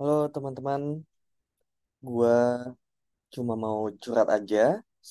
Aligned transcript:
Halo 0.00 0.16
teman-teman, 0.34 0.82
gua 2.02 2.34
cuma 3.34 3.54
mau 3.64 3.78
curhat 4.02 4.28
aja. 4.36 4.58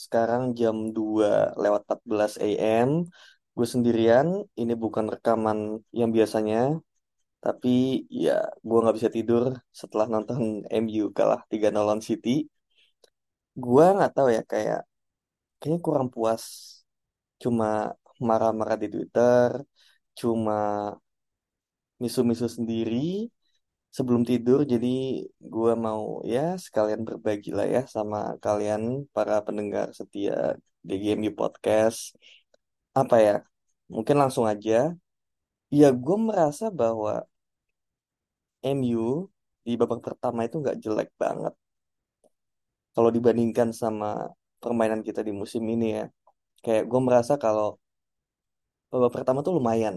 Sekarang 0.02 0.44
jam 0.60 0.76
2 0.98 1.30
lewat 1.64 1.82
14 1.88 2.32
AM. 2.46 2.90
Gue 3.56 3.68
sendirian, 3.74 4.28
ini 4.62 4.74
bukan 4.84 5.06
rekaman 5.14 5.60
yang 6.00 6.10
biasanya. 6.18 6.58
Tapi 7.44 7.70
ya 8.26 8.32
gue 8.68 8.78
nggak 8.82 8.96
bisa 8.98 9.12
tidur 9.18 9.44
setelah 9.82 10.06
nonton 10.14 10.42
MU 10.84 11.04
kalah 11.18 11.42
3-0 11.52 11.86
lawan 11.88 12.04
City. 12.10 12.30
Gua 13.64 13.86
nggak 13.96 14.12
tahu 14.16 14.28
ya 14.38 14.42
kayak 14.52 14.80
kayaknya 15.60 15.80
kurang 15.88 16.08
puas. 16.14 16.44
Cuma 17.44 17.66
marah-marah 18.28 18.78
di 18.84 18.88
Twitter, 18.94 19.52
cuma 20.20 20.54
misu-misu 22.02 22.48
sendiri 22.58 23.30
sebelum 23.98 24.22
tidur 24.30 24.60
jadi 24.72 24.88
gue 25.54 25.72
mau 25.86 26.02
ya 26.34 26.40
sekalian 26.66 27.02
berbagi 27.08 27.50
lah 27.58 27.68
ya 27.76 27.82
sama 27.96 28.18
kalian 28.46 28.82
para 29.16 29.34
pendengar 29.46 29.86
setia 29.98 30.34
DGMU 30.88 31.32
Podcast. 31.40 32.00
Apa 33.02 33.16
ya 33.26 33.36
mungkin 33.94 34.16
langsung 34.22 34.46
aja. 34.54 34.94
Ya 35.80 35.88
gue 36.04 36.18
merasa 36.28 36.66
bahwa 36.82 37.14
MU 38.64 39.30
di 39.66 39.74
babak 39.80 40.02
pertama 40.06 40.40
itu 40.48 40.56
nggak 40.62 40.78
jelek 40.84 41.10
banget. 41.22 41.54
Kalau 42.94 43.10
dibandingkan 43.16 43.70
sama 43.82 44.30
permainan 44.64 45.02
kita 45.08 45.22
di 45.28 45.32
musim 45.40 45.64
ini 45.74 45.86
ya 45.98 46.06
kayak 46.66 46.84
gue 46.92 47.02
merasa 47.08 47.34
kalau 47.44 47.68
babak 48.92 49.12
pertama 49.16 49.40
tuh 49.46 49.54
lumayan. 49.58 49.96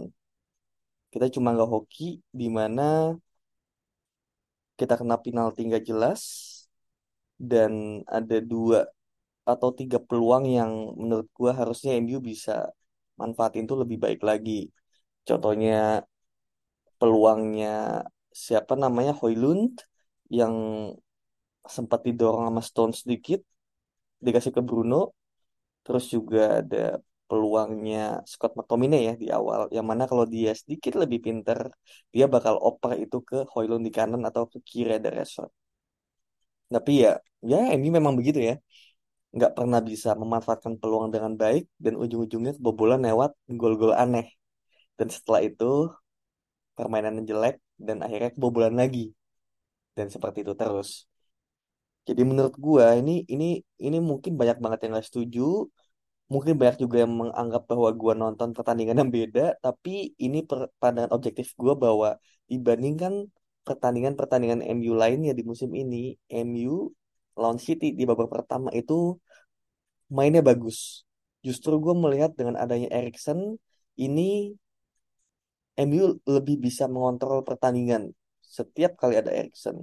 Kita 1.12 1.27
cuma 1.34 1.48
nggak 1.55 1.70
hoki 1.75 2.05
di 2.41 2.48
mana 2.48 3.16
kita 4.78 4.95
kena 5.01 5.17
penalti 5.25 5.61
nggak 5.69 5.84
jelas 5.91 6.23
dan 7.51 8.03
ada 8.06 8.39
dua 8.53 8.87
atau 9.42 9.70
tiga 9.75 9.98
peluang 9.98 10.45
yang 10.59 10.73
menurut 11.01 11.28
gua 11.39 11.51
harusnya 11.61 11.91
MU 11.98 12.19
bisa 12.23 12.70
manfaatin 13.20 13.65
tuh 13.70 13.78
lebih 13.83 13.98
baik 14.05 14.20
lagi. 14.31 14.70
Contohnya 15.28 16.03
peluangnya 16.98 18.06
siapa 18.45 18.75
namanya 18.78 19.12
Hoylund 19.20 19.83
yang 20.39 20.55
sempat 21.77 22.00
didorong 22.06 22.45
sama 22.48 22.62
Stone 22.69 22.95
sedikit 22.95 23.41
dikasih 24.25 24.53
ke 24.56 24.62
Bruno 24.69 25.15
terus 25.84 26.05
juga 26.15 26.62
ada 26.62 27.03
peluangnya 27.33 27.98
Scott 28.33 28.52
McTominay 28.58 29.00
ya 29.08 29.14
di 29.22 29.27
awal 29.38 29.61
yang 29.77 29.86
mana 29.91 30.05
kalau 30.11 30.25
dia 30.34 30.52
sedikit 30.61 30.92
lebih 31.02 31.19
pinter 31.27 31.58
dia 32.14 32.27
bakal 32.34 32.55
oper 32.69 32.92
itu 33.05 33.16
ke 33.28 33.36
Hoylund 33.52 33.84
di 33.88 33.92
kanan 33.97 34.22
atau 34.28 34.44
ke 34.52 34.58
kiri 34.69 34.91
ada 35.00 35.08
Rashford. 35.16 35.48
Tapi 36.75 36.92
ya 37.05 37.10
ya 37.50 37.58
ini 37.77 37.88
memang 37.97 38.12
begitu 38.19 38.38
ya. 38.48 38.55
Nggak 39.37 39.53
pernah 39.56 39.81
bisa 39.91 40.10
memanfaatkan 40.22 40.75
peluang 40.81 41.09
dengan 41.15 41.32
baik 41.43 41.65
dan 41.84 41.94
ujung-ujungnya 42.03 42.53
kebobolan 42.59 43.00
lewat 43.09 43.31
gol-gol 43.60 43.93
aneh. 44.03 44.26
Dan 44.99 45.09
setelah 45.16 45.41
itu 45.49 45.64
permainan 46.76 47.25
jelek 47.28 47.56
dan 47.87 47.97
akhirnya 48.04 48.31
kebobolan 48.37 48.76
lagi. 48.82 49.16
Dan 49.97 50.06
seperti 50.14 50.38
itu 50.44 50.53
terus. 50.60 51.09
Jadi 52.09 52.22
menurut 52.31 52.54
gua 52.66 52.87
ini 53.00 53.25
ini 53.32 53.62
ini 53.87 53.99
mungkin 54.10 54.32
banyak 54.41 54.59
banget 54.62 54.78
yang 54.84 54.91
nggak 54.94 55.09
setuju 55.09 55.41
mungkin 56.32 56.54
banyak 56.60 56.76
juga 56.84 56.97
yang 57.04 57.12
menganggap 57.20 57.62
bahwa 57.70 57.88
gue 58.00 58.12
nonton 58.22 58.48
pertandingan 58.56 58.97
yang 59.00 59.12
beda, 59.19 59.43
tapi 59.65 59.91
ini 60.25 60.38
per- 60.48 60.70
pandangan 60.81 61.12
objektif 61.16 61.48
gue 61.62 61.75
bahwa 61.84 62.09
dibandingkan 62.50 63.12
pertandingan-pertandingan 63.66 64.60
MU 64.76 64.93
lainnya 65.03 65.32
di 65.38 65.43
musim 65.50 65.70
ini, 65.82 65.97
MU 66.47 66.91
lawan 67.41 67.59
City 67.66 67.87
di 67.98 68.03
babak 68.10 68.28
pertama 68.34 68.69
itu 68.81 68.94
mainnya 70.16 70.43
bagus. 70.50 70.78
Justru 71.47 71.72
gue 71.84 71.94
melihat 72.04 72.31
dengan 72.38 72.56
adanya 72.62 72.88
Erikson 72.99 73.59
ini 73.99 74.54
MU 75.78 76.20
lebih 76.28 76.56
bisa 76.66 76.84
mengontrol 76.94 77.41
pertandingan 77.49 78.12
setiap 78.43 78.93
kali 79.00 79.14
ada 79.20 79.32
Erikson. 79.32 79.76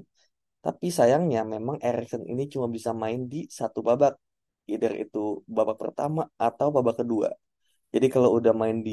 Tapi 0.66 0.88
sayangnya 0.92 1.42
memang 1.56 1.78
Erikson 1.82 2.24
ini 2.28 2.44
cuma 2.54 2.68
bisa 2.70 2.92
main 2.94 3.22
di 3.34 3.48
satu 3.50 3.80
babak 3.82 4.14
either 4.74 4.94
itu 5.04 5.20
babak 5.58 5.78
pertama 5.84 6.22
atau 6.48 6.68
babak 6.76 6.96
kedua. 7.02 7.30
Jadi 7.94 8.08
kalau 8.14 8.30
udah 8.38 8.54
main 8.62 8.78
di 8.88 8.92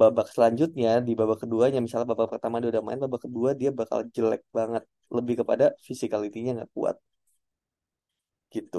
babak 0.00 0.26
selanjutnya, 0.34 0.90
di 1.06 1.12
babak 1.20 1.38
keduanya, 1.42 1.78
misalnya 1.84 2.08
babak 2.12 2.28
pertama 2.34 2.56
dia 2.62 2.70
udah 2.74 2.84
main, 2.86 3.00
babak 3.04 3.22
kedua 3.26 3.50
dia 3.60 3.70
bakal 3.80 4.00
jelek 4.16 4.42
banget. 4.58 4.82
Lebih 5.16 5.34
kepada 5.40 5.64
physicality-nya 5.86 6.50
nggak 6.56 6.70
kuat. 6.76 6.96
Gitu. 8.54 8.78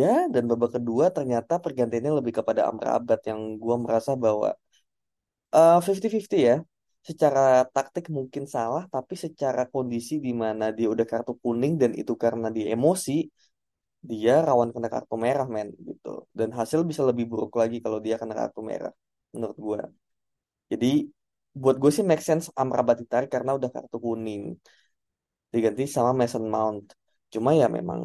Ya, 0.00 0.12
dan 0.34 0.44
babak 0.50 0.70
kedua 0.76 1.04
ternyata 1.16 1.52
pergantiannya 1.64 2.12
lebih 2.20 2.32
kepada 2.38 2.62
Amrabat 2.70 3.20
yang 3.30 3.40
gua 3.62 3.76
merasa 3.84 4.12
bahwa 4.24 4.48
uh, 5.56 5.78
50-50 5.84 6.40
ya. 6.50 6.56
Secara 7.08 7.62
taktik 7.74 8.10
mungkin 8.10 8.44
salah, 8.54 8.82
tapi 8.94 9.14
secara 9.24 9.62
kondisi 9.72 10.18
di 10.26 10.32
mana 10.42 10.64
dia 10.76 10.90
udah 10.94 11.06
kartu 11.06 11.32
kuning 11.42 11.78
dan 11.82 11.90
itu 12.00 12.12
karena 12.24 12.46
dia 12.56 12.66
emosi, 12.74 13.12
dia 14.10 14.32
rawan 14.48 14.70
kena 14.74 14.88
kartu 14.94 15.14
merah 15.24 15.46
men 15.54 15.68
gitu. 15.88 16.08
Dan 16.38 16.48
hasil 16.58 16.80
bisa 16.90 17.02
lebih 17.10 17.24
buruk 17.30 17.52
lagi 17.60 17.76
kalau 17.84 17.98
dia 18.06 18.16
kena 18.20 18.34
kartu 18.40 18.60
merah 18.70 18.92
menurut 19.34 19.58
gue 19.66 19.80
jadi 20.72 20.86
buat 21.62 21.76
gue 21.82 21.90
sih 21.96 22.04
make 22.10 22.22
sense 22.28 22.46
Amrabat 22.60 22.96
ditarik 23.02 23.30
karena 23.34 23.50
udah 23.58 23.70
kartu 23.74 23.96
kuning. 24.04 24.42
Diganti 25.52 25.82
sama 25.88 26.10
Mason 26.20 26.44
Mount. 26.54 26.86
Cuma 27.32 27.50
ya 27.60 27.66
memang 27.76 28.00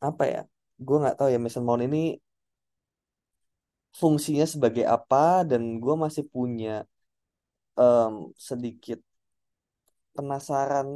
apa 0.00 0.24
ya 0.32 0.40
gue 0.80 0.96
nggak 1.02 1.16
tahu 1.18 1.28
ya 1.34 1.38
Mason 1.44 1.64
Mount 1.66 1.82
ini 1.86 2.16
fungsinya 4.00 4.46
sebagai 4.46 4.84
apa 4.96 5.44
dan 5.50 5.62
gue 5.82 5.94
masih 6.04 6.24
punya 6.34 6.86
um, 7.76 8.32
sedikit 8.48 8.98
penasaran 10.14 10.88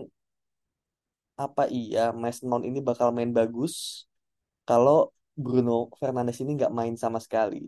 apa 1.45 1.63
iya 1.69 2.01
Mason 2.15 2.47
Mount 2.49 2.65
ini 2.65 2.79
bakal 2.89 3.09
main 3.17 3.33
bagus 3.35 4.07
kalau 4.69 5.13
Bruno 5.35 5.91
Fernandes 6.01 6.39
ini 6.43 6.51
nggak 6.59 6.73
main 6.79 6.95
sama 6.95 7.19
sekali. 7.19 7.65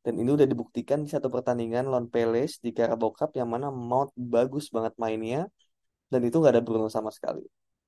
Dan 0.00 0.16
ini 0.16 0.30
udah 0.32 0.48
dibuktikan 0.48 1.04
di 1.04 1.08
satu 1.12 1.28
pertandingan 1.28 1.84
lawan 1.92 2.08
Palace 2.08 2.56
di 2.64 2.72
Carabao 2.72 3.12
Cup 3.12 3.36
yang 3.36 3.48
mana 3.52 3.68
Mount 3.68 4.10
bagus 4.16 4.72
banget 4.72 4.96
mainnya 4.96 5.44
dan 6.08 6.20
itu 6.24 6.40
nggak 6.40 6.54
ada 6.56 6.64
Bruno 6.64 6.88
sama 6.88 7.12
sekali. 7.12 7.44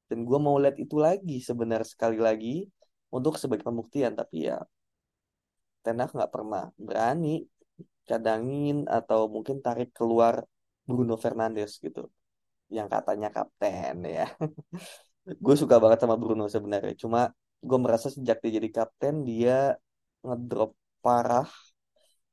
Dan 0.08 0.28
gue 0.28 0.38
mau 0.38 0.56
lihat 0.60 0.76
itu 0.76 0.96
lagi 1.00 1.40
sebenarnya 1.40 1.88
sekali 1.88 2.18
lagi 2.20 2.68
untuk 3.08 3.40
sebagai 3.40 3.64
pembuktian 3.64 4.12
tapi 4.12 4.48
ya 4.48 4.60
Tenak 5.82 6.14
nggak 6.14 6.30
pernah 6.30 6.70
berani 6.78 7.42
cadangin 8.06 8.86
atau 8.86 9.26
mungkin 9.26 9.58
tarik 9.64 9.90
keluar 9.96 10.46
Bruno 10.86 11.18
Fernandes 11.18 11.78
gitu 11.82 12.06
yang 12.70 12.86
katanya 12.86 13.28
kapten 13.34 13.96
ya. 14.06 14.26
gue 15.44 15.54
suka 15.58 15.76
banget 15.82 15.98
sama 16.02 16.16
Bruno 16.18 16.44
sebenarnya 16.50 16.94
cuma 16.98 17.30
gue 17.68 17.78
merasa 17.84 18.08
sejak 18.14 18.36
dia 18.42 18.52
jadi 18.58 18.68
kapten 18.76 19.14
dia 19.28 19.78
ngedrop 20.26 20.70
parah 21.04 21.48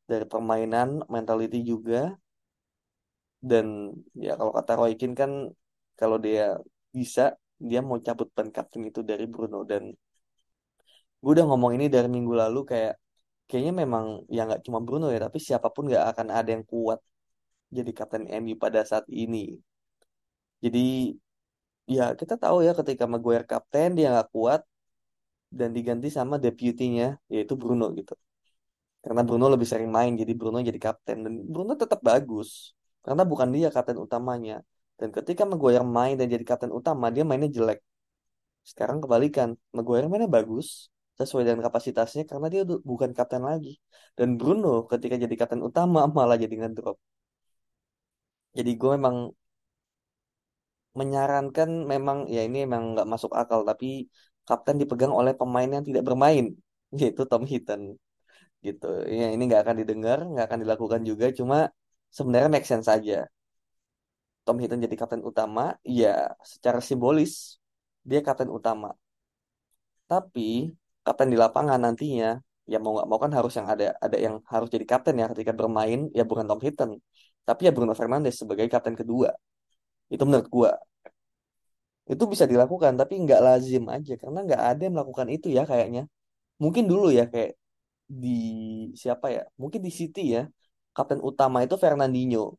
dari 0.09 0.25
permainan 0.31 0.89
mentality 1.13 1.59
juga. 1.71 2.17
Dan 3.49 3.95
ya 4.25 4.31
kalau 4.39 4.51
kata 4.57 4.71
Roy 4.79 4.93
Keane 4.99 5.15
kan 5.21 5.31
kalau 5.99 6.17
dia 6.25 6.59
bisa 6.95 7.21
dia 7.69 7.79
mau 7.87 7.97
cabut 8.07 8.27
ban 8.35 8.49
kapten 8.55 8.81
itu 8.89 8.99
dari 9.09 9.25
Bruno. 9.33 9.57
Dan 9.71 9.83
gue 11.21 11.31
udah 11.35 11.45
ngomong 11.49 11.71
ini 11.77 11.85
dari 11.95 12.07
minggu 12.15 12.33
lalu 12.41 12.59
kayak 12.71 12.93
kayaknya 13.49 13.73
memang 13.83 14.05
ya 14.35 14.39
nggak 14.47 14.61
cuma 14.65 14.79
Bruno 14.85 15.05
ya 15.13 15.19
tapi 15.25 15.37
siapa 15.47 15.67
pun 15.75 15.83
nggak 15.89 16.05
akan 16.11 16.27
ada 16.37 16.49
yang 16.55 16.65
kuat 16.73 16.99
jadi 17.77 17.91
kapten 17.97 18.23
MU 18.41 18.55
pada 18.63 18.81
saat 18.89 19.05
ini. 19.23 19.37
Jadi 20.63 20.79
ya 21.95 22.03
kita 22.19 22.35
tahu 22.43 22.57
ya 22.67 22.71
ketika 22.79 23.03
Maguire 23.11 23.45
kapten 23.51 23.89
dia 23.97 24.07
nggak 24.13 24.29
kuat 24.35 24.61
dan 25.49 25.69
diganti 25.77 26.07
sama 26.17 26.35
deputinya 26.45 27.17
yaitu 27.33 27.53
Bruno 27.61 27.85
gitu. 27.99 28.13
Karena 29.03 29.21
Bruno 29.27 29.45
lebih 29.53 29.67
sering 29.71 29.89
main 29.97 30.11
jadi 30.21 30.33
Bruno 30.39 30.57
jadi 30.69 30.79
kapten 30.85 31.17
dan 31.25 31.33
Bruno 31.53 31.73
tetap 31.83 31.99
bagus. 32.09 32.75
karena 32.99 33.23
bukan 33.31 33.49
dia 33.55 33.67
kapten 33.75 33.97
utamanya. 34.05 34.55
Dan 34.99 35.09
ketika 35.15 35.43
Maguire 35.47 35.87
main 35.97 36.13
dan 36.19 36.27
jadi 36.33 36.43
kapten 36.43 36.71
utama, 36.79 37.07
dia 37.15 37.23
mainnya 37.29 37.47
jelek. 37.57 37.79
Sekarang 38.69 38.97
kebalikan, 39.03 39.49
Maguire 39.75 40.07
mainnya 40.11 40.29
bagus 40.37 40.67
sesuai 41.19 41.43
dengan 41.47 41.63
kapasitasnya 41.67 42.23
karena 42.31 42.47
dia 42.53 42.61
bukan 42.91 43.11
kapten 43.17 43.43
lagi. 43.49 43.79
Dan 44.17 44.35
Bruno 44.39 44.69
ketika 44.91 45.15
jadi 45.23 45.35
kapten 45.39 45.61
utama 45.69 45.99
malah 46.17 46.37
jadi 46.43 46.55
ngedrop. 46.59 46.97
Jadi 48.57 48.71
gue 48.81 48.89
memang 48.97 49.15
menyarankan 50.99 51.69
memang 51.91 52.17
ya 52.35 52.41
ini 52.47 52.57
memang 52.65 52.83
nggak 52.93 53.07
masuk 53.13 53.31
akal 53.41 53.59
tapi 53.69 53.85
kapten 54.49 54.75
dipegang 54.81 55.13
oleh 55.19 55.33
pemain 55.39 55.69
yang 55.75 55.83
tidak 55.87 56.03
bermain 56.07 56.45
yaitu 56.99 57.21
Tom 57.31 57.43
Hinton 57.51 57.81
gitu. 58.65 58.85
Ya 59.19 59.27
ini 59.33 59.43
nggak 59.49 59.61
akan 59.65 59.77
didengar, 59.81 60.19
nggak 60.31 60.45
akan 60.49 60.59
dilakukan 60.63 61.01
juga 61.09 61.25
cuma 61.39 61.57
sebenarnya 62.17 62.49
make 62.53 62.67
sense 62.71 62.87
saja. 62.91 63.15
Tom 64.45 64.57
Hinton 64.61 64.79
jadi 64.85 64.95
kapten 65.01 65.21
utama, 65.29 65.77
ya 65.85 66.33
secara 66.41 66.79
simbolis 66.87 67.33
dia 68.09 68.19
kapten 68.25 68.49
utama. 68.57 68.89
Tapi 70.09 70.73
kapten 71.05 71.29
di 71.33 71.37
lapangan 71.43 71.79
nantinya 71.85 72.27
ya 72.71 72.77
mau 72.83 72.91
nggak 72.95 73.07
mau 73.09 73.19
kan 73.23 73.31
harus 73.37 73.53
yang 73.57 73.67
ada 73.73 73.85
ada 74.05 74.17
yang 74.25 74.35
harus 74.53 74.69
jadi 74.75 74.85
kapten 74.91 75.15
ya 75.21 75.25
ketika 75.33 75.53
bermain 75.59 75.99
ya 76.17 76.23
bukan 76.29 76.45
Tom 76.49 76.61
Hinton 76.65 76.91
tapi 77.47 77.61
ya 77.65 77.71
Bruno 77.75 77.93
Fernandes 77.97 78.35
sebagai 78.41 78.69
kapten 78.69 78.93
kedua 78.93 79.29
itu 80.13 80.23
menurut 80.27 80.47
gua 80.53 80.71
itu 82.11 82.23
bisa 82.33 82.45
dilakukan 82.51 82.93
tapi 82.99 83.13
nggak 83.23 83.39
lazim 83.47 83.83
aja 83.95 84.13
karena 84.21 84.39
nggak 84.47 84.61
ada 84.69 84.81
yang 84.85 84.93
melakukan 84.97 85.27
itu 85.35 85.47
ya 85.57 85.61
kayaknya. 85.71 86.01
Mungkin 86.63 86.83
dulu 86.91 87.05
ya 87.19 87.23
kayak 87.33 87.51
di 88.23 88.29
siapa 89.01 89.25
ya 89.35 89.41
mungkin 89.61 89.81
di 89.87 89.91
City 89.99 90.21
ya 90.35 90.41
kapten 90.95 91.19
utama 91.29 91.57
itu 91.65 91.75
Fernandinho. 91.83 92.57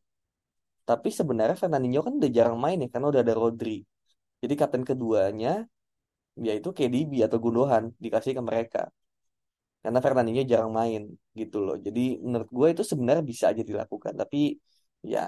Tapi 0.89 1.09
sebenarnya 1.19 1.57
Fernandinho 1.61 2.01
kan 2.07 2.13
udah 2.19 2.31
jarang 2.37 2.57
main 2.63 2.77
ya 2.83 2.87
karena 2.93 3.07
udah 3.11 3.21
ada 3.25 3.35
Rodri. 3.41 3.71
Jadi 4.41 4.53
kapten 4.61 4.83
keduanya 4.89 5.49
yaitu 6.47 6.69
KDB 6.77 7.11
atau 7.27 7.37
Gundogan 7.43 7.83
dikasih 8.03 8.33
ke 8.37 8.41
mereka. 8.49 8.81
Karena 9.83 9.99
Fernandinho 10.05 10.43
jarang 10.51 10.71
main 10.79 11.01
gitu 11.39 11.57
loh. 11.65 11.75
Jadi 11.85 12.01
menurut 12.25 12.49
gue 12.57 12.67
itu 12.73 12.83
sebenarnya 12.91 13.23
bisa 13.31 13.45
aja 13.51 13.63
dilakukan 13.69 14.13
tapi 14.21 14.37
ya 15.13 15.19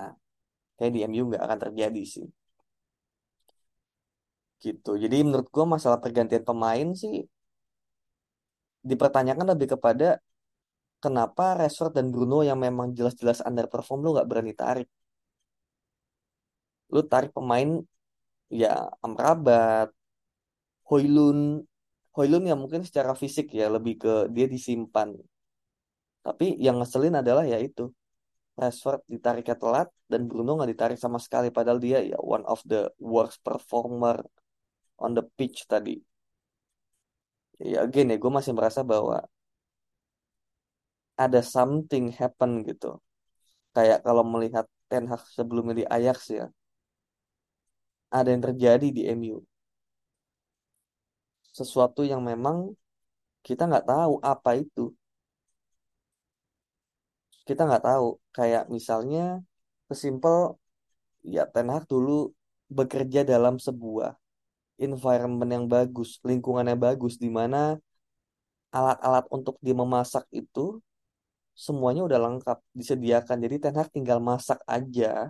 kayak 0.78 0.92
di 0.96 1.00
MU 1.10 1.24
nggak 1.30 1.44
akan 1.48 1.60
terjadi 1.64 2.02
sih 2.14 2.26
gitu. 4.66 4.90
Jadi 5.04 5.16
menurut 5.26 5.48
gue 5.56 5.66
masalah 5.76 6.00
pergantian 6.04 6.44
pemain 6.50 6.88
sih 7.02 7.14
dipertanyakan 8.90 9.48
lebih 9.56 9.68
kepada 9.74 10.08
kenapa 11.04 11.44
Rashford 11.60 11.94
dan 11.98 12.08
Bruno 12.14 12.38
yang 12.50 12.60
memang 12.66 12.88
jelas-jelas 12.98 13.40
underperform 13.44 14.00
lu 14.04 14.10
nggak 14.16 14.30
berani 14.32 14.54
tarik. 14.62 14.88
Lu 16.94 17.02
tarik 17.12 17.32
pemain 17.38 17.70
ya 18.62 18.88
Amrabat 19.06 19.90
Hoylun 20.90 21.64
Hoylun 22.16 22.44
ya 22.50 22.56
mungkin 22.62 22.82
secara 22.88 23.12
fisik 23.22 23.48
ya 23.60 23.68
lebih 23.76 23.94
ke 24.04 24.14
dia 24.36 24.46
disimpan. 24.56 25.10
Tapi 26.24 26.46
yang 26.66 26.80
ngeselin 26.80 27.16
adalah 27.22 27.44
ya 27.44 27.60
itu 27.60 27.92
Rashford 28.60 29.02
ditariknya 29.10 29.56
telat 29.58 29.88
dan 30.12 30.22
Bruno 30.30 30.56
nggak 30.56 30.72
ditarik 30.72 30.98
sama 31.02 31.18
sekali. 31.18 31.50
Padahal 31.50 31.80
dia 31.82 32.00
ya 32.06 32.18
one 32.22 32.46
of 32.46 32.62
the 32.70 32.88
worst 33.02 33.42
performer 33.42 34.22
on 35.00 35.12
the 35.18 35.24
pitch 35.38 35.66
tadi. 35.70 36.02
Ya 37.62 37.86
again 37.86 38.12
ya 38.12 38.18
gue 38.20 38.32
masih 38.34 38.54
merasa 38.58 38.82
bahwa 38.84 39.24
ada 41.18 41.40
something 41.46 42.12
happen 42.20 42.66
gitu. 42.68 43.00
Kayak 43.74 44.06
kalau 44.06 44.24
melihat 44.26 44.66
Ten 44.90 45.10
Hag 45.10 45.22
sebelumnya 45.38 45.76
di 45.82 45.86
Ajax 45.90 46.20
ya 46.30 46.46
ada 48.14 48.30
yang 48.30 48.44
terjadi 48.46 48.88
di 48.94 49.02
MU 49.10 49.42
sesuatu 51.54 52.02
yang 52.02 52.22
memang 52.26 52.74
kita 53.46 53.70
nggak 53.70 53.86
tahu 53.86 54.14
apa 54.26 54.58
itu. 54.58 54.90
Kita 57.48 57.62
nggak 57.70 57.86
tahu. 57.86 58.08
Kayak 58.34 58.64
misalnya 58.74 59.46
sesimpel 59.88 60.58
ya 61.22 61.46
Ten 61.54 61.70
Hag 61.70 61.86
dulu 61.86 62.34
bekerja 62.74 63.22
dalam 63.22 63.62
sebuah 63.62 64.18
environment 64.82 65.52
yang 65.52 65.66
bagus 65.70 66.18
lingkungan 66.26 66.66
yang 66.66 66.80
bagus 66.82 67.16
di 67.22 67.30
mana 67.30 67.78
alat-alat 68.74 69.26
untuk 69.30 69.56
dia 69.62 69.78
memasak 69.78 70.26
itu 70.34 70.82
semuanya 71.54 72.02
udah 72.08 72.20
lengkap 72.26 72.58
disediakan. 72.74 73.38
Jadi 73.46 73.56
Ten 73.62 73.76
Hag 73.78 73.90
tinggal 73.94 74.18
masak 74.18 74.60
aja. 74.66 75.30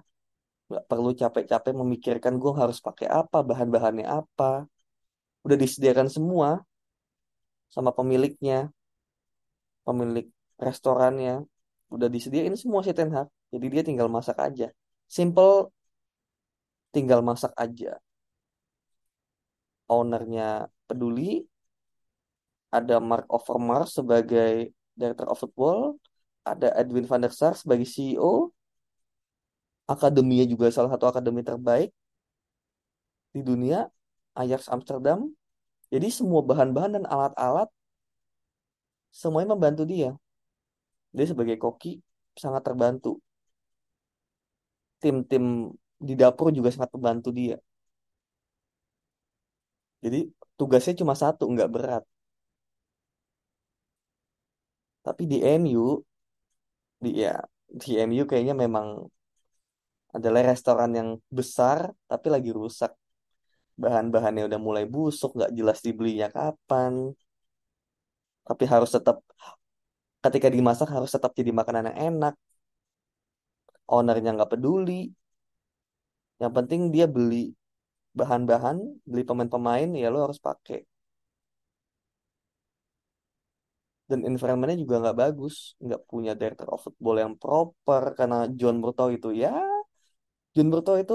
Nggak 0.72 0.86
perlu 0.88 1.12
capek-capek 1.12 1.74
memikirkan 1.76 2.40
gue 2.40 2.54
harus 2.56 2.80
pakai 2.80 3.12
apa 3.12 3.44
bahan-bahannya 3.44 4.08
apa. 4.08 4.64
Udah 5.44 5.58
disediakan 5.60 6.08
semua 6.08 6.64
sama 7.68 7.92
pemiliknya. 7.92 8.72
Pemilik 9.84 10.32
restorannya. 10.56 11.44
Udah 11.92 12.08
disediain 12.08 12.56
semua 12.56 12.80
si 12.88 12.96
Ten 12.96 13.12
Hag. 13.12 13.28
Jadi 13.52 13.66
dia 13.68 13.84
tinggal 13.84 14.08
masak 14.08 14.40
aja. 14.40 14.72
Simple 15.12 15.68
tinggal 16.96 17.20
masak 17.20 17.52
aja 17.60 18.00
ownernya 19.90 20.68
peduli 20.88 21.44
ada 22.74 22.98
Mark 22.98 23.30
Overmars 23.30 23.94
sebagai 23.98 24.74
Director 24.98 25.28
of 25.30 25.40
Football 25.42 26.02
ada 26.44 26.76
Edwin 26.76 27.08
van 27.08 27.24
der 27.24 27.32
Sar 27.32 27.56
sebagai 27.56 27.88
CEO 27.88 28.52
akademinya 29.88 30.46
juga 30.48 30.72
salah 30.72 30.92
satu 30.92 31.06
akademi 31.08 31.44
terbaik 31.44 31.92
di 33.34 33.42
dunia 33.42 33.90
Ajax 34.34 34.70
Amsterdam. 34.70 35.30
Jadi 35.94 36.10
semua 36.10 36.42
bahan-bahan 36.42 37.02
dan 37.02 37.06
alat-alat 37.06 37.70
semuanya 39.14 39.54
membantu 39.54 39.86
dia. 39.86 40.18
Dia 41.14 41.26
sebagai 41.30 41.62
koki 41.62 42.02
sangat 42.34 42.66
terbantu. 42.66 43.22
Tim-tim 44.98 45.70
di 46.02 46.14
dapur 46.18 46.50
juga 46.50 46.74
sangat 46.74 46.90
membantu 46.96 47.30
dia 47.30 47.60
jadi 50.04 50.20
tugasnya 50.60 50.94
cuma 51.02 51.16
satu 51.24 51.44
nggak 51.54 51.70
berat. 51.76 52.04
Tapi 55.06 55.24
di 55.32 55.38
MU 55.44 56.00
di 57.04 57.10
ya 57.24 57.36
di 57.82 57.90
MU 58.08 58.24
kayaknya 58.30 58.56
memang 58.64 58.88
adalah 60.18 60.42
restoran 60.52 60.92
yang 61.00 61.10
besar 61.38 61.80
tapi 62.12 62.28
lagi 62.36 62.52
rusak. 62.60 62.92
Bahan-bahannya 63.74 64.44
udah 64.50 64.60
mulai 64.68 64.86
busuk 64.86 65.34
nggak 65.38 65.52
jelas 65.58 65.80
dibelinya 65.86 66.28
kapan. 66.30 66.94
Tapi 68.48 68.64
harus 68.68 68.92
tetap 68.96 69.18
ketika 70.24 70.48
dimasak 70.56 70.88
harus 70.96 71.12
tetap 71.16 71.32
jadi 71.40 71.52
makanan 71.60 71.90
yang 71.90 72.00
enak. 72.12 72.36
Ownernya 73.88 74.30
nggak 74.36 74.52
peduli. 74.54 75.12
Yang 76.42 76.54
penting 76.58 76.82
dia 76.94 77.06
beli 77.08 77.56
bahan-bahan 78.20 78.78
beli 79.10 79.24
pemain-pemain 79.30 79.90
ya 80.02 80.08
lo 80.14 80.20
harus 80.26 80.40
pakai. 80.48 80.80
Dan 84.10 84.20
environmentnya 84.30 84.78
juga 84.84 84.96
nggak 85.02 85.18
bagus 85.24 85.56
nggak 85.86 86.02
punya 86.12 86.32
director 86.40 86.68
of 86.76 86.80
football 86.86 87.16
yang 87.24 87.34
proper 87.44 88.04
karena 88.18 88.38
John 88.60 88.76
Murtough 88.82 89.12
itu 89.18 89.30
ya 89.44 89.54
John 90.54 90.68
Murtough 90.72 91.00
itu 91.04 91.14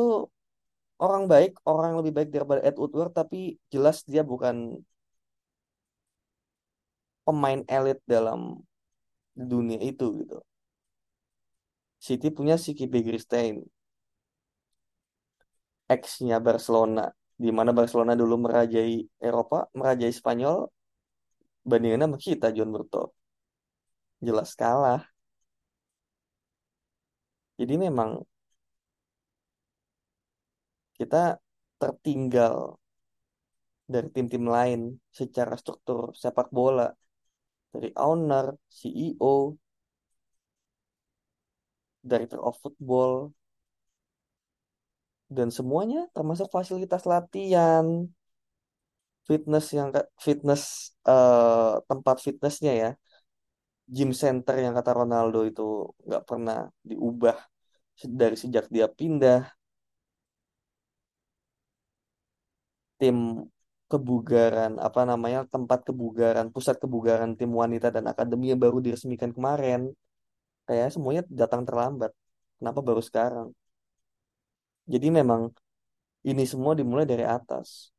orang 1.05 1.25
baik 1.33 1.53
orang 1.73 1.93
lebih 1.99 2.13
baik 2.17 2.31
daripada 2.35 2.61
Ed 2.69 2.77
Woodward 2.81 3.13
tapi 3.21 3.39
jelas 3.73 3.97
dia 4.11 4.23
bukan 4.33 4.57
pemain 7.27 7.61
elit 7.77 7.99
dalam 8.15 8.41
dunia 9.51 9.79
itu 9.91 10.07
gitu. 10.21 10.39
City 12.07 12.29
punya 12.37 12.55
si 12.65 12.71
Kipe 12.79 12.99
ex-nya 15.95 16.37
Barcelona 16.47 17.03
di 17.45 17.51
mana 17.59 17.71
Barcelona 17.79 18.13
dulu 18.21 18.35
merajai 18.45 18.95
Eropa 19.29 19.57
merajai 19.79 20.13
Spanyol 20.21 20.57
bandingannya 21.69 22.07
sama 22.09 22.19
kita 22.27 22.47
John 22.57 22.71
Murtough 22.75 23.11
jelas 24.27 24.51
kalah. 24.61 25.01
Jadi 27.59 27.75
memang 27.85 28.11
kita 30.99 31.17
tertinggal 31.81 32.55
dari 33.93 34.09
tim-tim 34.15 34.45
lain 34.57 34.81
secara 35.19 35.55
struktur 35.63 36.01
sepak 36.23 36.49
bola. 36.59 36.89
Dari 37.73 37.91
owner, 38.01 38.47
CEO, 38.79 39.55
director 42.11 42.41
of 42.49 42.55
football 42.63 43.13
dan 45.37 45.49
semuanya 45.53 46.09
termasuk 46.17 46.49
fasilitas 46.57 47.03
latihan, 47.13 47.87
fitness 49.29 49.67
yang 49.77 49.89
fitness 50.25 50.63
uh, 51.05 51.85
tempat 51.89 52.17
fitnessnya 52.25 52.73
ya, 52.83 52.91
gym 53.95 54.11
center 54.23 54.55
yang 54.65 54.75
kata 54.79 54.93
Ronaldo 55.01 55.39
itu 55.51 55.63
nggak 56.07 56.23
pernah 56.29 56.59
diubah 56.89 57.37
dari 58.21 58.37
sejak 58.43 58.65
dia 58.75 58.87
pindah. 58.99 59.41
Tim 63.01 63.17
kebugaran 63.91 64.73
apa 64.87 65.01
namanya 65.11 65.41
tempat 65.55 65.81
kebugaran 65.89 66.47
pusat 66.55 66.77
kebugaran 66.83 67.31
tim 67.39 67.51
wanita 67.63 67.89
dan 67.97 68.05
akademi 68.13 68.45
yang 68.53 68.61
baru 68.65 68.79
diresmikan 68.87 69.31
kemarin. 69.37 69.81
Kayak 70.67 70.89
semuanya 70.95 71.23
datang 71.41 71.63
terlambat. 71.69 72.13
Kenapa 72.59 72.81
baru 72.89 73.03
sekarang 73.09 73.49
jadi 74.93 75.09
memang 75.19 75.43
ini 76.31 76.43
semua 76.53 76.73
dimulai 76.81 77.07
dari 77.13 77.25
atas. 77.37 77.93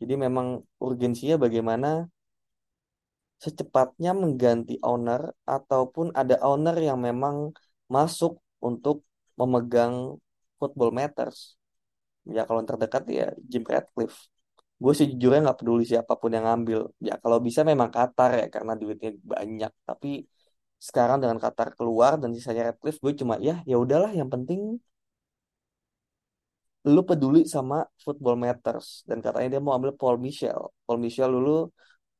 Jadi 0.00 0.14
memang 0.24 0.46
urgensinya 0.82 1.36
bagaimana 1.44 1.88
secepatnya 3.44 4.10
mengganti 4.22 4.74
owner 4.82 5.22
ataupun 5.46 6.06
ada 6.20 6.38
owner 6.46 6.76
yang 6.78 6.98
memang 7.08 7.36
masuk 7.90 8.38
untuk 8.62 8.96
memegang 9.38 9.94
Football 10.58 10.90
Matters. 10.98 11.38
Ya 12.34 12.46
kalau 12.46 12.62
yang 12.62 12.70
terdekat 12.70 13.02
ya 13.10 13.26
Jim 13.50 13.64
Ratcliffe. 13.66 14.30
Gue 14.82 14.92
sejujurnya 14.98 15.40
nggak 15.46 15.58
peduli 15.62 15.82
siapa 15.86 16.12
pun 16.18 16.30
yang 16.34 16.46
ngambil. 16.46 16.90
Ya 17.02 17.14
kalau 17.22 17.38
bisa 17.38 17.60
memang 17.62 17.90
Qatar 17.94 18.30
ya 18.40 18.46
karena 18.54 18.72
duitnya 18.78 19.10
banyak. 19.22 19.72
Tapi 19.86 20.26
sekarang 20.82 21.18
dengan 21.22 21.38
Qatar 21.42 21.74
keluar 21.78 22.18
dan 22.18 22.30
sisanya 22.34 22.62
Redcliffe 22.70 22.98
gue 22.98 23.14
cuma 23.22 23.34
ya 23.38 23.62
ya 23.70 23.78
udahlah 23.78 24.10
yang 24.10 24.26
penting 24.26 24.82
lu 26.86 27.00
peduli 27.06 27.46
sama 27.46 27.86
Football 28.04 28.36
Matters. 28.42 29.06
Dan 29.08 29.18
katanya 29.22 29.48
dia 29.58 29.60
mau 29.62 29.74
ambil 29.78 29.92
Paul 29.94 30.16
Michel. 30.18 30.60
Paul 30.84 30.98
Michel 30.98 31.30
dulu 31.30 31.70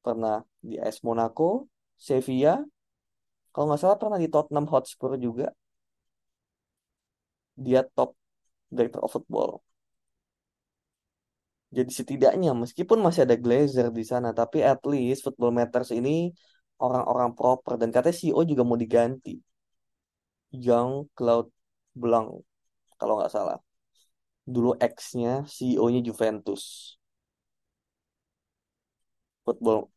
pernah 0.02 0.42
di 0.62 0.78
AS 0.78 0.98
Monaco 1.06 1.70
Sevilla 1.98 2.58
kalau 3.52 3.64
nggak 3.68 3.80
salah 3.82 3.98
pernah 4.00 4.18
di 4.22 4.28
Tottenham 4.32 4.66
Hotspur 4.72 5.10
juga. 5.20 5.46
Dia 7.64 7.80
top 7.96 8.16
director 8.72 9.00
of 9.04 9.12
football. 9.12 9.50
Jadi 11.72 11.90
setidaknya 11.98 12.52
meskipun 12.52 12.98
masih 13.00 13.24
ada 13.26 13.36
Glazer 13.44 13.88
di 13.88 14.04
sana, 14.04 14.28
tapi 14.36 14.60
at 14.60 14.80
least 14.84 15.24
Football 15.24 15.52
Matters 15.56 15.90
ini 15.98 16.28
orang-orang 16.84 17.32
proper. 17.38 17.80
Dan 17.80 17.88
katanya 17.94 18.16
CEO 18.20 18.40
juga 18.44 18.62
mau 18.68 18.76
diganti. 18.76 19.40
Jean 20.62 21.08
Claude 21.16 21.50
Blanc 21.96 22.28
kalau 23.00 23.14
nggak 23.18 23.32
salah. 23.32 23.58
Dulu 24.46 24.74
ex-nya 24.78 25.46
CEO-nya 25.46 26.02
Juventus. 26.02 26.96
Football 29.44 29.90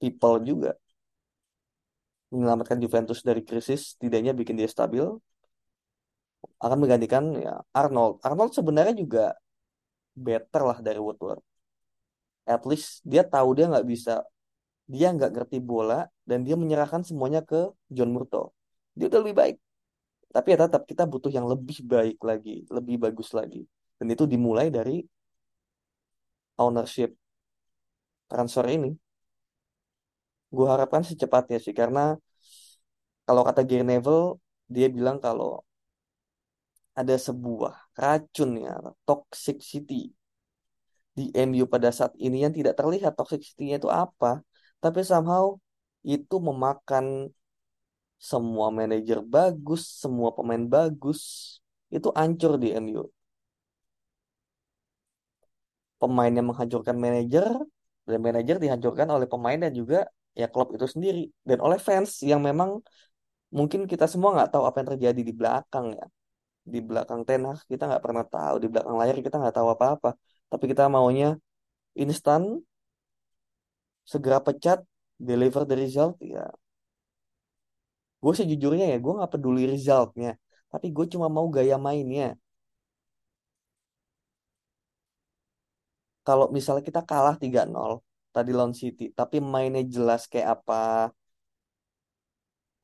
People 0.00 0.36
juga 0.44 0.76
menyelamatkan 2.34 2.82
Juventus 2.82 3.22
dari 3.22 3.46
krisis, 3.46 3.94
tidaknya 3.96 4.34
bikin 4.34 4.58
dia 4.58 4.66
stabil. 4.66 5.06
Akan 6.60 6.78
menggantikan 6.82 7.24
ya 7.38 7.62
Arnold. 7.72 8.20
Arnold 8.26 8.52
sebenarnya 8.52 8.94
juga 8.96 9.24
better 10.16 10.62
lah 10.64 10.78
dari 10.82 10.98
Woodward. 10.98 11.40
At 12.44 12.62
least 12.68 13.00
dia 13.06 13.24
tahu 13.24 13.56
dia 13.56 13.66
nggak 13.70 13.86
bisa, 13.88 14.20
dia 14.84 15.08
nggak 15.14 15.32
ngerti 15.32 15.58
bola 15.64 16.04
dan 16.28 16.44
dia 16.44 16.56
menyerahkan 16.60 17.00
semuanya 17.08 17.40
ke 17.40 17.72
John 17.88 18.12
Murto. 18.12 18.52
Dia 18.92 19.08
udah 19.08 19.20
lebih 19.24 19.36
baik. 19.36 19.56
Tapi 20.34 20.46
ya 20.52 20.66
tetap 20.66 20.82
kita 20.90 21.06
butuh 21.06 21.30
yang 21.30 21.46
lebih 21.46 21.78
baik 21.86 22.18
lagi, 22.18 22.66
lebih 22.66 22.96
bagus 23.04 23.30
lagi. 23.38 23.62
Dan 23.98 24.06
itu 24.10 24.24
dimulai 24.26 24.66
dari 24.66 24.98
ownership 26.58 27.14
transfer 28.26 28.66
ini. 28.66 28.90
Gue 30.50 30.66
harapkan 30.66 31.02
secepatnya 31.06 31.58
sih 31.62 31.74
karena 31.80 32.18
kalau 33.26 33.42
kata 33.46 33.62
Gary 33.68 33.86
Neville 33.86 34.42
dia 34.74 34.86
bilang 34.90 35.22
kalau 35.22 35.62
ada 36.94 37.14
sebuah 37.18 37.74
racun 37.98 38.50
ya, 38.58 38.74
toxicity 39.06 40.14
di 41.14 41.30
MU 41.34 41.66
pada 41.66 41.90
saat 41.94 42.14
ini 42.18 42.42
yang 42.42 42.54
tidak 42.54 42.74
terlihat 42.78 43.14
toxicity-nya 43.18 43.78
itu 43.82 43.90
apa, 43.90 44.42
tapi 44.82 45.02
somehow 45.02 45.58
itu 46.02 46.36
memakan 46.38 47.30
semua 48.18 48.68
manajer 48.72 49.18
bagus, 49.20 49.82
semua 50.02 50.32
pemain 50.36 50.64
bagus, 50.64 51.20
itu 51.92 52.08
hancur 52.18 52.56
di 52.62 52.72
MU. 52.72 53.04
Pemain 56.00 56.32
yang 56.32 56.46
menghancurkan 56.50 56.96
manajer, 56.98 57.46
dan 58.04 58.20
manajer 58.20 58.56
dihancurkan 58.60 59.08
oleh 59.08 59.24
pemain 59.24 59.56
dan 59.56 59.72
juga 59.72 60.04
ya 60.36 60.46
klub 60.52 60.68
itu 60.76 60.84
sendiri. 60.84 61.32
Dan 61.48 61.58
oleh 61.64 61.78
fans 61.80 62.20
yang 62.20 62.40
memang 62.44 62.84
mungkin 63.48 63.88
kita 63.88 64.04
semua 64.04 64.36
nggak 64.36 64.50
tahu 64.52 64.64
apa 64.68 64.76
yang 64.82 64.88
terjadi 64.96 65.20
di 65.24 65.32
belakang 65.32 65.86
ya. 65.96 66.04
Di 66.64 66.80
belakang 66.80 67.20
tenah 67.28 67.56
kita 67.70 67.82
nggak 67.88 68.02
pernah 68.04 68.24
tahu 68.24 68.54
di 68.62 68.68
belakang 68.72 68.96
layar 69.00 69.16
kita 69.24 69.36
nggak 69.40 69.56
tahu 69.56 69.68
apa-apa. 69.72 70.10
Tapi 70.52 70.64
kita 70.70 70.84
maunya 70.92 71.36
instan 71.96 72.60
segera 74.04 74.38
pecat 74.44 74.84
deliver 75.16 75.64
the 75.64 75.76
result 75.76 76.20
ya 76.20 76.44
gue 78.24 78.32
sejujurnya 78.40 78.86
ya 78.92 78.96
gue 79.04 79.12
nggak 79.16 79.32
peduli 79.34 79.62
resultnya 79.72 80.30
tapi 80.72 80.86
gue 80.96 81.06
cuma 81.12 81.26
mau 81.36 81.46
gaya 81.56 81.76
mainnya 81.86 82.26
kalau 86.26 86.46
misalnya 86.56 86.84
kita 86.88 87.00
kalah 87.10 87.36
3-0 87.42 87.92
tadi 88.34 88.50
lawan 88.56 88.74
City 88.80 89.04
tapi 89.18 89.36
mainnya 89.52 89.82
jelas 89.94 90.20
kayak 90.30 90.48
apa 90.56 90.74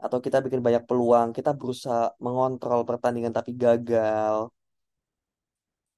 atau 0.04 0.18
kita 0.24 0.38
bikin 0.44 0.60
banyak 0.66 0.82
peluang, 0.88 1.28
kita 1.36 1.50
berusaha 1.60 2.16
mengontrol 2.24 2.80
pertandingan 2.88 3.32
tapi 3.38 3.52
gagal. 3.64 4.36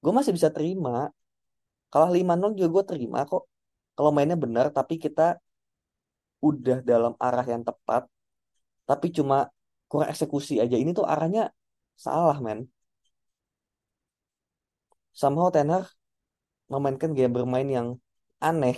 Gue 0.03 0.11
masih 0.17 0.33
bisa 0.37 0.49
terima. 0.55 0.89
Kalah 1.91 2.11
5-0 2.17 2.51
juga 2.57 2.69
gue 2.75 2.83
terima 2.91 3.19
kok. 3.31 3.43
Kalau 3.95 4.11
mainnya 4.15 4.37
benar 4.43 4.65
tapi 4.77 4.95
kita 5.05 5.21
udah 6.43 6.77
dalam 6.83 7.13
arah 7.25 7.45
yang 7.53 7.63
tepat, 7.63 8.03
tapi 8.89 9.07
cuma 9.17 9.35
kurang 9.89 10.09
eksekusi 10.13 10.53
aja. 10.63 10.75
Ini 10.81 10.91
tuh 10.97 11.05
arahnya 11.13 11.41
salah, 12.05 12.37
men. 12.45 12.59
Somehow 15.13 15.49
Ten 15.53 15.69
memainkan 16.71 17.13
gaya 17.13 17.29
bermain 17.29 17.69
yang 17.77 17.87
aneh. 18.41 18.77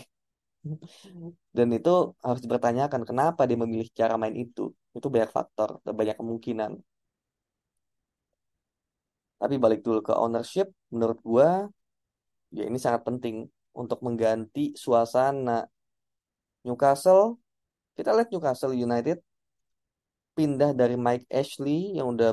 Dan 1.55 1.67
itu 1.77 1.93
harus 2.25 2.41
dipertanyakan 2.43 3.01
kenapa 3.09 3.41
dia 3.49 3.57
memilih 3.63 3.87
cara 3.99 4.15
main 4.21 4.35
itu. 4.35 4.73
Itu 4.97 5.07
banyak 5.13 5.31
faktor, 5.31 5.69
dan 5.85 5.93
banyak 5.99 6.17
kemungkinan. 6.19 6.71
Tapi 9.39 9.55
balik 9.63 9.83
dulu 9.85 9.99
ke 10.01 10.13
ownership, 10.15 10.67
menurut 10.89 11.19
gua 11.21 11.67
ya 12.55 12.63
ini 12.69 12.79
sangat 12.79 13.03
penting 13.07 13.35
untuk 13.75 13.99
mengganti 14.05 14.73
suasana 14.75 15.67
Newcastle. 16.65 17.37
Kita 17.95 18.15
lihat 18.15 18.31
Newcastle 18.31 18.75
United 18.75 19.21
pindah 20.37 20.71
dari 20.79 20.95
Mike 21.05 21.25
Ashley 21.31 21.95
yang 21.97 22.07
udah 22.13 22.29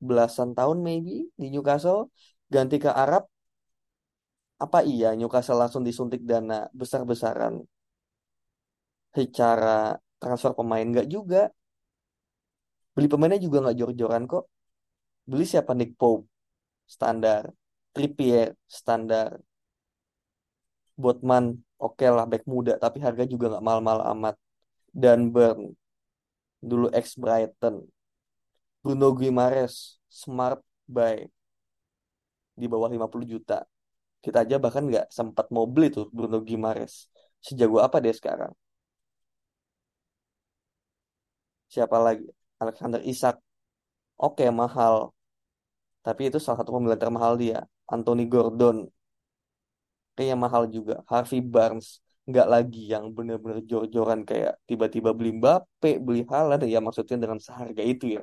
belasan 0.00 0.50
tahun 0.58 0.78
maybe 0.86 1.28
di 1.40 1.46
Newcastle 1.52 2.12
ganti 2.54 2.76
ke 2.84 2.90
Arab. 3.02 3.22
Apa 4.64 4.78
iya 4.84 5.16
Newcastle 5.18 5.60
langsung 5.62 5.82
disuntik 5.88 6.20
dana 6.30 6.68
besar-besaran? 6.80 7.54
Secara 9.16 9.96
transfer 10.20 10.52
pemain 10.58 10.86
nggak 10.92 11.08
juga. 11.14 11.48
Beli 12.94 13.08
pemainnya 13.12 13.40
juga 13.40 13.56
nggak 13.64 13.76
jor-joran 13.80 14.22
kok. 14.32 14.44
Beli 15.30 15.44
siapa? 15.48 15.72
Nick 15.78 15.96
Pope 16.00 16.28
standar. 16.94 17.42
Trippier 17.94 18.48
standar. 18.68 19.40
Botman 21.00 21.44
oke 21.80 21.96
okay 21.96 22.08
lah 22.12 22.28
back 22.28 22.44
muda 22.44 22.76
tapi 22.76 23.00
harga 23.00 23.24
juga 23.32 23.44
nggak 23.56 23.64
mahal-mahal 23.64 24.02
amat. 24.12 24.36
Dan 24.92 25.18
Burn 25.32 25.79
dulu 26.60 26.86
ex 26.92 27.16
Brighton. 27.16 27.84
Bruno 28.82 29.12
Guimaraes 29.12 30.00
smart 30.08 30.60
buy. 30.88 31.28
Di 32.60 32.66
bawah 32.68 32.88
50 32.92 33.24
juta. 33.28 33.64
Kita 34.24 34.44
aja 34.44 34.56
bahkan 34.60 34.84
nggak 34.84 35.06
sempat 35.08 35.46
mau 35.54 35.64
beli 35.64 35.88
tuh 35.96 36.06
Bruno 36.12 36.38
Guimaraes. 36.44 37.08
Sejago 37.40 37.80
apa 37.80 37.96
dia 38.04 38.12
sekarang? 38.12 38.52
Siapa 41.72 41.96
lagi? 42.06 42.26
Alexander 42.62 43.00
Isak. 43.12 43.36
Oke 44.20 44.44
mahal. 44.52 45.14
Tapi 46.04 46.28
itu 46.28 46.38
salah 46.40 46.58
satu 46.60 46.72
pembelian 46.74 47.00
termahal 47.00 47.34
dia. 47.40 47.58
Anthony 47.88 48.24
Gordon. 48.32 48.76
Kayaknya 50.14 50.36
mahal 50.44 50.62
juga. 50.68 50.94
Harvey 51.10 51.40
Barnes 51.40 51.88
nggak 52.30 52.46
lagi 52.54 52.80
yang 52.92 53.04
bener-bener 53.16 53.58
jor-joran 53.70 54.20
kayak 54.28 54.52
tiba-tiba 54.68 55.10
beli 55.18 55.30
Mbappe 55.38 55.90
beli 56.06 56.20
Haaland 56.30 56.62
ya 56.74 56.78
maksudnya 56.86 57.16
dengan 57.22 57.38
seharga 57.46 57.82
itu 57.92 58.04
ya 58.16 58.22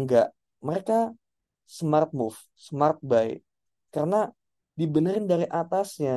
nggak 0.00 0.26
mereka 0.66 0.94
smart 1.78 2.10
move 2.18 2.38
smart 2.66 2.96
buy 3.10 3.28
karena 3.94 4.16
dibenerin 4.78 5.26
dari 5.32 5.46
atasnya 5.60 6.12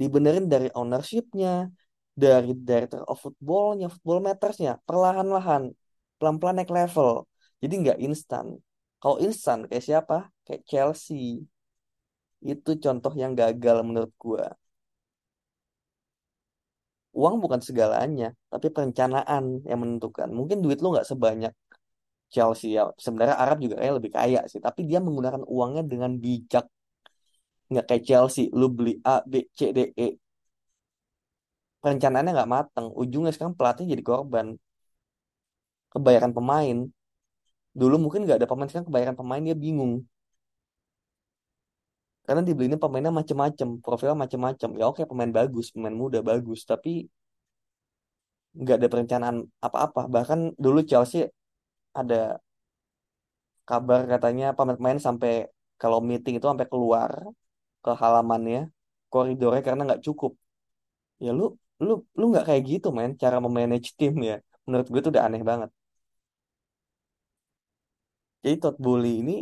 dibenerin 0.00 0.46
dari 0.52 0.68
ownershipnya 0.80 1.72
dari 2.18 2.50
director 2.68 3.06
of 3.06 3.16
footballnya, 3.22 3.86
football 3.94 4.18
mattersnya, 4.26 4.72
perlahan-lahan, 4.88 5.70
pelan-pelan 6.18 6.58
naik 6.58 6.70
level. 6.74 7.10
Jadi 7.62 7.74
nggak 7.82 7.98
instan. 8.02 8.46
Kalau 8.98 9.16
instan 9.22 9.58
kayak 9.70 9.84
siapa? 9.86 10.16
Kayak 10.42 10.62
Chelsea. 10.66 11.46
Itu 12.52 12.70
contoh 12.84 13.12
yang 13.22 13.32
gagal 13.38 13.76
menurut 13.86 14.12
gua. 14.18 14.50
Uang 17.16 17.40
bukan 17.42 17.60
segalanya, 17.64 18.36
tapi 18.52 18.68
perencanaan 18.74 19.64
yang 19.64 19.80
menentukan. 19.82 20.28
Mungkin 20.28 20.60
duit 20.64 20.78
lu 20.82 20.92
nggak 20.94 21.08
sebanyak 21.08 21.52
Chelsea 22.34 22.76
ya. 22.76 22.92
Sebenarnya 23.00 23.36
Arab 23.40 23.58
juga 23.64 23.80
kayak 23.80 23.94
lebih 23.98 24.12
kaya 24.12 24.40
sih, 24.50 24.60
tapi 24.60 24.84
dia 24.88 25.00
menggunakan 25.00 25.42
uangnya 25.48 25.82
dengan 25.88 26.12
bijak. 26.20 26.64
Nggak 27.70 27.84
kayak 27.88 28.04
Chelsea, 28.08 28.44
lu 28.52 28.66
beli 28.72 28.92
A, 29.04 29.24
B, 29.24 29.48
C, 29.58 29.60
D, 29.76 29.78
E. 29.96 30.08
Perencanaannya 31.82 32.32
nggak 32.36 32.52
mateng. 32.56 32.86
Ujungnya 33.02 33.32
sekarang 33.34 33.54
pelatih 33.58 33.84
jadi 33.92 34.02
korban. 34.10 34.46
Kebayaran 35.92 36.32
pemain. 36.36 36.78
Dulu 37.80 37.96
mungkin 38.02 38.20
nggak 38.24 38.38
ada 38.42 38.48
pemain, 38.50 38.68
sekarang 38.68 38.88
kebayaran 38.90 39.16
pemain 39.20 39.42
dia 39.42 39.56
bingung. 39.56 40.04
Karena 42.28 42.42
dibelinya 42.48 42.76
pemainnya 42.82 43.12
macem-macem, 43.20 43.68
profilnya 43.84 44.16
macem-macem. 44.24 44.70
Ya 44.80 44.84
oke 44.92 45.02
pemain 45.10 45.32
bagus, 45.38 45.72
pemain 45.72 45.96
muda 46.02 46.20
bagus, 46.30 46.60
tapi 46.70 47.08
nggak 48.60 48.76
ada 48.78 48.88
perencanaan 48.92 49.36
apa-apa. 49.66 50.00
Bahkan 50.14 50.38
dulu 50.64 50.80
Chelsea 50.90 51.24
ada 52.00 52.36
kabar 53.68 54.00
katanya 54.12 54.46
pemain-pemain 54.56 55.00
sampai 55.06 55.32
kalau 55.80 55.98
meeting 56.08 56.34
itu 56.38 56.46
sampai 56.50 56.68
keluar 56.72 57.10
ke 57.84 57.90
halamannya, 58.02 58.60
koridornya 59.12 59.62
karena 59.66 59.82
nggak 59.88 60.02
cukup. 60.06 60.32
Ya 61.24 61.30
lu 61.38 61.44
lu 61.84 61.92
lu 62.18 62.24
nggak 62.32 62.44
kayak 62.48 62.62
gitu 62.70 62.88
men, 62.96 63.10
cara 63.22 63.36
memanage 63.44 63.88
tim 63.98 64.14
ya. 64.30 64.36
Menurut 64.66 64.86
gue 64.92 65.00
itu 65.02 65.10
udah 65.14 65.24
aneh 65.28 65.42
banget. 65.50 65.70
Jadi 68.42 68.56
Todd 68.62 68.76
Bowley 68.84 69.12
ini 69.22 69.36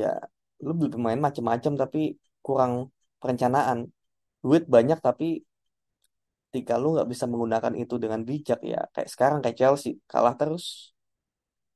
ya 0.00 0.10
lu 0.64 0.72
beli 0.78 0.90
pemain 0.94 1.20
macem-macem 1.26 1.72
tapi 1.78 2.18
kurang 2.42 2.72
perencanaan. 3.20 3.78
Duit 4.44 4.64
banyak 4.66 4.98
tapi 5.02 5.42
ketika 6.48 6.80
lu 6.80 6.96
nggak 6.96 7.08
bisa 7.12 7.24
menggunakan 7.28 7.74
itu 7.76 7.94
dengan 8.00 8.20
bijak 8.24 8.64
ya 8.64 8.80
kayak 8.94 9.08
sekarang 9.12 9.38
kayak 9.44 9.56
Chelsea 9.60 10.00
kalah 10.08 10.32
terus 10.40 10.96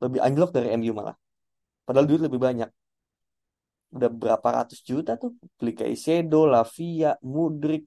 lebih 0.03 0.19
anjlok 0.25 0.51
dari 0.57 0.73
MU 0.81 0.93
malah. 0.97 1.17
Padahal 1.87 2.07
duit 2.09 2.23
lebih 2.25 2.41
banyak. 2.41 2.71
Udah 3.93 4.09
berapa 4.09 4.49
ratus 4.63 4.81
juta 4.81 5.21
tuh 5.21 5.37
beli 5.61 5.77
Caicedo, 5.77 6.49
Lavia, 6.49 7.21
Mudrik, 7.21 7.85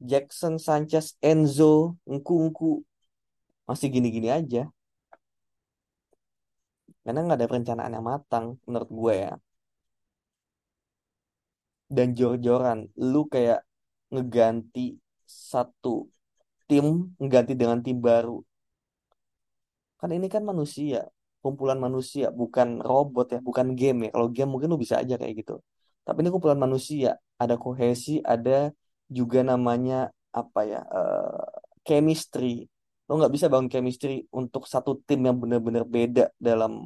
Jackson, 0.00 0.56
Sanchez, 0.56 1.18
Enzo, 1.20 1.98
Nkunku. 2.08 2.80
Masih 3.68 3.92
gini-gini 3.92 4.32
aja 4.32 4.72
karena 7.08 7.24
nggak 7.24 7.38
ada 7.40 7.48
perencanaan 7.48 7.92
yang 7.96 8.04
matang 8.04 8.46
menurut 8.68 8.90
gue 8.92 9.14
ya. 9.24 9.32
Dan 11.88 12.12
jor-joran 12.12 12.92
lu 13.00 13.24
kayak 13.32 13.64
ngeganti 14.12 15.00
satu 15.24 16.04
tim 16.68 17.16
ngeganti 17.16 17.56
dengan 17.56 17.80
tim 17.80 17.96
baru. 17.96 18.44
Kan 19.96 20.12
ini 20.12 20.28
kan 20.28 20.44
manusia 20.44 21.08
kumpulan 21.40 21.80
manusia 21.80 22.28
bukan 22.28 22.84
robot 22.84 23.26
ya 23.32 23.40
bukan 23.40 23.72
game 23.72 23.98
ya. 24.04 24.10
Kalau 24.12 24.28
game 24.28 24.50
mungkin 24.52 24.68
lu 24.68 24.76
bisa 24.76 25.00
aja 25.00 25.16
kayak 25.16 25.32
gitu. 25.40 25.64
Tapi 26.04 26.20
ini 26.20 26.28
kumpulan 26.28 26.60
manusia. 26.60 27.16
Ada 27.40 27.56
kohesi 27.56 28.20
ada 28.20 28.68
juga 29.08 29.40
namanya 29.40 30.12
apa 30.36 30.60
ya 30.68 30.84
eh, 30.84 31.48
chemistry. 31.88 32.68
Lo 33.08 33.16
nggak 33.16 33.32
bisa 33.32 33.48
bangun 33.48 33.72
chemistry 33.72 34.28
untuk 34.28 34.68
satu 34.68 35.00
tim 35.08 35.24
yang 35.24 35.40
benar-benar 35.40 35.88
beda 35.88 36.28
dalam 36.36 36.84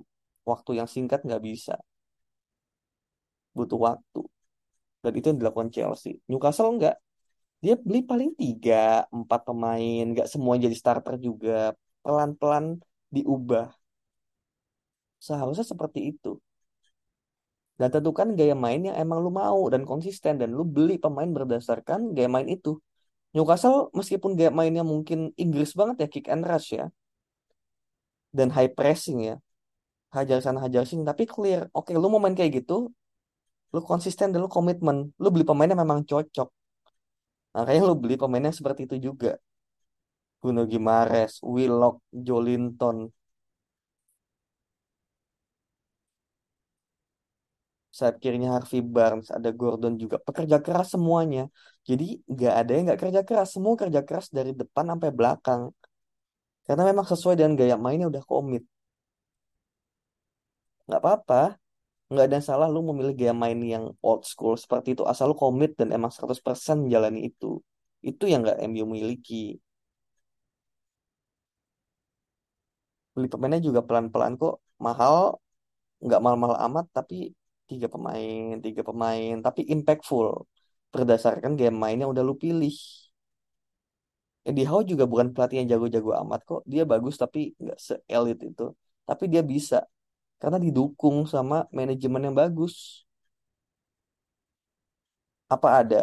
waktu 0.50 0.70
yang 0.78 0.88
singkat 0.90 1.22
nggak 1.26 1.42
bisa. 1.42 1.74
Butuh 3.56 3.78
waktu. 3.88 4.20
Dan 5.02 5.12
itu 5.18 5.26
yang 5.30 5.38
dilakukan 5.42 5.70
Chelsea. 5.74 6.18
Newcastle 6.30 6.70
nggak. 6.78 6.96
Dia 7.62 7.74
beli 7.78 8.00
paling 8.02 8.30
tiga 8.34 9.06
empat 9.10 9.40
pemain. 9.48 10.04
Nggak 10.12 10.28
semua 10.30 10.54
jadi 10.58 10.74
starter 10.74 11.14
juga. 11.18 11.74
Pelan-pelan 12.02 12.80
diubah. 13.14 13.70
Seharusnya 15.22 15.66
seperti 15.66 16.14
itu. 16.14 16.38
Dan 17.78 17.88
tentukan 17.90 18.28
gaya 18.38 18.54
main 18.54 18.78
yang 18.78 18.96
emang 18.98 19.18
lu 19.24 19.30
mau 19.30 19.66
dan 19.72 19.82
konsisten. 19.86 20.38
Dan 20.40 20.54
lu 20.54 20.64
beli 20.66 20.98
pemain 20.98 21.28
berdasarkan 21.28 22.14
gaya 22.16 22.30
main 22.30 22.48
itu. 22.50 22.78
Newcastle 23.32 23.88
meskipun 23.96 24.36
gaya 24.38 24.52
mainnya 24.52 24.84
mungkin 24.84 25.32
Inggris 25.40 25.72
banget 25.72 26.06
ya 26.06 26.08
kick 26.10 26.26
and 26.30 26.44
rush 26.46 26.78
ya. 26.78 26.90
Dan 28.32 28.48
high 28.48 28.72
pressing 28.72 29.28
ya 29.28 29.36
hajar 30.16 30.38
sana 30.44 30.58
hajar 30.64 30.82
sini 30.90 31.02
tapi 31.10 31.24
clear 31.32 31.60
oke 31.78 31.90
lu 32.02 32.06
mau 32.12 32.20
main 32.22 32.36
kayak 32.38 32.52
gitu 32.58 32.74
lu 33.74 33.80
konsisten 33.90 34.28
dan 34.32 34.40
lu 34.44 34.48
komitmen 34.56 34.96
lu 35.22 35.28
beli 35.34 35.44
pemainnya 35.48 35.76
memang 35.82 36.00
cocok 36.10 36.48
makanya 37.54 37.82
lu 37.88 37.94
beli 38.02 38.14
pemainnya 38.22 38.52
seperti 38.58 38.80
itu 38.86 38.96
juga 39.08 39.30
Bruno 40.40 40.66
Gimares, 40.66 41.40
Willock, 41.42 41.96
Jolinton 42.12 43.10
sayap 47.98 48.16
kirinya 48.22 48.48
Harvey 48.56 48.80
Barnes, 48.94 49.28
ada 49.36 49.48
Gordon 49.60 49.94
juga. 50.02 50.16
Pekerja 50.26 50.56
keras 50.64 50.88
semuanya. 50.94 51.42
Jadi 51.88 52.04
nggak 52.32 52.54
ada 52.60 52.70
yang 52.76 52.84
nggak 52.88 53.00
kerja 53.04 53.20
keras. 53.28 53.48
Semua 53.54 53.74
kerja 53.82 54.00
keras 54.08 54.26
dari 54.36 54.50
depan 54.60 54.84
sampai 54.90 55.10
belakang. 55.18 55.62
Karena 56.66 56.82
memang 56.90 57.06
sesuai 57.12 57.34
dengan 57.38 57.54
gaya 57.60 57.76
mainnya 57.84 58.06
udah 58.12 58.24
komit. 58.30 58.62
Nggak 60.92 61.00
apa-apa. 61.08 61.42
Nggak 62.12 62.24
ada 62.26 62.34
yang 62.38 62.48
salah 62.50 62.68
lu 62.74 62.80
memilih 62.90 63.14
gaya 63.20 63.34
main 63.44 63.56
yang 63.74 63.84
old 64.08 64.22
school 64.32 64.54
seperti 64.64 64.88
itu. 64.94 65.04
Asal 65.12 65.26
lu 65.32 65.36
komit 65.44 65.70
dan 65.80 65.88
emang 65.96 66.12
100% 66.12 66.76
menjalani 66.84 67.20
itu. 67.32 67.46
Itu 68.04 68.24
yang 68.30 68.40
nggak 68.44 68.58
MU 68.68 68.84
miliki. 68.94 69.56
Beli 73.14 73.26
pemainnya 73.32 73.60
juga 73.68 73.80
pelan-pelan 73.88 74.32
kok. 74.40 74.54
Mahal. 74.86 75.16
Nggak 76.04 76.20
mahal-mahal 76.24 76.58
amat. 76.66 76.86
Tapi 76.98 77.16
tiga 77.70 77.86
pemain, 77.94 78.52
tiga 78.66 78.82
pemain, 78.88 79.34
tapi 79.46 79.60
impactful 79.74 80.28
berdasarkan 80.94 81.52
game 81.60 81.76
mainnya 81.82 82.06
udah 82.12 82.22
lu 82.28 82.34
pilih. 82.44 82.74
Eddie 84.48 84.66
Howe 84.70 84.82
juga 84.92 85.04
bukan 85.12 85.28
pelatih 85.34 85.56
yang 85.62 85.68
jago-jago 85.72 86.10
amat 86.26 86.40
kok. 86.48 86.60
Dia 86.66 86.82
bagus 86.92 87.14
tapi 87.22 87.54
nggak 87.62 87.78
se-elit 87.86 88.38
itu. 88.42 88.64
Tapi 89.08 89.24
dia 89.32 89.42
bisa 89.52 89.86
karena 90.42 90.58
didukung 90.66 91.16
sama 91.34 91.56
manajemen 91.78 92.22
yang 92.26 92.36
bagus. 92.42 92.74
Apa 95.54 95.68
ada 95.80 96.00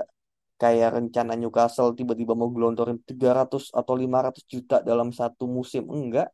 kayak 0.62 0.90
rencana 0.96 1.34
Newcastle 1.42 1.92
tiba-tiba 2.00 2.34
mau 2.40 2.50
gelontorin 2.56 2.98
300 3.10 3.64
atau 3.80 3.94
500 4.04 4.44
juta 4.54 4.78
dalam 4.90 5.10
satu 5.20 5.44
musim? 5.58 5.84
Enggak. 5.92 6.28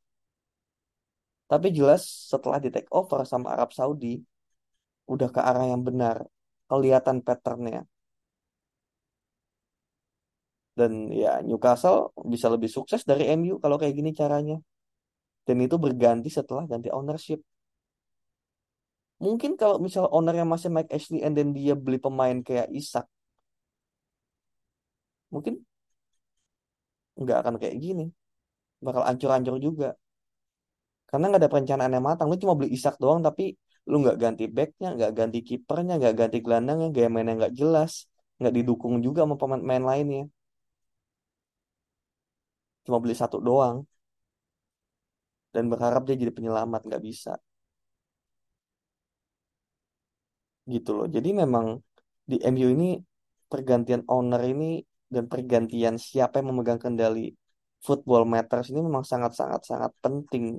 Tapi 1.51 1.67
jelas 1.77 2.01
setelah 2.31 2.57
di 2.63 2.69
take 2.73 2.89
over 2.99 3.21
sama 3.31 3.47
Arab 3.55 3.69
Saudi, 3.73 4.21
udah 5.13 5.29
ke 5.35 5.41
arah 5.49 5.65
yang 5.73 5.81
benar. 5.89 6.17
Kelihatan 6.69 7.17
patternnya. 7.25 7.85
Dan 10.77 10.91
ya 11.09 11.39
Newcastle 11.47 12.11
bisa 12.33 12.47
lebih 12.53 12.69
sukses 12.69 13.01
dari 13.09 13.23
MU 13.33 13.57
kalau 13.63 13.77
kayak 13.81 13.95
gini 13.97 14.11
caranya. 14.13 14.57
Dan 15.47 15.57
itu 15.65 15.75
berganti 15.85 16.29
setelah 16.29 16.65
ganti 16.69 16.89
ownership. 16.93 17.39
Mungkin 19.23 19.51
kalau 19.61 19.75
misal 19.85 20.05
ownernya 20.11 20.45
masih 20.53 20.69
Mike 20.75 20.91
Ashley 20.95 21.19
and 21.25 21.33
then 21.37 21.49
dia 21.57 21.73
beli 21.75 21.97
pemain 22.05 22.37
kayak 22.47 22.67
Isak. 22.71 23.05
Mungkin 25.31 25.65
nggak 27.21 27.37
akan 27.41 27.55
kayak 27.61 27.77
gini. 27.83 28.03
Bakal 28.85 29.03
ancur-ancur 29.09 29.57
juga. 29.67 29.87
Karena 31.09 31.25
nggak 31.29 31.41
ada 31.41 31.51
perencanaan 31.53 31.91
yang 31.95 32.05
matang. 32.09 32.27
Lu 32.31 32.37
cuma 32.43 32.53
beli 32.57 32.69
Isak 32.77 32.95
doang 33.03 33.19
tapi 33.27 33.43
lu 33.89 33.95
nggak 34.03 34.17
ganti 34.23 34.43
backnya, 34.57 34.87
nggak 34.97 35.11
ganti 35.19 35.39
kipernya, 35.49 35.93
nggak 35.99 36.15
ganti 36.19 36.37
gelandangnya, 36.45 36.87
gaya 36.95 37.09
mainnya 37.13 37.33
nggak 37.39 37.53
jelas, 37.59 37.91
nggak 38.39 38.53
didukung 38.57 38.95
juga 39.05 39.19
sama 39.23 39.35
pemain-pemain 39.41 39.85
lainnya. 39.89 40.23
Cuma 42.85 42.97
beli 43.03 43.15
satu 43.21 43.37
doang 43.47 43.77
dan 45.53 45.65
berharap 45.71 46.01
dia 46.05 46.15
jadi 46.21 46.33
penyelamat 46.37 46.81
nggak 46.87 47.03
bisa. 47.09 47.33
Gitu 50.73 50.89
loh. 50.97 51.07
Jadi 51.15 51.29
memang 51.41 51.65
di 52.29 52.35
MU 52.41 52.67
ini 52.75 52.97
pergantian 53.51 54.01
owner 54.09 54.41
ini 54.53 54.81
dan 55.13 55.23
pergantian 55.29 55.95
siapa 56.01 56.41
yang 56.41 56.47
memegang 56.51 56.81
kendali 56.81 57.29
football 57.85 58.25
matters 58.25 58.67
ini 58.73 58.81
memang 58.81 59.05
sangat-sangat 59.05 59.61
sangat 59.69 59.91
penting 60.01 60.57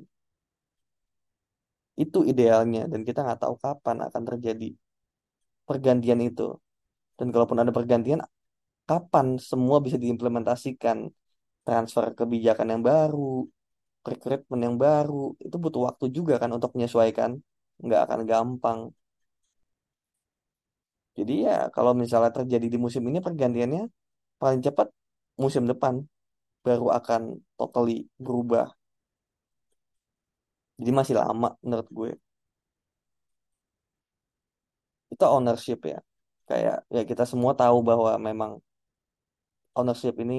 itu 1.96 2.18
idealnya 2.32 2.82
dan 2.92 3.00
kita 3.08 3.18
nggak 3.24 3.40
tahu 3.42 3.54
kapan 3.64 3.96
akan 4.06 4.22
terjadi 4.28 4.68
pergantian 5.68 6.20
itu. 6.22 6.56
Dan 7.18 7.32
kalaupun 7.32 7.58
ada 7.62 7.72
pergantian, 7.74 8.20
kapan 8.88 9.26
semua 9.40 9.78
bisa 9.84 9.96
diimplementasikan 10.02 10.98
transfer 11.66 12.04
kebijakan 12.18 12.68
yang 12.72 12.82
baru, 12.84 13.46
rekrutmen 14.06 14.60
yang 14.66 14.76
baru. 14.86 15.34
Itu 15.42 15.56
butuh 15.62 15.82
waktu 15.88 16.06
juga 16.16 16.34
kan 16.42 16.50
untuk 16.56 16.70
menyesuaikan. 16.76 17.30
Nggak 17.84 18.00
akan 18.06 18.20
gampang. 18.30 18.80
Jadi 21.18 21.32
ya 21.48 21.56
kalau 21.74 21.92
misalnya 22.02 22.30
terjadi 22.38 22.66
di 22.74 22.78
musim 22.84 23.02
ini 23.10 23.18
pergantiannya 23.26 23.82
paling 24.40 24.60
cepat 24.66 24.88
musim 25.42 25.64
depan 25.70 25.94
baru 26.66 26.86
akan 26.98 27.22
totally 27.58 28.08
berubah. 28.24 28.66
Jadi 30.78 30.90
masih 30.98 31.14
lama 31.20 31.48
menurut 31.64 31.88
gue. 31.98 32.10
Itu 35.12 35.24
ownership 35.36 35.78
ya. 35.92 35.98
Kayak 36.48 36.76
ya 36.94 37.02
kita 37.10 37.24
semua 37.30 37.52
tahu 37.60 37.76
bahwa 37.88 38.12
memang 38.28 38.52
ownership 39.78 40.14
ini 40.24 40.34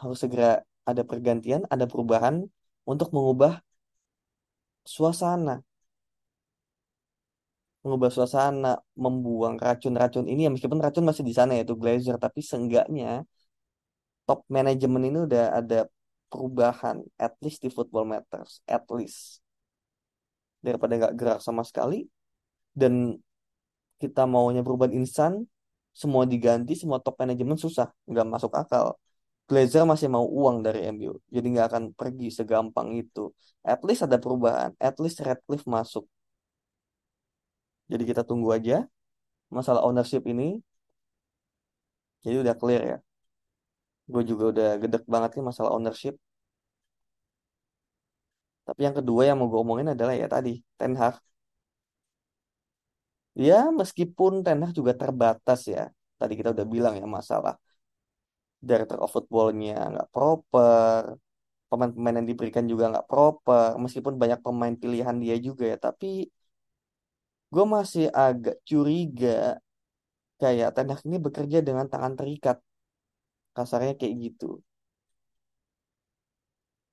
harus 0.00 0.18
segera 0.22 0.62
ada 0.90 1.02
pergantian, 1.10 1.62
ada 1.74 1.84
perubahan 1.90 2.46
untuk 2.86 3.08
mengubah 3.16 3.52
suasana. 4.94 5.62
Mengubah 7.86 8.10
suasana, 8.10 8.82
membuang 8.98 9.62
racun-racun 9.62 10.26
ini 10.26 10.40
ya 10.46 10.50
meskipun 10.50 10.82
racun 10.82 11.06
masih 11.06 11.22
di 11.22 11.30
sana 11.30 11.54
yaitu 11.54 11.78
Glazer, 11.78 12.18
tapi 12.18 12.42
seenggaknya 12.42 13.22
top 14.26 14.42
manajemen 14.50 15.06
ini 15.06 15.18
udah 15.22 15.54
ada 15.54 15.86
perubahan 16.26 17.06
at 17.14 17.38
least 17.38 17.62
di 17.62 17.70
Football 17.70 18.10
Matters, 18.10 18.58
at 18.66 18.82
least. 18.90 19.38
Daripada 20.58 20.98
nggak 20.98 21.14
gerak 21.14 21.38
sama 21.46 21.62
sekali 21.62 22.10
dan 22.74 23.14
kita 24.02 24.26
maunya 24.26 24.66
perubahan 24.66 24.98
instan, 24.98 25.46
semua 25.94 26.26
diganti, 26.26 26.74
semua 26.74 26.98
top 26.98 27.16
manajemen 27.22 27.54
susah, 27.54 27.88
nggak 28.10 28.26
masuk 28.26 28.52
akal. 28.58 28.98
Glazer 29.46 29.86
masih 29.86 30.10
mau 30.10 30.26
uang 30.26 30.66
dari 30.66 30.90
MU, 30.90 31.22
jadi 31.30 31.46
nggak 31.46 31.66
akan 31.70 31.84
pergi 31.94 32.34
segampang 32.34 32.98
itu. 32.98 33.30
At 33.62 33.78
least 33.86 34.02
ada 34.02 34.18
perubahan, 34.18 34.74
at 34.82 34.98
least 34.98 35.22
Radcliffe 35.22 35.70
masuk. 35.70 36.02
Jadi 37.90 38.02
kita 38.10 38.22
tunggu 38.28 38.48
aja 38.56 38.74
masalah 39.56 39.82
ownership 39.88 40.22
ini. 40.32 40.62
Jadi 42.24 42.36
udah 42.42 42.54
clear 42.60 42.82
ya. 42.90 42.96
Gue 44.12 44.22
juga 44.30 44.44
udah 44.52 44.68
gedek 44.82 45.02
banget 45.12 45.30
nih 45.36 45.44
masalah 45.50 45.70
ownership. 45.76 46.14
Tapi 48.66 48.80
yang 48.86 48.96
kedua 48.98 49.22
yang 49.28 49.36
mau 49.38 49.48
gue 49.52 49.60
omongin 49.64 49.88
adalah 49.94 50.14
ya 50.20 50.26
tadi, 50.34 50.50
Ten 50.78 50.92
Hag. 51.00 51.14
Ya 53.46 53.58
meskipun 53.80 54.32
Ten 54.44 54.58
Hag 54.64 54.72
juga 54.78 54.92
terbatas 55.02 55.60
ya. 55.74 55.82
Tadi 56.20 56.32
kita 56.38 56.48
udah 56.56 56.66
bilang 56.74 56.94
ya 57.00 57.06
masalah 57.18 57.54
director 58.68 58.98
of 59.04 59.10
footballnya 59.14 59.74
nggak 59.92 60.08
proper, 60.14 61.02
pemain-pemain 61.70 62.16
yang 62.20 62.28
diberikan 62.32 62.64
juga 62.72 62.84
nggak 62.92 63.06
proper, 63.10 63.68
meskipun 63.84 64.14
banyak 64.22 64.40
pemain 64.46 64.74
pilihan 64.82 65.16
dia 65.24 65.36
juga 65.46 65.64
ya, 65.72 65.78
tapi 65.86 66.06
gue 67.52 67.64
masih 67.76 68.06
agak 68.10 68.56
curiga 68.68 69.58
kayak 70.40 70.68
Ten 70.76 70.88
ini 71.08 71.18
bekerja 71.26 71.58
dengan 71.68 71.86
tangan 71.92 72.14
terikat, 72.18 72.56
kasarnya 73.56 73.94
kayak 74.00 74.14
gitu. 74.24 74.60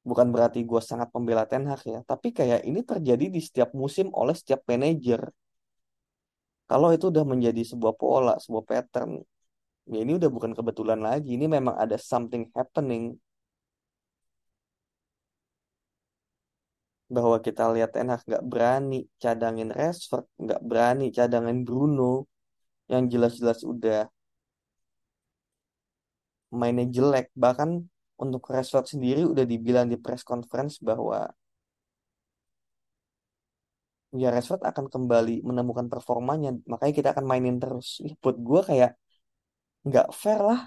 Bukan 0.09 0.27
berarti 0.35 0.59
gue 0.67 0.81
sangat 0.83 1.07
pembela 1.15 1.43
Ten 1.47 1.63
Hag 1.69 1.81
ya, 1.87 1.99
tapi 2.03 2.27
kayak 2.37 2.67
ini 2.69 2.79
terjadi 2.83 3.25
di 3.35 3.39
setiap 3.39 3.69
musim 3.71 4.11
oleh 4.11 4.35
setiap 4.35 4.61
manajer. 4.67 5.21
Kalau 6.69 6.89
itu 6.95 7.05
udah 7.11 7.25
menjadi 7.27 7.61
sebuah 7.71 7.93
pola, 7.95 8.33
sebuah 8.43 8.63
pattern, 8.69 9.11
ya 9.87 9.99
ini 10.03 10.11
udah 10.19 10.29
bukan 10.31 10.51
kebetulan 10.57 10.99
lagi. 11.07 11.35
Ini 11.35 11.45
memang 11.47 11.75
ada 11.83 11.95
something 11.99 12.43
happening 12.55 13.15
bahwa 17.09 17.37
kita 17.43 17.67
lihat 17.73 17.91
Ten 17.95 18.09
Hag 18.11 18.21
nggak 18.23 18.45
berani 18.47 19.05
cadangin 19.21 19.69
Rashford, 19.73 20.25
nggak 20.39 20.61
berani 20.63 21.05
cadangin 21.11 21.63
Bruno, 21.67 22.25
yang 22.91 23.07
jelas-jelas 23.11 23.63
udah 23.63 24.07
mainnya 26.53 26.85
jelek. 26.95 27.33
Bahkan 27.33 27.69
untuk 28.23 28.43
Rashford 28.53 28.87
sendiri 28.93 29.21
udah 29.25 29.45
dibilang 29.47 29.87
di 29.89 29.97
press 29.97 30.23
conference 30.23 30.77
bahwa 30.79 31.27
ya 34.13 34.29
Rashford 34.29 34.61
akan 34.61 34.85
kembali 34.93 35.41
menemukan 35.41 35.87
performanya, 35.89 36.53
makanya 36.69 36.93
kita 36.93 37.09
akan 37.13 37.25
mainin 37.25 37.57
terus. 37.57 37.97
Ih, 38.05 38.13
buat 38.21 38.37
gue 38.37 38.61
kayak 38.69 38.91
nggak 39.87 40.07
fair 40.13 40.39
lah. 40.49 40.61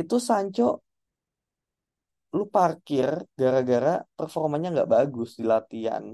Itu 0.00 0.16
Sancho 0.28 0.89
lu 2.36 2.44
parkir 2.54 3.08
gara-gara 3.40 4.06
performanya 4.18 4.68
nggak 4.74 4.90
bagus 4.96 5.30
di 5.38 5.44
latihan. 5.52 6.04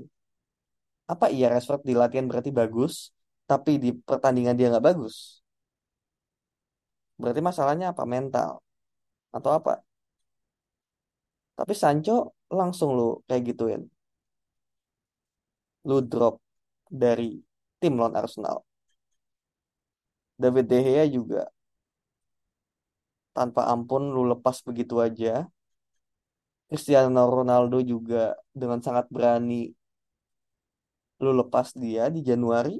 Apa 1.12 1.26
iya 1.34 1.46
Rashford 1.52 1.82
di 1.88 1.94
latihan 2.00 2.26
berarti 2.30 2.50
bagus, 2.60 2.94
tapi 3.50 3.72
di 3.82 3.90
pertandingan 4.08 4.54
dia 4.58 4.66
nggak 4.72 4.86
bagus? 4.90 5.14
Berarti 7.20 7.40
masalahnya 7.48 7.86
apa? 7.92 8.02
Mental 8.14 8.50
atau 9.36 9.50
apa? 9.58 9.72
Tapi 11.58 11.74
Sancho 11.82 12.16
langsung 12.58 12.90
lu 12.98 13.08
kayak 13.28 13.42
gituin. 13.48 13.82
Lu 15.88 15.96
drop 16.10 16.34
dari 17.02 17.30
tim 17.80 17.92
lawan 17.98 18.14
Arsenal. 18.20 18.56
David 20.42 20.66
De 20.68 20.78
Gea 20.84 21.04
juga 21.08 21.48
tanpa 23.36 23.68
ampun 23.72 24.02
lu 24.14 24.22
lepas 24.32 24.56
begitu 24.68 24.94
aja. 25.06 25.44
Cristiano 26.68 27.22
Ronaldo 27.36 27.78
juga 27.92 28.34
dengan 28.60 28.78
sangat 28.86 29.06
berani 29.14 29.70
lu 31.22 31.30
lepas 31.40 31.68
dia 31.82 32.04
di 32.14 32.20
Januari. 32.28 32.74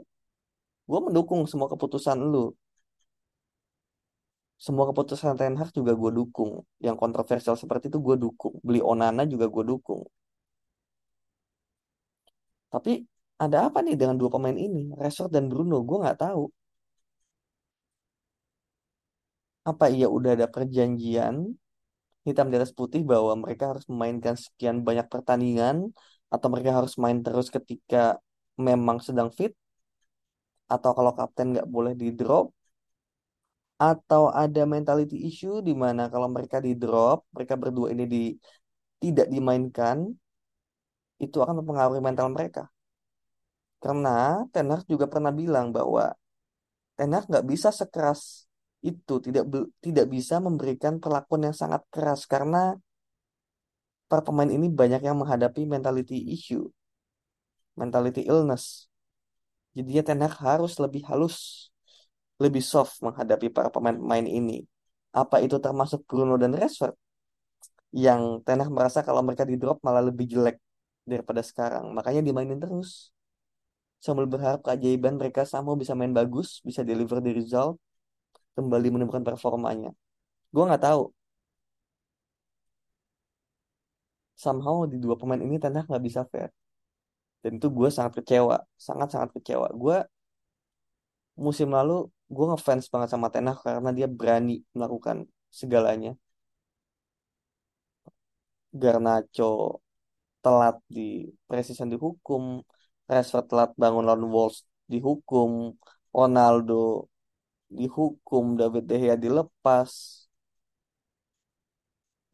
Gue 0.88 1.01
mendukung 1.07 1.40
semua 1.51 1.68
keputusan 1.72 2.18
lu. 2.33 2.44
Semua 4.64 4.85
keputusan 4.90 5.37
Ten 5.40 5.55
Hag 5.61 5.70
juga 5.79 5.92
gue 6.01 6.11
dukung. 6.18 6.53
Yang 6.87 6.96
kontroversial 7.03 7.57
seperti 7.62 7.85
itu 7.90 7.99
gue 8.07 8.16
dukung. 8.25 8.55
Beli 8.66 8.81
Onana 8.92 9.22
juga 9.33 9.46
gue 9.55 9.64
dukung. 9.72 10.03
Tapi 12.72 12.92
ada 13.44 13.59
apa 13.66 13.79
nih 13.85 13.94
dengan 14.01 14.16
dua 14.20 14.31
pemain 14.35 14.57
ini? 14.66 14.81
Rashford 15.01 15.31
dan 15.35 15.44
Bruno, 15.51 15.77
gue 15.88 15.96
nggak 16.03 16.18
tahu. 16.25 16.42
Apa 19.70 19.87
ia 19.96 20.07
udah 20.16 20.31
ada 20.37 20.46
perjanjian 20.55 21.35
hitam 22.26 22.46
di 22.50 22.54
atas 22.58 22.74
putih 22.78 23.02
bahwa 23.12 23.32
mereka 23.42 23.64
harus 23.70 23.84
memainkan 23.90 24.34
sekian 24.44 24.76
banyak 24.86 25.06
pertandingan 25.12 25.76
atau 26.34 26.46
mereka 26.52 26.70
harus 26.78 26.94
main 27.02 27.18
terus 27.24 27.46
ketika 27.56 27.98
memang 28.66 28.98
sedang 29.06 29.28
fit 29.38 29.52
atau 30.74 30.90
kalau 30.96 31.12
kapten 31.18 31.46
nggak 31.54 31.68
boleh 31.74 31.92
di 31.94 32.10
drop 32.18 32.46
atau 33.76 34.22
ada 34.42 34.62
mentality 34.74 35.16
issue 35.28 35.56
di 35.68 35.74
mana 35.82 36.02
kalau 36.12 36.28
mereka 36.32 36.56
di 36.66 36.72
drop 36.82 37.18
mereka 37.34 37.54
berdua 37.62 37.88
ini 37.94 38.04
di 38.14 38.22
tidak 39.02 39.26
dimainkan 39.34 39.96
itu 41.24 41.36
akan 41.40 41.64
mempengaruhi 41.64 42.00
mental 42.04 42.28
mereka. 42.32 42.68
Karena 43.82 44.44
Ten 44.52 44.66
Hag 44.72 44.82
juga 44.88 45.06
pernah 45.06 45.32
bilang 45.40 45.70
bahwa 45.76 46.12
Ten 46.96 47.12
Hag 47.14 47.24
nggak 47.30 47.46
bisa 47.46 47.68
sekeras 47.72 48.45
itu 48.90 49.14
tidak 49.27 49.44
tidak 49.85 50.07
bisa 50.14 50.38
memberikan 50.46 51.03
perlakuan 51.03 51.51
yang 51.51 51.57
sangat 51.62 51.83
keras 51.94 52.22
karena 52.33 52.79
para 54.07 54.22
pemain 54.22 54.46
ini 54.46 54.70
banyak 54.70 55.03
yang 55.03 55.18
menghadapi 55.18 55.66
mentality 55.66 56.31
issue, 56.31 56.70
mentality 57.75 58.22
illness. 58.31 58.87
Jadi 59.77 59.90
ya 59.99 60.03
Ten 60.07 60.22
Hag 60.25 60.35
harus 60.40 60.79
lebih 60.81 61.03
halus, 61.11 61.68
lebih 62.40 62.62
soft 62.62 63.03
menghadapi 63.05 63.51
para 63.53 63.68
pemain-pemain 63.68 64.25
ini. 64.25 64.64
Apa 65.12 65.42
itu 65.44 65.59
termasuk 65.61 66.07
Bruno 66.09 66.40
dan 66.40 66.55
Rashford? 66.57 66.94
Yang 67.92 68.22
Ten 68.46 68.62
Hag 68.62 68.70
merasa 68.72 69.03
kalau 69.03 69.20
mereka 69.27 69.44
di 69.44 69.59
drop 69.61 69.83
malah 69.85 70.01
lebih 70.01 70.25
jelek 70.33 70.57
daripada 71.05 71.42
sekarang. 71.44 71.92
Makanya 71.92 72.22
dimainin 72.25 72.62
terus. 72.62 73.12
Sambil 74.01 74.31
berharap 74.31 74.62
keajaiban 74.62 75.18
mereka 75.20 75.42
sama 75.42 75.75
bisa 75.75 75.92
main 75.99 76.14
bagus, 76.14 76.62
bisa 76.62 76.87
deliver 76.87 77.18
the 77.18 77.33
result, 77.33 77.81
kembali 78.56 78.86
menemukan 78.94 79.24
performanya. 79.28 79.90
Gue 80.54 80.62
nggak 80.68 80.82
tahu. 80.86 81.02
Somehow 84.44 84.76
di 84.92 84.96
dua 85.04 85.14
pemain 85.20 85.40
ini 85.46 85.56
Ten 85.62 85.74
Hag 85.76 85.86
nggak 85.90 86.04
bisa 86.08 86.22
fair. 86.32 86.50
Dan 87.42 87.52
itu 87.58 87.68
gue 87.78 87.88
sangat 87.96 88.12
kecewa, 88.18 88.56
sangat-sangat 88.86 89.30
kecewa. 89.36 89.68
Gue 89.82 89.96
musim 91.44 91.68
lalu 91.76 91.92
gue 92.34 92.44
ngefans 92.50 92.84
banget 92.92 93.08
sama 93.12 93.28
Ten 93.32 93.46
Hag 93.48 93.58
karena 93.64 93.90
dia 93.98 94.06
berani 94.18 94.54
melakukan 94.76 95.16
segalanya. 95.60 96.12
Garnacho 98.82 99.44
telat 100.42 100.76
di 100.96 101.00
precision 101.48 101.88
dihukum, 101.92 102.42
Rashford 103.10 103.46
telat 103.50 103.70
bangun 103.82 104.04
lawan 104.08 104.24
Wolves 104.32 104.58
dihukum, 104.92 105.50
Ronaldo 106.16 107.08
dihukum, 107.70 108.44
David 108.59 108.85
De 108.90 108.96
Gea 109.02 109.16
dilepas. 109.18 109.92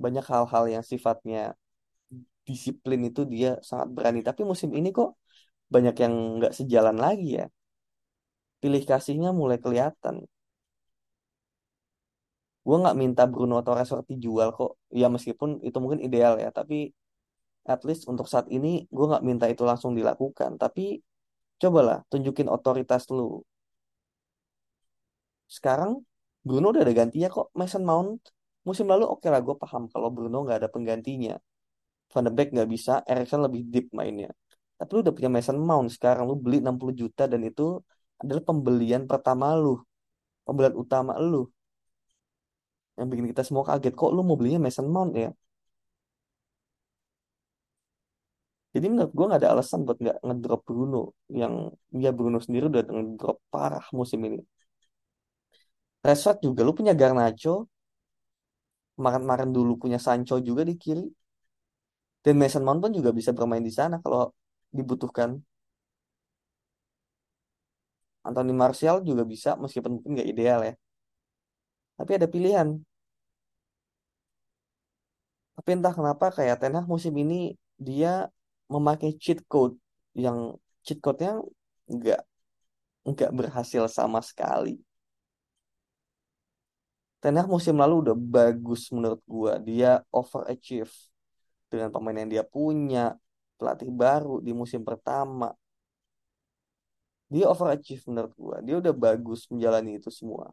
Banyak 0.02 0.24
hal-hal 0.32 0.64
yang 0.74 0.84
sifatnya 0.84 1.54
disiplin 2.48 3.00
itu 3.10 3.22
dia 3.34 3.48
sangat 3.68 3.88
berani. 3.96 4.20
Tapi 4.28 4.42
musim 4.50 4.70
ini 4.78 4.88
kok 4.90 5.10
banyak 5.74 5.94
yang 6.02 6.14
nggak 6.38 6.52
sejalan 6.58 6.96
lagi 6.98 7.28
ya. 7.38 7.46
Pilih 8.60 8.82
kasihnya 8.90 9.30
mulai 9.40 9.58
kelihatan. 9.64 10.16
Gue 12.66 12.76
nggak 12.82 12.96
minta 13.02 13.22
Bruno 13.32 13.54
atau 13.62 13.72
Rashford 13.74 14.06
dijual 14.12 14.48
kok. 14.58 14.78
Ya 15.00 15.06
meskipun 15.14 15.50
itu 15.66 15.78
mungkin 15.82 16.00
ideal 16.06 16.38
ya. 16.38 16.48
Tapi 16.54 16.94
at 17.66 17.80
least 17.86 18.02
untuk 18.10 18.26
saat 18.32 18.46
ini 18.56 18.86
gue 18.90 19.06
nggak 19.10 19.24
minta 19.28 19.46
itu 19.50 19.62
langsung 19.70 19.92
dilakukan. 19.98 20.58
Tapi 20.62 21.02
cobalah 21.62 21.98
tunjukin 22.10 22.48
otoritas 22.50 23.10
lu. 23.16 23.42
Sekarang 25.56 25.92
Bruno 26.46 26.66
udah 26.72 26.82
ada 26.84 26.94
gantinya 27.00 27.28
kok. 27.34 27.46
Mason 27.60 27.82
Mount 27.90 28.20
musim 28.68 28.86
lalu 28.92 29.04
oke 29.14 29.26
lah 29.32 29.40
gue 29.46 29.56
paham 29.62 29.82
kalau 29.92 30.08
Bruno 30.14 30.36
nggak 30.44 30.58
ada 30.60 30.68
penggantinya. 30.74 31.34
Van 32.12 32.24
de 32.26 32.30
Beek 32.36 32.48
nggak 32.54 32.68
bisa, 32.74 32.92
Erikson 33.10 33.40
lebih 33.46 33.62
deep 33.72 33.86
mainnya. 33.98 34.30
Tapi 34.78 34.90
lu 34.94 35.00
udah 35.04 35.14
punya 35.16 35.30
Mason 35.36 35.58
Mount 35.68 35.88
sekarang 35.96 36.24
lu 36.30 36.34
beli 36.44 36.56
60 36.64 36.94
juta 37.02 37.22
dan 37.32 37.40
itu 37.50 37.62
adalah 38.22 38.42
pembelian 38.48 39.02
pertama 39.10 39.46
lu. 39.62 39.74
Pembelian 40.46 40.76
utama 40.84 41.12
lu. 41.30 41.42
Yang 42.98 43.06
bikin 43.10 43.26
kita 43.32 43.42
semua 43.48 43.64
kaget 43.68 43.92
kok 44.00 44.10
lu 44.16 44.20
mau 44.28 44.36
belinya 44.40 44.60
Mason 44.66 44.86
Mount 44.94 45.12
ya. 45.22 45.28
Jadi 48.74 48.86
menurut 48.90 49.12
gue 49.16 49.24
nggak 49.28 49.40
ada 49.42 49.50
alasan 49.54 49.80
buat 49.86 49.98
nggak 50.02 50.16
ngedrop 50.26 50.60
Bruno 50.68 50.96
yang 51.40 51.54
ya 52.04 52.10
Bruno 52.16 52.38
sendiri 52.44 52.64
udah 52.72 52.82
ngedrop 52.96 53.36
parah 53.52 53.84
musim 53.98 54.20
ini. 54.28 54.40
Rashford 56.06 56.38
juga 56.46 56.60
lu 56.66 56.72
punya 56.78 56.94
Garnacho, 57.00 57.54
kemarin-kemarin 58.96 59.50
dulu 59.56 59.72
punya 59.82 59.98
Sancho 60.06 60.36
juga 60.48 60.62
di 60.68 60.74
kiri. 60.82 61.04
Dan 62.24 62.34
Mason 62.40 62.62
Mount 62.66 62.80
pun 62.82 62.92
juga 62.98 63.10
bisa 63.18 63.30
bermain 63.36 63.64
di 63.68 63.72
sana 63.78 63.96
kalau 64.04 64.30
dibutuhkan. 64.76 65.30
Anthony 68.28 68.54
Martial 68.62 68.96
juga 69.08 69.22
bisa 69.32 69.50
meskipun 69.62 69.90
mungkin 69.98 70.10
nggak 70.14 70.28
ideal 70.32 70.60
ya. 70.68 70.74
Tapi 71.98 72.10
ada 72.18 72.28
pilihan. 72.34 72.68
Tapi 75.56 75.68
entah 75.76 75.94
kenapa 75.98 76.26
kayak 76.36 76.56
Ten 76.60 76.74
Hag 76.76 76.86
musim 76.88 77.14
ini 77.22 77.54
dia 77.76 78.28
memakai 78.72 79.10
cheat 79.22 79.38
code 79.52 79.76
yang 80.24 80.56
cheat 80.84 80.98
code-nya 81.04 81.38
nggak 81.94 82.20
nggak 83.10 83.30
berhasil 83.38 83.84
sama 83.98 84.20
sekali. 84.30 84.80
Ten 87.22 87.38
Hag 87.38 87.46
musim 87.46 87.78
lalu 87.78 87.94
udah 88.02 88.16
bagus 88.18 88.90
menurut 88.90 89.22
gua. 89.30 89.54
Dia 89.62 90.02
overachieve 90.10 90.90
dengan 91.70 91.88
pemain 91.94 92.18
yang 92.18 92.30
dia 92.34 92.42
punya, 92.42 93.14
pelatih 93.54 93.94
baru 93.94 94.42
di 94.42 94.50
musim 94.50 94.82
pertama. 94.82 95.54
Dia 97.30 97.46
overachieve 97.46 98.02
menurut 98.10 98.32
gua. 98.34 98.56
Dia 98.66 98.82
udah 98.82 98.90
bagus 98.90 99.46
menjalani 99.54 100.02
itu 100.02 100.10
semua. 100.10 100.50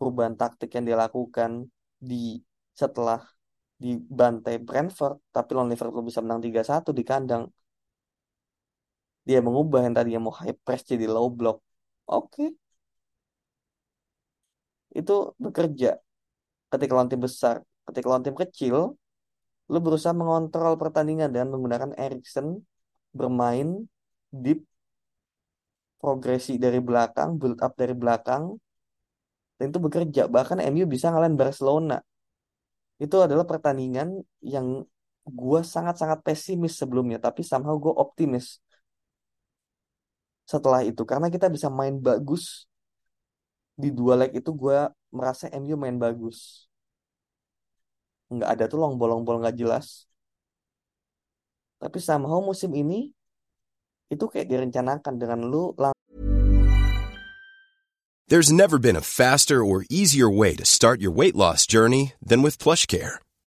Perubahan 0.00 0.32
taktik 0.32 0.72
yang 0.72 0.84
dia 0.88 0.96
lakukan 0.96 1.68
di 2.00 2.40
setelah 2.72 3.20
dibantai 3.76 4.56
Brentford, 4.56 5.20
tapi 5.28 5.52
lawan 5.52 5.68
Liverpool 5.68 6.04
bisa 6.08 6.24
menang 6.24 6.40
3-1 6.40 6.96
di 6.96 7.04
kandang. 7.04 7.44
Dia 9.28 9.44
mengubah 9.44 9.84
yang 9.84 9.92
tadinya 9.92 10.20
mau 10.24 10.34
high 10.40 10.56
press 10.64 10.88
jadi 10.88 11.04
low 11.04 11.28
block. 11.28 11.60
Oke. 12.08 12.56
Itu 14.96 15.36
bekerja 15.36 16.00
ketika 16.72 16.92
lawan 16.96 17.10
tim 17.12 17.20
besar. 17.20 17.60
Ketika 17.86 18.06
lawan 18.10 18.24
tim 18.24 18.36
kecil, 18.42 18.76
lu 19.70 19.78
berusaha 19.84 20.14
mengontrol 20.16 20.74
pertandingan 20.80 21.28
dengan 21.30 21.54
menggunakan 21.54 21.92
Erikson 21.94 22.64
bermain 23.12 23.86
deep 24.32 24.64
progresi 26.00 26.56
dari 26.60 26.78
belakang, 26.78 27.40
build 27.40 27.58
up 27.60 27.72
dari 27.74 27.94
belakang, 27.96 28.54
dan 29.56 29.64
itu 29.72 29.80
bekerja. 29.80 30.22
Bahkan 30.28 30.58
MU 30.70 30.84
bisa 30.86 31.10
ngalahin 31.10 31.36
Barcelona. 31.36 31.98
Itu 32.96 33.20
adalah 33.24 33.44
pertandingan 33.44 34.24
yang 34.44 34.84
gue 35.26 35.60
sangat-sangat 35.66 36.22
pesimis 36.22 36.78
sebelumnya, 36.78 37.18
tapi 37.18 37.42
somehow 37.42 37.74
gue 37.76 37.92
optimis 37.92 38.62
setelah 40.46 40.80
itu. 40.86 41.02
Karena 41.02 41.26
kita 41.26 41.50
bisa 41.50 41.68
main 41.72 41.98
bagus 41.98 42.70
di 43.76 43.92
dua 43.92 44.16
leg 44.16 44.32
itu 44.32 44.50
gue 44.56 44.88
merasa 45.12 45.52
MU 45.52 45.76
main 45.76 46.00
bagus. 46.00 46.64
Nggak 48.32 48.50
ada 48.56 48.64
tuh 48.66 48.80
long 48.80 48.96
bolong-bolong 48.96 49.44
nggak 49.44 49.60
jelas. 49.60 50.08
Tapi 51.76 52.00
somehow 52.00 52.40
musim 52.40 52.72
ini 52.72 53.12
itu 54.08 54.24
kayak 54.24 54.48
direncanakan 54.48 55.14
dengan 55.20 55.44
lu 55.44 55.76
There's 58.26 58.50
never 58.50 58.82
been 58.82 58.98
a 58.98 59.04
faster 59.04 59.62
or 59.62 59.86
easier 59.86 60.26
way 60.26 60.56
to 60.58 60.66
start 60.66 60.98
your 60.98 61.14
weight 61.14 61.36
loss 61.38 61.62
journey 61.62 62.18
than 62.18 62.42
with 62.42 62.58
PlushCare. 62.58 63.22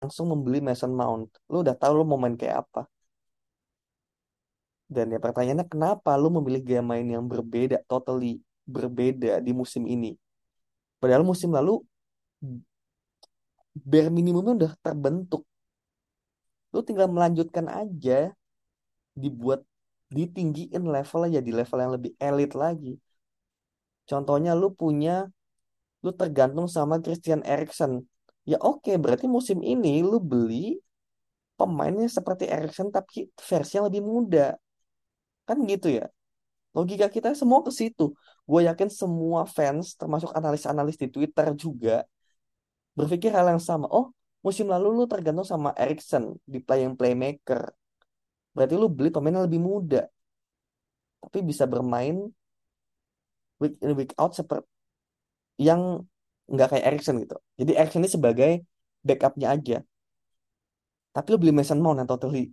Langsung 0.00 0.32
membeli 0.32 0.64
Mason 0.64 0.90
Mount. 0.90 1.28
Lu 1.52 1.60
udah 1.60 1.76
tahu 1.76 2.00
lu 2.00 2.04
mau 2.08 2.16
main 2.16 2.34
kayak 2.34 2.66
apa. 2.66 2.88
Dan 4.90 5.14
ya 5.14 5.22
pertanyaannya 5.22 5.68
kenapa 5.70 6.18
lu 6.18 6.34
memilih 6.34 6.66
gaya 6.66 6.82
main 6.82 7.06
yang 7.06 7.22
berbeda, 7.28 7.78
totally 7.86 8.42
berbeda 8.66 9.38
di 9.38 9.52
musim 9.54 9.86
ini. 9.86 10.18
Padahal 10.98 11.22
musim 11.22 11.54
lalu 11.54 11.78
bare 13.76 14.10
minimumnya 14.10 14.66
udah 14.66 14.72
terbentuk. 14.82 15.46
Lu 16.74 16.82
tinggal 16.82 17.06
melanjutkan 17.06 17.70
aja 17.70 18.34
dibuat 19.14 19.62
ditinggiin 20.10 20.82
levelnya 20.90 21.38
jadi 21.38 21.50
level 21.62 21.78
yang 21.78 21.92
lebih 21.94 22.12
elit 22.18 22.52
lagi. 22.58 22.98
Contohnya 24.10 24.58
lu 24.58 24.74
punya 24.74 25.30
lu 26.02 26.10
tergantung 26.10 26.66
sama 26.66 26.98
Christian 26.98 27.46
Eriksen. 27.46 28.02
Ya 28.48 28.56
oke, 28.60 28.96
berarti 28.96 29.26
musim 29.28 29.60
ini 29.60 30.00
lu 30.00 30.18
beli 30.20 30.80
pemainnya 31.58 32.08
seperti 32.08 32.48
Eriksen 32.48 32.88
tapi 32.88 33.28
versi 33.36 33.76
yang 33.76 33.86
lebih 33.92 34.02
muda. 34.02 34.56
Kan 35.44 35.64
gitu 35.68 35.92
ya. 35.92 36.08
Logika 36.76 37.10
kita 37.10 37.34
semua 37.34 37.60
ke 37.66 37.72
situ. 37.74 38.14
Gue 38.46 38.60
yakin 38.66 38.88
semua 38.88 39.44
fans, 39.44 39.98
termasuk 39.98 40.30
analis-analis 40.34 40.96
di 40.98 41.06
Twitter 41.10 41.52
juga, 41.58 42.06
berpikir 42.94 43.30
hal 43.34 43.46
yang 43.50 43.62
sama. 43.62 43.86
Oh, 43.90 44.14
musim 44.42 44.66
lalu 44.70 44.88
lu 44.94 45.04
tergantung 45.10 45.46
sama 45.46 45.74
Eriksen 45.76 46.38
di 46.46 46.58
playing 46.62 46.94
playmaker. 46.94 47.70
Berarti 48.54 48.74
lu 48.78 48.86
beli 48.90 49.10
pemain 49.14 49.34
yang 49.36 49.46
lebih 49.46 49.62
muda. 49.62 50.06
Tapi 51.20 51.38
bisa 51.44 51.68
bermain 51.68 52.32
week 53.60 53.76
in 53.84 53.92
week 53.94 54.12
out 54.16 54.32
seperti 54.32 54.66
yang 55.60 56.08
nggak 56.52 56.68
kayak 56.76 56.84
Erikson 56.90 57.16
gitu. 57.22 57.36
Jadi 57.60 57.72
Erikson 57.78 58.00
ini 58.02 58.10
sebagai 58.10 58.50
backupnya 59.06 59.48
aja. 59.54 59.76
Tapi 61.14 61.26
lu 61.32 61.36
beli 61.42 61.52
Mason 61.54 61.78
Mount 61.82 61.98
yang 62.02 62.08
totally 62.10 62.50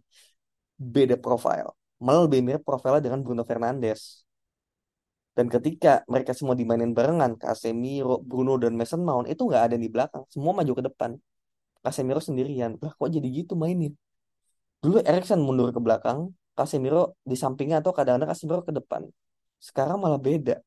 beda 0.78 1.18
profile. 1.18 1.74
Malah 1.98 2.30
lebih 2.30 2.46
mirip 2.46 2.62
profilnya 2.62 3.02
dengan 3.02 3.20
Bruno 3.26 3.42
Fernandes. 3.42 4.26
Dan 5.38 5.54
ketika 5.54 6.02
mereka 6.10 6.34
semua 6.34 6.58
dimainin 6.58 6.98
barengan, 6.98 7.38
Casemiro, 7.38 8.18
Bruno, 8.26 8.58
dan 8.58 8.74
Mason 8.74 9.02
Mount, 9.06 9.30
itu 9.30 9.46
nggak 9.46 9.64
ada 9.70 9.78
di 9.78 9.86
belakang. 9.86 10.26
Semua 10.34 10.54
maju 10.58 10.74
ke 10.74 10.84
depan. 10.90 11.12
Casemiro 11.86 12.18
sendirian. 12.18 12.74
Lah 12.82 12.94
kok 12.98 13.10
jadi 13.10 13.28
gitu 13.30 13.54
mainin? 13.54 13.94
Dulu 14.82 15.02
Erikson 15.06 15.42
mundur 15.42 15.70
ke 15.70 15.82
belakang, 15.82 16.34
Casemiro 16.58 17.18
di 17.22 17.38
sampingnya 17.38 17.86
atau 17.86 17.94
kadang-kadang 17.94 18.34
Casemiro 18.34 18.62
ke 18.66 18.74
depan. 18.74 19.06
Sekarang 19.62 20.02
malah 20.02 20.18
beda. 20.18 20.58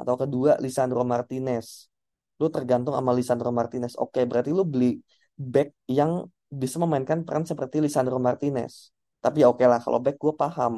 Atau 0.00 0.14
kedua 0.22 0.50
Lisandro 0.64 1.02
Martinez. 1.12 1.88
Lu 2.40 2.46
tergantung 2.52 2.94
sama 2.98 3.12
Lisandro 3.18 3.50
Martinez. 3.58 3.92
Oke, 3.96 4.20
berarti 4.28 4.50
lu 4.52 4.64
beli 4.72 5.00
back 5.36 5.68
yang 5.88 6.28
bisa 6.60 6.76
memainkan 6.82 7.24
peran 7.26 7.44
seperti 7.50 7.76
Lisandro 7.84 8.16
Martinez. 8.20 8.92
Tapi 9.24 9.42
ya 9.42 9.46
oke 9.52 9.64
lah, 9.64 9.80
kalau 9.84 9.98
back 10.04 10.16
gue 10.20 10.34
paham. 10.36 10.74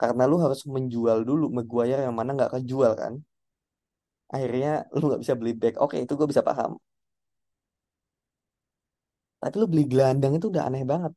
Karena 0.00 0.22
lu 0.30 0.36
harus 0.44 0.60
menjual 0.74 1.18
dulu 1.28 1.44
Maguire 1.56 2.02
yang 2.06 2.14
mana 2.18 2.30
nggak 2.36 2.52
kejual 2.60 2.92
kan. 3.00 3.14
Akhirnya 4.34 4.70
lu 4.96 5.02
nggak 5.08 5.22
bisa 5.24 5.34
beli 5.40 5.52
back. 5.60 5.74
Oke, 5.84 5.96
itu 6.04 6.12
gue 6.18 6.28
bisa 6.32 6.44
paham. 6.48 6.70
Tapi 9.40 9.54
lu 9.60 9.66
beli 9.72 9.84
gelandang 9.92 10.32
itu 10.38 10.46
udah 10.52 10.62
aneh 10.68 10.82
banget. 10.92 11.12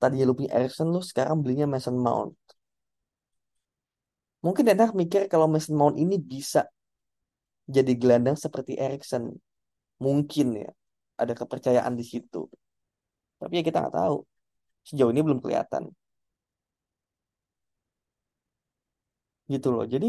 Tadi 0.00 0.16
lu 0.26 0.32
punya 0.38 0.50
Erikson, 0.56 0.88
lu 0.94 1.00
sekarang 1.10 1.36
belinya 1.42 1.66
Mason 1.72 1.96
Mount. 2.06 2.34
Mungkin 4.44 4.66
enak 4.74 4.90
mikir 5.00 5.20
kalau 5.32 5.46
Mason 5.52 5.76
Mount 5.80 5.96
ini 5.96 6.16
bisa 6.20 6.68
jadi 7.64 7.92
gelandang 7.96 8.36
seperti 8.36 8.72
Erikson. 8.76 9.32
Mungkin 10.04 10.46
ya. 10.62 10.70
Ada 11.22 11.32
kepercayaan 11.40 11.94
di 12.00 12.04
situ. 12.04 12.50
Tapi 13.40 13.52
ya 13.58 13.62
kita 13.64 13.78
nggak 13.82 13.96
tahu. 14.00 14.16
Sejauh 14.88 15.10
ini 15.14 15.22
belum 15.26 15.40
kelihatan. 15.44 15.88
Gitu 19.52 19.68
loh. 19.74 19.84
Jadi 19.92 20.06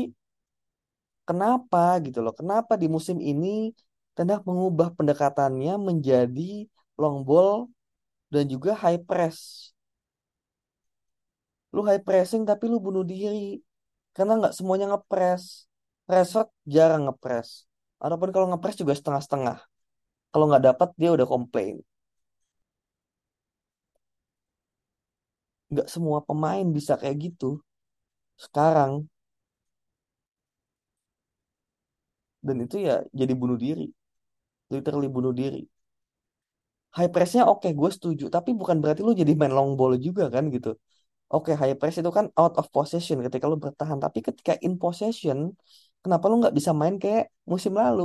kenapa 1.27 1.79
gitu 2.05 2.19
loh? 2.23 2.33
Kenapa 2.39 2.73
di 2.81 2.87
musim 2.95 3.17
ini 3.31 3.71
Ten 4.15 4.31
mengubah 4.47 4.95
pendekatannya 4.95 5.75
menjadi 5.75 6.71
long 6.95 7.27
ball 7.27 7.67
dan 8.31 8.47
juga 8.47 8.71
high 8.71 9.03
press. 9.03 9.39
Lu 11.75 11.83
high 11.83 11.99
pressing 11.99 12.47
tapi 12.47 12.71
lu 12.71 12.79
bunuh 12.79 13.03
diri. 13.03 13.59
Karena 14.15 14.33
nggak 14.39 14.53
semuanya 14.57 14.85
ngepres. 14.91 15.43
Rashford 16.11 16.49
jarang 16.75 17.01
ngepres. 17.07 17.49
Ataupun 18.03 18.29
kalau 18.33 18.47
ngepres 18.51 18.75
juga 18.81 18.93
setengah-setengah. 18.99 19.57
Kalau 20.31 20.45
nggak 20.49 20.65
dapat 20.69 20.89
dia 21.01 21.09
udah 21.17 21.27
komplain. 21.33 21.75
Nggak 25.71 25.87
semua 25.93 26.19
pemain 26.27 26.65
bisa 26.77 26.93
kayak 27.01 27.17
gitu. 27.25 27.49
Sekarang. 28.43 28.93
Dan 32.47 32.57
itu 32.65 32.75
ya 32.87 32.95
jadi 33.19 33.33
bunuh 33.41 33.57
diri. 33.65 33.85
Literally 34.73 35.09
bunuh 35.15 35.33
diri. 35.41 35.61
High 36.97 37.11
pressnya 37.15 37.43
oke 37.53 37.69
gue 37.79 37.89
setuju. 37.95 38.25
Tapi 38.35 38.49
bukan 38.59 38.77
berarti 38.81 39.01
lu 39.07 39.11
jadi 39.21 39.33
main 39.39 39.53
long 39.57 39.69
ball 39.79 39.93
juga 40.07 40.23
kan 40.35 40.43
gitu. 40.55 40.69
Oke, 41.33 41.51
high 41.61 41.75
press 41.79 41.95
itu 42.01 42.11
kan 42.17 42.25
out 42.41 42.53
of 42.59 42.65
possession 42.75 43.17
ketika 43.25 43.45
lu 43.51 43.57
bertahan. 43.65 43.97
Tapi 44.03 44.19
ketika 44.27 44.53
in 44.65 44.73
possession, 44.81 45.37
kenapa 46.03 46.25
lu 46.29 46.35
nggak 46.41 46.55
bisa 46.57 46.71
main 46.79 46.95
kayak 47.03 47.23
musim 47.51 47.73
lalu? 47.81 48.01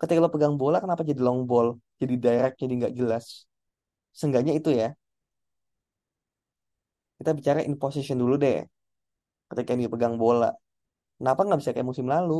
Ketika 0.00 0.18
lu 0.24 0.30
pegang 0.34 0.54
bola, 0.60 0.76
kenapa 0.84 1.02
jadi 1.08 1.20
long 1.26 1.40
ball? 1.50 1.68
Jadi 2.00 2.14
direct, 2.24 2.56
jadi 2.62 2.72
nggak 2.80 2.94
jelas. 3.00 3.24
Seenggaknya 4.18 4.54
itu 4.60 4.70
ya. 4.80 4.88
Kita 7.18 7.30
bicara 7.38 7.60
in 7.68 7.74
possession 7.82 8.18
dulu 8.22 8.34
deh. 8.44 8.58
Ketika 9.50 9.72
dia 9.80 9.88
pegang 9.94 10.16
bola. 10.22 10.50
Kenapa 11.18 11.40
nggak 11.46 11.60
bisa 11.62 11.72
kayak 11.74 11.88
musim 11.90 12.06
lalu? 12.14 12.38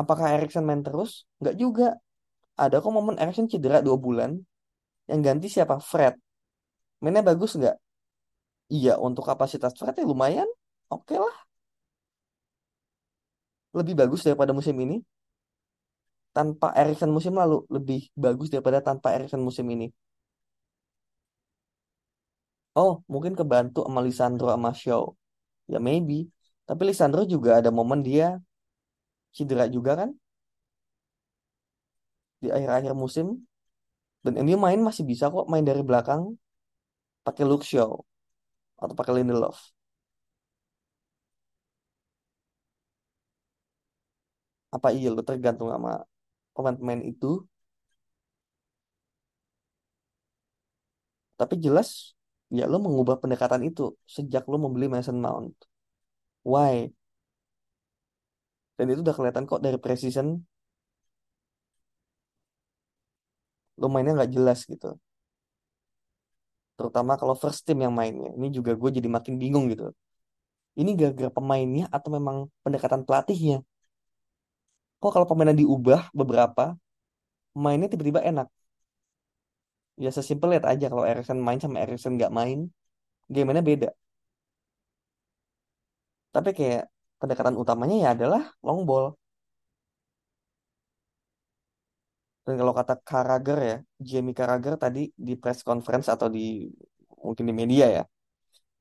Apakah 0.00 0.26
Erikson 0.36 0.64
main 0.68 0.82
terus? 0.86 1.10
Nggak 1.40 1.54
juga. 1.62 1.86
Ada 2.64 2.76
kok 2.82 2.92
momen 2.96 3.16
Erikson 3.22 3.48
cedera 3.52 3.78
dua 3.86 3.96
bulan. 4.06 4.30
Yang 5.10 5.20
ganti 5.26 5.48
siapa? 5.54 5.76
Fred. 5.90 6.14
Mainnya 7.02 7.22
bagus 7.30 7.52
nggak? 7.58 7.76
Iya, 8.74 8.92
untuk 9.06 9.24
kapasitas 9.30 9.72
Fred 9.78 9.94
ya 10.00 10.04
lumayan. 10.12 10.48
Oke 10.94 11.14
lah. 11.24 11.36
Lebih 13.78 13.94
bagus 14.00 14.20
daripada 14.26 14.50
musim 14.56 14.74
ini. 14.84 14.96
Tanpa 16.36 16.68
Erikson 16.80 17.10
musim 17.16 17.34
lalu. 17.40 17.58
Lebih 17.76 18.00
bagus 18.24 18.48
daripada 18.52 18.78
tanpa 18.88 19.08
Erikson 19.16 19.42
musim 19.48 19.66
ini. 19.74 19.86
Oh, 22.80 22.92
mungkin 23.12 23.32
kebantu 23.40 23.78
sama 23.86 24.00
Lisandro 24.06 24.46
sama 24.54 24.70
Shaw. 24.80 25.04
Ya 25.72 25.78
maybe. 25.88 26.14
Tapi 26.68 26.82
Lisandro 26.88 27.22
juga 27.34 27.50
ada 27.60 27.70
momen 27.78 28.00
dia 28.08 28.26
cedera 29.36 29.64
juga 29.70 29.92
kan? 30.00 30.10
Di 32.42 32.48
akhir-akhir 32.56 32.92
musim. 33.02 33.26
Dan 34.24 34.34
MU 34.44 34.58
main 34.66 34.80
masih 34.88 35.04
bisa 35.10 35.24
kok 35.34 35.46
main 35.52 35.64
dari 35.70 35.82
belakang. 35.88 36.22
Pakai 37.26 37.44
Luke 37.50 37.66
Shaw. 37.70 37.92
Atau 38.82 38.94
pakai 38.98 39.12
Lindelof. 39.18 39.58
Apa 44.76 44.88
iya 44.96 45.08
lo 45.14 45.22
tergantung 45.30 45.68
sama 45.74 45.90
pemain-pemain 46.54 47.02
itu? 47.12 47.26
Tapi 51.40 51.54
jelas 51.64 51.88
ya 52.58 52.64
lo 52.72 52.76
mengubah 52.84 53.16
pendekatan 53.22 53.62
itu 53.68 53.82
sejak 54.16 54.42
lo 54.50 54.56
membeli 54.64 54.86
Mason 54.94 55.18
Mount. 55.24 55.54
Why? 56.52 56.74
Dan 58.76 58.86
itu 58.92 59.00
udah 59.04 59.14
kelihatan 59.16 59.44
kok 59.50 59.60
dari 59.64 59.78
precision. 59.84 60.26
Lo 63.80 63.86
mainnya 63.92 64.12
nggak 64.16 64.32
jelas 64.36 64.58
gitu. 64.72 64.86
Terutama 66.76 67.12
kalau 67.20 67.34
first 67.42 67.60
team 67.66 67.78
yang 67.84 67.94
mainnya. 67.98 68.30
Ini 68.38 68.48
juga 68.56 68.72
gue 68.80 68.90
jadi 68.96 69.08
makin 69.16 69.34
bingung 69.42 69.64
gitu. 69.72 69.84
Ini 70.80 70.90
gara-gara 71.00 71.30
pemainnya 71.32 71.84
atau 71.96 72.10
memang 72.16 72.36
pendekatan 72.64 73.02
pelatihnya? 73.08 73.64
Kok 75.00 75.10
kalau 75.14 75.26
pemainnya 75.30 75.56
diubah 75.60 76.00
beberapa, 76.18 76.64
mainnya 77.62 77.88
tiba-tiba 77.92 78.20
enak. 78.30 78.48
Ya 80.04 80.10
sesimpel 80.16 80.48
lihat 80.52 80.66
aja 80.72 80.86
kalau 80.92 81.04
Erikson 81.10 81.38
main 81.46 81.60
sama 81.62 81.76
Erikson 81.84 82.12
nggak 82.18 82.32
main, 82.38 82.58
gamenya 83.34 83.62
beda. 83.70 83.88
Tapi 86.34 86.50
kayak 86.58 86.82
pendekatan 87.20 87.56
utamanya 87.62 87.96
ya 88.04 88.08
adalah 88.14 88.42
long 88.66 88.80
ball. 88.88 89.06
Dan 92.46 92.54
kalau 92.60 92.72
kata 92.78 92.94
Carragher 93.02 93.58
ya, 93.70 93.76
Jamie 93.98 94.36
Carragher 94.38 94.74
tadi 94.78 95.10
di 95.26 95.34
press 95.34 95.60
conference 95.66 96.06
atau 96.14 96.30
di 96.30 96.70
mungkin 97.26 97.44
di 97.50 97.54
media 97.60 97.86
ya, 97.90 98.02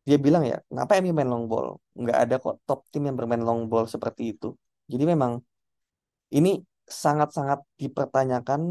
dia 0.07 0.17
bilang 0.21 0.43
ya, 0.45 0.61
kenapa 0.69 0.91
MU 1.01 1.13
main 1.17 1.29
long 1.33 1.45
ball? 1.49 1.67
Nggak 1.97 2.17
ada 2.23 2.35
kok 2.43 2.55
top 2.67 2.79
tim 2.93 3.09
yang 3.09 3.17
bermain 3.17 3.41
long 3.41 3.65
ball 3.65 3.85
seperti 3.89 4.37
itu. 4.37 4.53
Jadi 4.85 5.03
memang 5.13 5.41
ini 6.37 6.61
sangat-sangat 6.85 7.65
dipertanyakan 7.81 8.61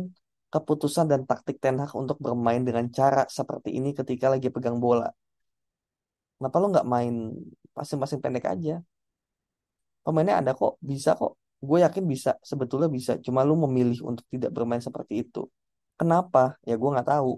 keputusan 0.55 1.11
dan 1.11 1.27
taktik 1.27 1.59
Ten 1.59 1.83
Hag 1.83 1.91
untuk 1.99 2.23
bermain 2.23 2.63
dengan 2.63 2.87
cara 2.95 3.27
seperti 3.27 3.75
ini 3.75 3.91
ketika 3.99 4.31
lagi 4.31 4.47
pegang 4.55 4.79
bola. 4.79 5.11
Kenapa 6.39 6.57
lo 6.63 6.67
nggak 6.71 6.87
main 6.87 7.15
pasing-pasing 7.75 8.23
pendek 8.23 8.47
aja? 8.47 8.79
Pemainnya 10.05 10.39
ada 10.41 10.53
kok, 10.55 10.79
bisa 10.79 11.11
kok. 11.19 11.33
Gue 11.69 11.79
yakin 11.85 12.05
bisa, 12.13 12.31
sebetulnya 12.51 12.89
bisa. 12.97 13.13
Cuma 13.27 13.41
lu 13.49 13.55
memilih 13.65 13.99
untuk 14.11 14.25
tidak 14.33 14.51
bermain 14.57 14.83
seperti 14.89 15.15
itu. 15.25 15.41
Kenapa? 16.01 16.41
Ya 16.69 16.75
gue 16.81 16.91
nggak 16.95 17.09
tahu. 17.13 17.31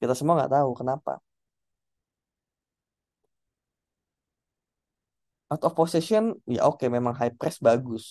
Kita 0.00 0.14
semua 0.18 0.34
nggak 0.38 0.52
tahu 0.56 0.70
kenapa. 0.80 1.12
Out 5.52 5.62
of 5.68 5.72
possession, 5.76 6.24
ya 6.54 6.60
oke 6.70 6.84
memang 6.96 7.14
high 7.20 7.34
press 7.38 7.56
bagus. 7.60 8.04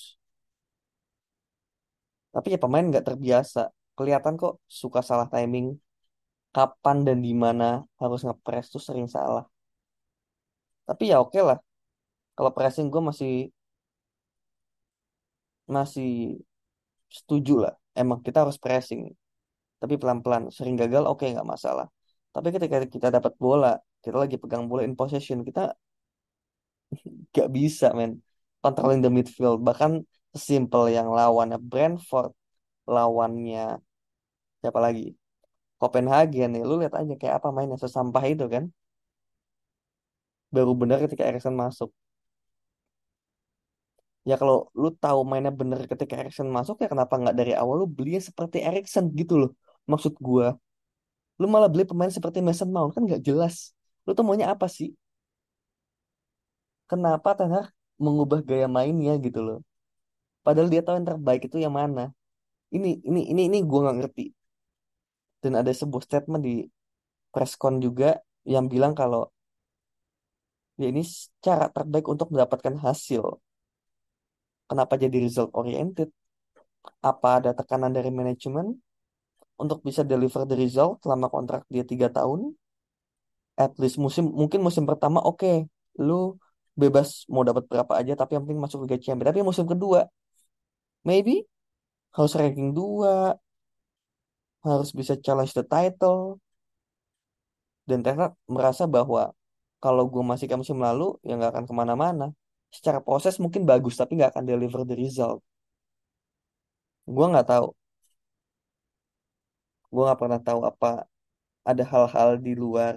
Tapi 2.34 2.47
ya 2.53 2.59
pemain 2.63 2.86
nggak 2.89 3.05
terbiasa. 3.07 3.59
Kelihatan 3.97 4.34
kok 4.41 4.53
suka 4.82 4.99
salah 5.09 5.28
timing. 5.34 5.67
Kapan 6.55 6.97
dan 7.07 7.17
di 7.26 7.34
mana 7.43 7.82
harus 8.01 8.22
ngepres 8.28 8.65
tuh 8.74 8.84
sering 8.88 9.07
salah. 9.15 9.43
Tapi 10.88 11.03
ya 11.11 11.17
oke 11.24 11.39
lah. 11.39 11.57
Kalau 12.36 12.51
pressing 12.55 12.88
gue 12.93 13.01
masih 13.09 13.32
masih 15.78 16.09
setuju 17.17 17.53
lah. 17.63 17.74
Emang 18.01 18.19
kita 18.26 18.38
harus 18.43 18.57
pressing. 18.63 19.01
Tapi 19.82 19.93
pelan-pelan. 20.01 20.43
Sering 20.57 20.76
gagal 20.82 21.03
oke 21.11 21.26
nggak 21.34 21.47
masalah. 21.53 21.88
Tapi 22.36 22.47
ketika 22.55 22.78
kita 22.95 23.07
dapat 23.15 23.34
bola, 23.43 23.76
kita 24.03 24.17
lagi 24.24 24.36
pegang 24.41 24.65
bola 24.69 24.82
in 24.88 24.95
possession, 24.99 25.43
kita 25.47 25.61
nggak 27.32 27.49
bisa 27.57 27.88
men 27.97 28.11
controlling 28.63 29.01
the 29.03 29.11
midfield. 29.11 29.59
Bahkan 29.67 29.91
simple 30.47 30.86
yang 30.97 31.07
lawannya 31.11 31.59
Brentford, 31.59 32.32
lawannya 32.88 33.82
siapa 34.61 34.80
lagi? 34.86 35.03
Copenhagen 35.82 36.49
ya, 36.57 36.61
lu 36.69 36.76
lihat 36.82 36.95
aja 37.01 37.13
kayak 37.22 37.36
apa 37.41 37.49
mainnya 37.55 37.78
sesampah 37.84 38.24
itu 38.34 38.45
kan. 38.53 38.63
Baru 40.55 40.72
benar 40.82 40.97
ketika 41.03 41.24
Erikson 41.30 41.55
masuk. 41.63 41.89
Ya 44.30 44.36
kalau 44.41 44.55
lu 44.82 44.88
tahu 45.03 45.19
mainnya 45.30 45.51
bener 45.59 45.80
ketika 45.91 46.13
Erikson 46.22 46.47
masuk 46.57 46.76
ya 46.84 46.88
kenapa 46.93 47.13
nggak 47.22 47.36
dari 47.39 47.51
awal 47.61 47.76
lu 47.82 47.88
beli 47.97 48.11
seperti 48.30 48.57
Erikson 48.67 49.05
gitu 49.19 49.34
loh. 49.41 49.49
Maksud 49.91 50.13
gua, 50.28 50.45
lu 51.41 51.45
malah 51.53 51.69
beli 51.74 51.84
pemain 51.89 52.11
seperti 52.17 52.39
Mason 52.47 52.69
Mount 52.76 52.91
kan 52.95 53.03
nggak 53.07 53.22
jelas. 53.28 53.55
Lu 54.05 54.11
tuh 54.17 54.26
maunya 54.28 54.47
apa 54.53 54.67
sih? 54.78 54.89
Kenapa 56.89 57.30
Ten 57.39 57.53
mengubah 58.05 58.39
gaya 58.49 58.67
mainnya 58.76 59.13
gitu 59.26 59.39
loh. 59.47 59.57
Padahal 60.45 60.69
dia 60.74 60.82
tahu 60.86 60.95
yang 60.99 61.09
terbaik 61.11 61.41
itu 61.47 61.57
yang 61.65 61.76
mana. 61.82 62.03
Ini 62.76 62.89
ini 63.09 63.22
ini 63.32 63.41
ini 63.49 63.57
gua 63.69 63.80
nggak 63.86 63.97
ngerti. 63.99 64.24
Dan 65.41 65.53
ada 65.61 65.72
sebuah 65.74 66.01
statement 66.07 66.41
di 66.47 66.55
press 67.34 67.53
con 67.61 67.76
juga 67.86 68.09
yang 68.53 68.65
bilang 68.74 68.93
kalau 69.01 69.22
ya 70.82 70.86
ini 70.91 71.01
cara 71.45 71.65
terbaik 71.76 72.05
untuk 72.13 72.28
mendapatkan 72.34 72.76
hasil. 72.86 73.24
Kenapa 74.72 74.95
jadi 74.95 75.19
result 75.19 75.51
oriented? 75.51 76.07
Apa 77.03 77.43
ada 77.43 77.51
tekanan 77.51 77.91
dari 77.91 78.07
manajemen 78.07 78.80
untuk 79.59 79.84
bisa 79.84 80.07
deliver 80.07 80.47
the 80.47 80.55
result 80.55 81.03
selama 81.03 81.28
kontrak 81.28 81.67
dia 81.67 81.84
tiga 81.84 82.07
tahun? 82.07 82.55
At 83.59 83.76
least 83.76 83.99
musim 83.99 84.32
mungkin 84.32 84.63
musim 84.63 84.88
pertama 84.88 85.19
oke, 85.19 85.67
lu 85.99 86.39
bebas 86.80 87.28
mau 87.28 87.43
dapat 87.43 87.67
berapa 87.67 87.93
aja 87.99 88.15
tapi 88.15 88.39
yang 88.39 88.47
penting 88.47 88.63
masuk 88.63 88.88
Liga 88.88 88.95
Champions. 88.95 89.36
Tapi 89.36 89.43
musim 89.43 89.67
kedua 89.67 90.07
maybe 91.03 91.43
harus 92.15 92.34
ranking 92.39 92.72
2, 92.72 93.36
harus 94.63 94.89
bisa 94.95 95.13
challenge 95.19 95.51
the 95.51 95.67
title. 95.67 96.39
Dan 97.89 97.99
Ten 98.05 98.15
Hag 98.24 98.34
merasa 98.47 98.88
bahwa 98.88 99.36
kalau 99.84 100.07
gue 100.07 100.24
masih 100.24 100.47
ke 100.47 100.55
musim 100.55 100.80
lalu 100.80 101.17
ya 101.28 101.36
nggak 101.36 101.51
akan 101.59 101.65
ke 101.67 101.74
mana-mana. 101.76 102.26
Secara 102.76 102.99
proses 103.07 103.36
mungkin 103.43 103.63
bagus 103.72 103.93
tapi 103.99 104.11
nggak 104.17 104.32
akan 104.34 104.45
deliver 104.51 104.82
the 104.89 104.95
result. 105.03 105.39
Gue 107.15 107.26
nggak 107.32 107.47
tahu. 107.51 107.67
Gue 109.93 110.03
nggak 110.05 110.19
pernah 110.22 110.39
tahu 110.47 110.59
apa 110.72 110.89
ada 111.72 111.84
hal-hal 111.91 112.30
di 112.45 112.53
luar 112.63 112.95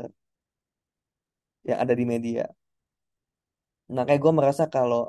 yang 1.68 1.78
ada 1.82 1.94
di 1.96 2.04
media. 2.08 2.44
Nah 3.94 4.02
kayak 4.06 4.20
gue 4.24 4.32
merasa 4.38 4.64
kalau 4.74 5.02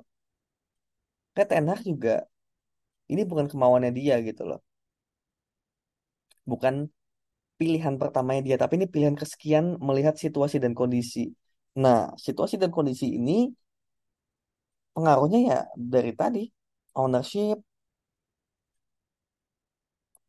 kayak 1.34 1.50
Ten 1.52 1.66
Hag 1.72 1.82
juga 1.90 2.14
ini 3.12 3.22
bukan 3.30 3.48
kemauannya 3.52 3.92
dia 4.00 4.16
gitu 4.28 4.44
loh. 4.50 4.60
Bukan 6.52 6.76
pilihan 7.60 7.96
pertamanya 8.02 8.42
dia, 8.48 8.58
tapi 8.62 8.74
ini 8.80 8.88
pilihan 8.94 9.18
kesekian 9.22 9.66
melihat 9.88 10.16
situasi 10.24 10.58
dan 10.64 10.74
kondisi. 10.80 11.32
Nah, 11.84 11.98
situasi 12.26 12.56
dan 12.62 12.72
kondisi 12.78 13.06
ini 13.20 13.52
pengaruhnya 14.96 15.40
ya 15.50 15.60
dari 15.94 16.12
tadi 16.22 16.44
ownership, 17.00 17.58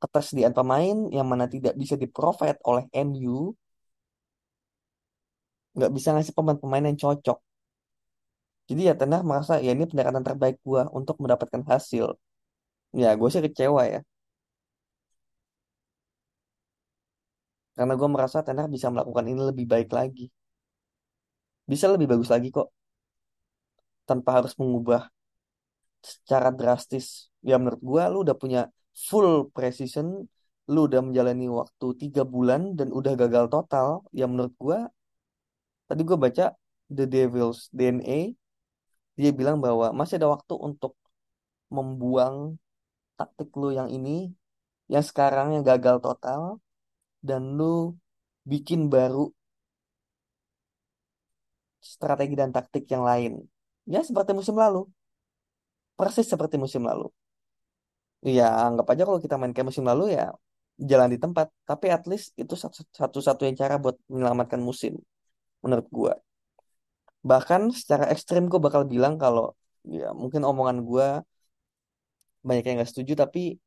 ketersediaan 0.02 0.54
pemain 0.58 0.96
yang 1.16 1.26
mana 1.32 1.46
tidak 1.54 1.74
bisa 1.80 1.94
di-provide 2.02 2.58
oleh 2.70 2.84
MU, 3.06 3.38
nggak 5.76 5.92
bisa 5.96 6.08
ngasih 6.14 6.34
pemain-pemain 6.38 6.84
yang 6.88 6.98
cocok. 7.02 7.38
Jadi 8.68 8.80
ya 8.88 8.94
Ten 8.98 9.10
Hag 9.14 9.24
merasa 9.30 9.52
ya 9.66 9.70
ini 9.76 9.84
pendekatan 9.90 10.24
terbaik 10.28 10.56
gua 10.66 10.82
untuk 10.98 11.16
mendapatkan 11.22 11.62
hasil. 11.70 12.04
Ya, 13.00 13.08
gue 13.20 13.28
sih 13.34 13.42
kecewa 13.46 13.82
ya. 13.94 14.00
Karena 17.76 17.94
gue 18.00 18.08
merasa 18.14 18.38
Ten 18.46 18.58
Hag 18.60 18.68
bisa 18.76 18.88
melakukan 18.92 19.24
ini 19.32 19.42
lebih 19.50 19.66
baik 19.72 19.88
lagi. 19.98 20.24
Bisa 21.70 21.86
lebih 21.92 22.06
bagus 22.12 22.28
lagi 22.34 22.48
kok. 22.56 22.68
Tanpa 24.08 24.30
harus 24.38 24.54
mengubah 24.60 25.10
secara 26.02 26.48
drastis. 26.54 27.28
Ya 27.42 27.58
menurut 27.60 27.82
gue 27.82 28.02
lu 28.12 28.18
udah 28.26 28.36
punya 28.38 28.60
full 28.94 29.50
precision. 29.50 30.30
Lu 30.72 30.80
udah 30.90 31.00
menjalani 31.06 31.46
waktu 31.46 31.86
tiga 32.02 32.22
bulan 32.26 32.74
dan 32.78 32.88
udah 32.90 33.12
gagal 33.14 33.46
total. 33.54 34.02
Ya 34.10 34.26
menurut 34.30 34.54
gue, 34.58 34.78
tadi 35.86 36.02
gue 36.02 36.18
baca 36.18 36.44
The 36.90 37.04
Devil's 37.06 37.70
DNA. 37.70 38.34
Dia 39.18 39.30
bilang 39.32 39.58
bahwa 39.64 39.94
masih 39.94 40.18
ada 40.18 40.28
waktu 40.34 40.54
untuk 40.58 40.92
membuang 41.70 42.58
taktik 43.18 43.50
lu 43.58 43.70
yang 43.78 43.88
ini. 43.90 44.30
Yang 44.86 45.10
sekarang 45.10 45.54
yang 45.54 45.64
gagal 45.66 45.98
total 45.98 46.62
dan 47.22 47.58
lu 47.58 47.98
bikin 48.46 48.86
baru 48.86 49.34
strategi 51.82 52.34
dan 52.38 52.50
taktik 52.54 52.86
yang 52.86 53.02
lain. 53.02 53.32
Ya 53.92 54.00
seperti 54.08 54.32
musim 54.38 54.56
lalu. 54.62 54.80
Persis 55.98 56.26
seperti 56.32 56.56
musim 56.64 56.82
lalu. 56.90 57.06
Ya 58.36 58.44
anggap 58.66 58.86
aja 58.92 59.02
kalau 59.08 59.20
kita 59.24 59.34
main 59.40 59.52
kayak 59.54 59.68
musim 59.70 59.86
lalu 59.90 60.02
ya 60.16 60.24
jalan 60.90 61.08
di 61.14 61.18
tempat. 61.24 61.46
Tapi 61.68 61.86
at 61.96 62.02
least 62.10 62.28
itu 62.42 62.54
satu-satunya 63.00 63.52
cara 63.62 63.74
buat 63.82 63.96
menyelamatkan 64.12 64.60
musim. 64.68 64.92
Menurut 65.64 65.88
gua. 65.98 66.12
Bahkan 67.30 67.62
secara 67.80 68.04
ekstrim 68.14 68.42
gue 68.50 68.60
bakal 68.66 68.82
bilang 68.92 69.14
kalau 69.22 69.44
ya 69.96 70.06
mungkin 70.20 70.42
omongan 70.50 70.78
gua 70.88 71.06
banyak 72.46 72.64
yang 72.66 72.76
gak 72.80 72.90
setuju 72.92 73.12
tapi 73.22 73.58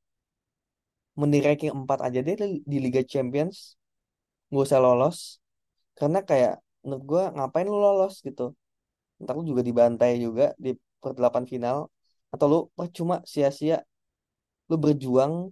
mending 1.19 1.43
ranking 1.47 1.71
4 1.75 1.99
aja 2.07 2.19
deh 2.27 2.35
di 2.71 2.77
Liga 2.85 3.01
Champions 3.11 3.75
nggak 4.49 4.65
usah 4.67 4.79
lolos 4.85 5.17
karena 5.99 6.19
kayak 6.29 6.53
menurut 6.83 7.03
gue 7.11 7.23
ngapain 7.35 7.67
lu 7.71 7.77
lolos 7.85 8.13
gitu 8.27 8.43
ntar 9.21 9.33
lu 9.37 9.43
juga 9.51 9.61
dibantai 9.69 10.19
juga 10.25 10.45
di 10.63 10.75
perdelapan 11.03 11.43
final. 11.51 11.77
Atau 12.33 12.45
lu 12.51 12.59
cuma 12.97 13.15
sia-sia. 13.25 13.83
Lu 14.69 14.75
berjuang 14.77 15.49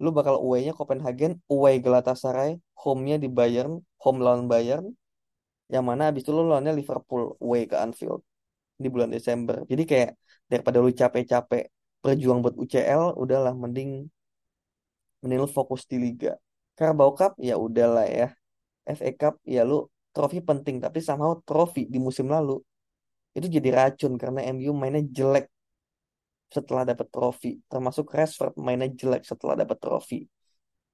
lu 0.00 0.10
bakal 0.16 0.40
away-nya 0.40 0.72
Copenhagen 0.72 1.38
away 1.52 1.76
Galatasaray 1.84 2.56
home-nya 2.72 3.20
di 3.20 3.28
Bayern 3.28 3.84
home 4.00 4.18
lawan 4.24 4.48
Bayern. 4.48 4.96
Yang 5.70 5.84
mana 5.86 6.02
abis 6.10 6.22
itu 6.24 6.32
lu 6.34 6.42
lawannya 6.48 6.72
Liverpool 6.74 7.36
away 7.38 7.68
ke 7.70 7.76
Anfield 7.78 8.24
di 8.80 8.88
bulan 8.88 9.12
Desember. 9.12 9.62
Jadi 9.68 9.82
kayak 9.84 10.10
daripada 10.50 10.80
lu 10.80 10.90
capek-capek 10.90 11.68
berjuang 12.00 12.40
buat 12.40 12.56
UCL 12.56 13.14
udahlah 13.20 13.52
mending 13.52 14.08
mending 15.20 15.38
lu 15.44 15.48
fokus 15.48 15.84
di 15.84 16.00
liga. 16.00 16.34
Carabao 16.74 17.12
Cup 17.12 17.36
ya 17.36 17.60
udahlah 17.60 18.08
ya. 18.08 18.28
FA 18.88 19.10
Cup 19.14 19.34
ya 19.44 19.62
lu 19.68 19.86
trofi 20.16 20.40
penting 20.40 20.80
tapi 20.82 20.98
sama 21.04 21.38
trofi 21.44 21.86
di 21.86 22.00
musim 22.00 22.26
lalu 22.26 22.58
itu 23.36 23.46
jadi 23.46 23.68
racun 23.78 24.12
karena 24.22 24.40
MU 24.54 24.70
mainnya 24.74 25.02
jelek 25.16 25.46
setelah 26.50 26.82
dapat 26.90 27.06
trofi. 27.14 27.62
Termasuk 27.70 28.06
Rashford 28.10 28.54
mainnya 28.58 28.88
jelek 28.90 29.22
setelah 29.30 29.54
dapat 29.62 29.78
trofi. 29.78 30.26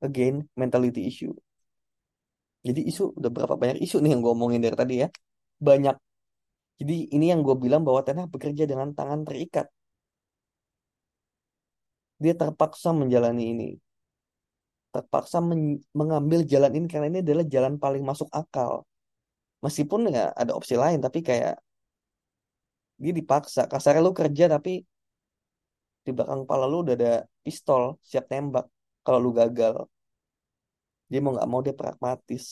Again 0.04 0.44
mentality 0.60 1.08
issue. 1.08 1.32
Jadi 2.66 2.80
isu 2.90 3.16
udah 3.18 3.30
berapa 3.32 3.54
banyak 3.62 3.78
isu 3.80 3.96
nih 4.02 4.10
yang 4.12 4.20
gue 4.24 4.32
omongin 4.36 4.60
dari 4.60 4.76
tadi 4.76 4.94
ya? 5.02 5.08
Banyak. 5.68 5.96
Jadi 6.80 6.94
ini 7.16 7.26
yang 7.32 7.40
gue 7.46 7.56
bilang 7.56 7.82
bahwa 7.86 8.04
Ten 8.04 8.20
Hag 8.20 8.28
bekerja 8.28 8.64
dengan 8.68 8.92
tangan 8.92 9.24
terikat. 9.24 9.66
Dia 12.22 12.34
terpaksa 12.36 12.92
menjalani 12.92 13.42
ini. 13.52 13.68
Terpaksa 14.92 15.38
men 15.48 15.80
mengambil 15.92 16.40
jalan 16.52 16.72
ini 16.76 16.86
karena 16.88 17.06
ini 17.12 17.20
adalah 17.24 17.44
jalan 17.54 17.74
paling 17.80 18.02
masuk 18.04 18.28
akal. 18.32 18.84
Meskipun 19.64 20.00
ya 20.12 20.32
ada 20.36 20.52
opsi 20.58 20.74
lain, 20.76 21.00
tapi 21.00 21.20
kayak 21.24 21.60
dia 23.02 23.12
dipaksa. 23.18 23.60
Kasarnya 23.72 24.02
lu 24.06 24.12
kerja 24.20 24.44
tapi 24.54 24.72
di 26.04 26.10
belakang 26.14 26.40
kepala 26.46 26.64
lu 26.70 26.76
udah 26.84 26.94
ada 26.98 27.12
pistol 27.44 27.82
siap 28.08 28.24
tembak 28.30 28.66
kalau 29.04 29.18
lu 29.24 29.30
gagal. 29.40 29.76
Dia 31.10 31.20
mau 31.22 31.32
nggak 31.34 31.48
mau 31.50 31.60
dia 31.66 31.74
pragmatis. 31.80 32.44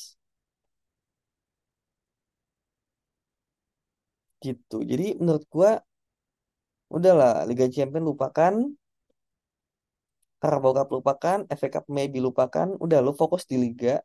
Gitu. 4.45 4.77
Jadi 4.91 5.17
menurut 5.21 5.45
gua 5.55 5.71
udahlah 6.93 7.49
Liga 7.49 7.67
Champions 7.75 8.07
lupakan 8.11 8.55
Carabao 10.45 10.77
Cup 10.77 10.93
lupakan, 10.93 11.39
FA 11.49 11.69
Cup 11.73 11.89
maybe 11.89 12.21
lupakan, 12.21 12.77
udah 12.77 13.01
lu 13.01 13.17
fokus 13.17 13.49
di 13.49 13.57
liga, 13.57 14.05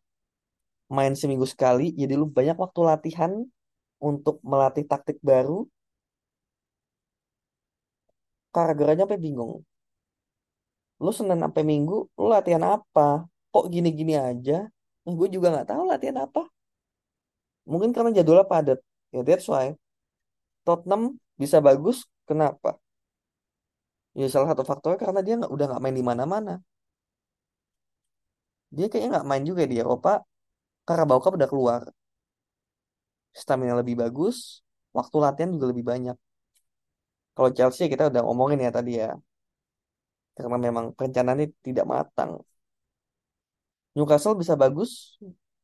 main 0.88 1.12
seminggu 1.12 1.44
sekali, 1.44 1.92
jadi 1.92 2.16
lu 2.16 2.32
banyak 2.32 2.56
waktu 2.56 2.80
latihan 2.80 3.44
untuk 4.00 4.40
melatih 4.40 4.88
taktik 4.88 5.20
baru. 5.20 5.68
Karageranya 8.56 9.04
sampai 9.06 9.22
bingung. 9.26 9.54
Lu 11.04 11.12
Senin 11.18 11.39
sampai 11.43 11.64
Minggu, 11.72 11.97
lu 12.20 12.28
latihan 12.36 12.64
apa? 12.76 13.24
Kok 13.54 13.66
gini-gini 13.74 14.14
aja? 14.30 14.68
Nah, 15.04 15.14
gue 15.20 15.28
juga 15.36 15.47
nggak 15.54 15.68
tahu 15.72 15.84
latihan 15.91 16.18
apa. 16.26 16.41
Mungkin 17.72 17.91
karena 17.95 18.12
jadwalnya 18.18 18.47
padat. 18.52 18.80
Ya 19.16 19.22
that's 19.28 19.47
why. 19.52 19.68
Tottenham 20.66 21.04
bisa 21.41 21.58
bagus, 21.68 21.97
kenapa? 22.30 22.70
Ya 24.20 24.28
salah 24.34 24.47
satu 24.52 24.64
faktornya 24.70 25.00
karena 25.04 25.20
dia 25.26 25.34
nggak 25.39 25.52
udah 25.56 25.66
nggak 25.70 25.82
main 25.84 25.97
di 26.00 26.06
mana-mana. 26.10 26.54
Dia 28.76 28.86
kayaknya 28.89 29.10
nggak 29.14 29.28
main 29.30 29.43
juga 29.50 29.64
di 29.72 29.76
Eropa. 29.82 30.12
Carabao 30.88 31.20
Cup 31.24 31.34
udah 31.39 31.50
keluar. 31.50 31.82
Stamina 33.41 33.74
lebih 33.82 33.95
bagus, 34.02 34.62
waktu 34.97 35.16
latihan 35.22 35.50
juga 35.56 35.68
lebih 35.72 35.86
banyak. 35.86 36.18
Kalau 37.40 37.56
Chelsea 37.56 37.88
kita 37.88 38.12
udah 38.12 38.20
ngomongin 38.28 38.60
ya 38.68 38.72
tadi 38.78 38.92
ya. 39.00 39.16
Karena 40.36 40.58
memang 40.68 40.86
perencanaannya 40.98 41.48
tidak 41.66 41.86
matang. 41.94 42.32
Newcastle 43.96 44.36
bisa 44.42 44.60
bagus 44.60 44.92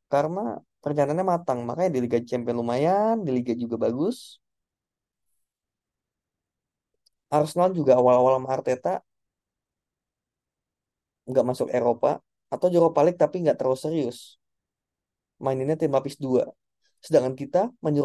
karena 0.07 0.63
perencanaannya 0.79 1.25
matang. 1.27 1.59
Makanya 1.67 1.91
di 1.95 1.99
Liga 2.03 2.19
Champions 2.23 2.59
lumayan, 2.63 3.15
di 3.27 3.31
Liga 3.35 3.51
juga 3.59 3.75
bagus. 3.75 4.39
Arsenal 7.37 7.69
juga 7.75 7.99
awal-awal 7.99 8.39
sama 8.39 8.49
Arteta 8.55 8.93
nggak 11.27 11.45
masuk 11.49 11.67
Eropa 11.75 12.23
atau 12.53 12.67
Europa 12.71 13.03
League 13.03 13.19
tapi 13.19 13.43
nggak 13.43 13.57
terlalu 13.59 13.75
serius. 13.83 14.39
Maininnya 15.43 15.75
tim 15.75 15.91
lapis 15.91 16.15
dua. 16.15 16.47
Sedangkan 17.03 17.35
kita 17.35 17.61
main 17.83 17.99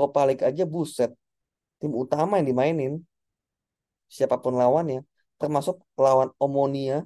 aja 0.51 0.65
buset. 0.67 1.15
Tim 1.79 1.95
utama 1.95 2.43
yang 2.43 2.51
dimainin 2.51 3.07
siapa 4.17 4.37
pun 4.43 4.55
lawannya, 4.61 5.01
termasuk 5.41 5.77
lawan 6.05 6.31
Omonia. 6.45 6.97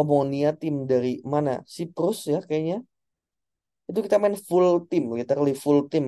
Omonia 0.00 0.50
tim 0.60 0.74
dari 0.90 1.20
mana? 1.32 1.52
Siprus 1.74 2.18
ya 2.32 2.38
kayaknya. 2.48 2.76
Itu 3.88 3.98
kita 4.04 4.16
main 4.22 4.36
full 4.48 4.68
tim, 4.90 5.04
literally 5.18 5.54
full 5.62 5.80
tim. 5.92 6.04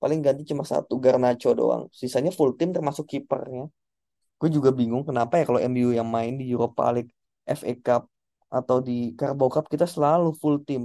Paling 0.00 0.20
ganti 0.26 0.42
cuma 0.50 0.62
satu 0.72 0.94
Garnacho 1.04 1.50
doang. 1.60 1.82
Sisanya 2.00 2.30
full 2.38 2.52
tim 2.58 2.70
termasuk 2.76 3.04
kipernya. 3.12 3.64
Gue 4.38 4.48
juga 4.56 4.70
bingung 4.78 5.02
kenapa 5.08 5.40
ya 5.40 5.44
kalau 5.48 5.60
MU 5.72 5.88
yang 5.98 6.08
main 6.16 6.36
di 6.40 6.44
Europa 6.52 6.84
League, 6.94 7.12
FA 7.48 7.72
Cup, 7.86 8.02
atau 8.52 8.76
di 8.84 9.16
Carabao 9.18 9.48
Cup 9.54 9.66
kita 9.72 9.86
selalu 9.88 10.36
full 10.40 10.60
tim. 10.68 10.82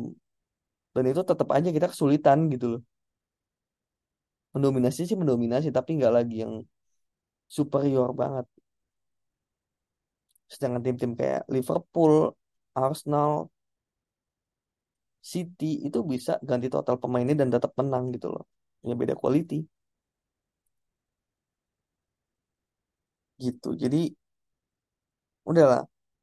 Dan 0.96 1.04
itu 1.12 1.22
tetap 1.24 1.48
aja 1.56 1.70
kita 1.76 1.88
kesulitan 1.92 2.48
gitu 2.54 2.66
loh. 2.80 2.82
Mendominasi 4.56 5.02
sih 5.08 5.18
mendominasi, 5.22 5.68
tapi 5.78 5.90
nggak 6.00 6.14
lagi 6.18 6.36
yang 6.44 6.54
superior 7.58 8.10
banget. 8.22 8.46
Sedangkan 10.52 10.84
tim-tim 10.86 11.12
kayak 11.20 11.42
Liverpool, 11.54 12.14
Arsenal, 12.76 13.32
City 15.32 15.72
itu 15.88 16.00
bisa 16.12 16.34
ganti 16.50 16.68
total 16.76 16.96
pemainnya 17.02 17.36
dan 17.42 17.50
tetap 17.56 17.72
menang 17.80 18.04
gitu 18.16 18.28
loh. 18.34 18.44
Ya 18.88 18.94
beda 19.02 19.14
quality. 19.22 19.58
Gitu. 23.42 23.70
Jadi 23.82 24.02
udahlah. 25.50 25.82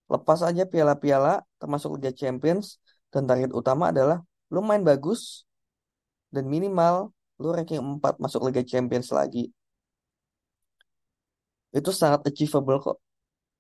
Lepas 0.09 0.41
aja 0.41 0.65
piala-piala 0.65 1.45
termasuk 1.61 2.01
Liga 2.01 2.13
Champions 2.17 2.81
dan 3.13 3.29
target 3.29 3.53
utama 3.53 3.93
adalah 3.93 4.25
lu 4.49 4.65
main 4.65 4.81
bagus 4.81 5.45
dan 6.33 6.49
minimal 6.49 7.13
lu 7.37 7.53
ranking 7.53 7.81
4 7.81 8.17
masuk 8.25 8.41
Liga 8.49 8.65
Champions 8.65 9.13
lagi. 9.13 9.53
Itu 11.75 11.91
sangat 11.93 12.21
achievable 12.29 12.79
kok. 12.81 12.97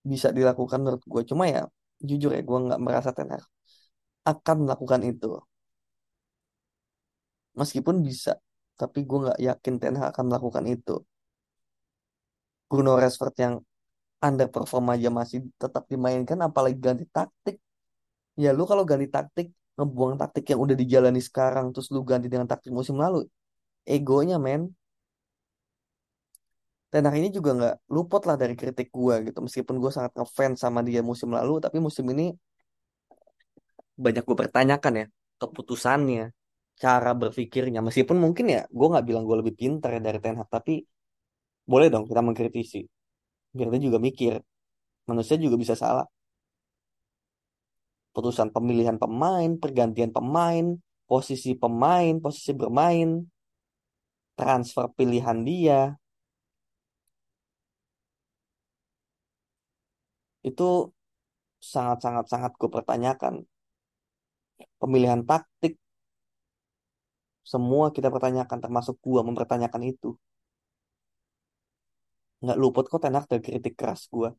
Bisa 0.04 0.28
dilakukan 0.32 0.78
menurut 0.82 1.02
gue. 1.04 1.22
Cuma 1.30 1.44
ya 1.48 1.68
jujur 1.98 2.30
ya 2.30 2.42
gue 2.42 2.59
nggak 2.66 2.80
merasa 2.80 3.11
Ten 3.11 3.30
Hag 3.34 3.44
akan 4.28 4.56
melakukan 4.68 5.02
itu. 5.02 5.26
Meskipun 7.59 7.96
bisa, 8.06 8.38
tapi 8.78 9.02
gue 9.02 9.18
nggak 9.24 9.38
yakin 9.42 9.74
Ten 9.82 9.94
Hag 9.98 10.14
akan 10.14 10.24
melakukan 10.30 10.64
itu. 10.70 11.02
Bruno 12.68 13.00
Rashford 13.00 13.34
yang 13.40 13.54
underperform 14.20 14.86
aja 14.94 15.09
masih 15.09 15.38
tetap 15.56 15.88
dimainkan, 15.88 16.38
apalagi 16.44 16.76
ganti 16.78 17.04
taktik. 17.09 17.56
Ya 18.38 18.54
lu 18.54 18.62
kalau 18.70 18.84
ganti 18.86 19.09
taktik, 19.11 19.50
ngebuang 19.74 20.14
taktik 20.20 20.44
yang 20.54 20.61
udah 20.62 20.76
dijalani 20.78 21.18
sekarang, 21.18 21.72
terus 21.74 21.88
lu 21.90 22.04
ganti 22.06 22.30
dengan 22.30 22.46
taktik 22.46 22.70
musim 22.70 22.94
lalu. 23.00 23.26
Egonya 23.88 24.36
men. 24.38 24.70
Ten 26.89 27.05
Hag 27.05 27.16
ini 27.20 27.28
juga 27.28 27.51
nggak 27.59 27.74
luput 27.95 28.22
lah 28.28 28.36
dari 28.43 28.55
kritik 28.57 28.89
gue 28.89 29.14
gitu. 29.28 29.39
Meskipun 29.45 29.76
gue 29.82 29.91
sangat 29.97 30.12
ngefans 30.16 30.57
sama 30.64 30.80
dia 30.89 31.01
musim 31.05 31.28
lalu, 31.36 31.61
tapi 31.64 31.76
musim 31.86 32.05
ini 32.14 32.32
banyak 34.05 34.22
gue 34.28 34.36
pertanyakan 34.43 34.93
ya 35.01 35.07
keputusannya, 35.41 36.32
cara 36.82 37.11
berpikirnya. 37.12 37.80
Meskipun 37.84 38.16
mungkin 38.24 38.47
ya 38.55 38.61
gue 38.78 38.86
nggak 38.93 39.05
bilang 39.09 39.24
gue 39.28 39.36
lebih 39.45 39.55
pintar 39.61 39.91
ya 39.97 40.01
dari 40.01 40.18
Ten 40.24 40.41
Hag, 40.41 40.49
tapi 40.49 40.80
boleh 41.68 41.86
dong 41.93 42.09
kita 42.09 42.20
mengkritisi. 42.24 42.80
Biar 43.53 43.68
dia 43.72 43.80
juga 43.93 43.99
mikir. 44.01 44.41
Manusia 45.09 45.36
juga 45.41 45.57
bisa 45.61 45.74
salah. 45.76 46.09
Putusan 48.16 48.49
pemilihan 48.51 48.97
pemain, 48.97 49.51
pergantian 49.61 50.11
pemain, 50.16 50.64
posisi 51.05 51.53
pemain, 51.57 52.16
posisi 52.24 52.53
bermain, 52.57 53.09
transfer 54.36 54.89
pilihan 54.97 55.39
dia. 55.45 55.80
Itu 60.49 60.68
sangat-sangat-sangat 61.72 62.53
gue 62.61 62.70
pertanyakan. 62.76 63.34
Pemilihan 64.80 65.22
taktik, 65.30 65.74
semua 67.53 67.84
kita 67.96 68.09
pertanyakan, 68.14 68.59
termasuk 68.64 68.94
gue 69.07 69.20
mempertanyakan 69.28 69.82
itu. 69.92 70.09
Nggak 72.42 72.59
luput 72.62 72.84
kok 72.90 73.01
Ten 73.03 73.14
Hag 73.16 73.26
dari 73.30 73.42
kritik 73.46 73.74
keras 73.80 74.07
gue. 74.14 74.30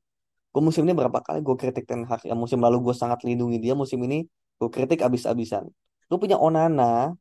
Gue 0.54 0.62
musim 0.68 0.82
ini 0.88 0.94
berapa 1.00 1.20
kali 1.28 1.40
gue 1.48 1.56
kritik 1.62 1.86
Ten 1.90 2.02
Hag. 2.10 2.22
Ya, 2.30 2.36
musim 2.44 2.60
lalu 2.66 2.78
gue 2.86 2.96
sangat 3.02 3.20
lindungi 3.28 3.58
dia, 3.60 3.74
musim 3.82 4.00
ini 4.08 4.18
gue 4.60 4.70
kritik 4.76 5.00
abis-abisan. 5.08 5.64
Lu 6.10 6.16
punya 6.22 6.38
Onana, 6.40 7.16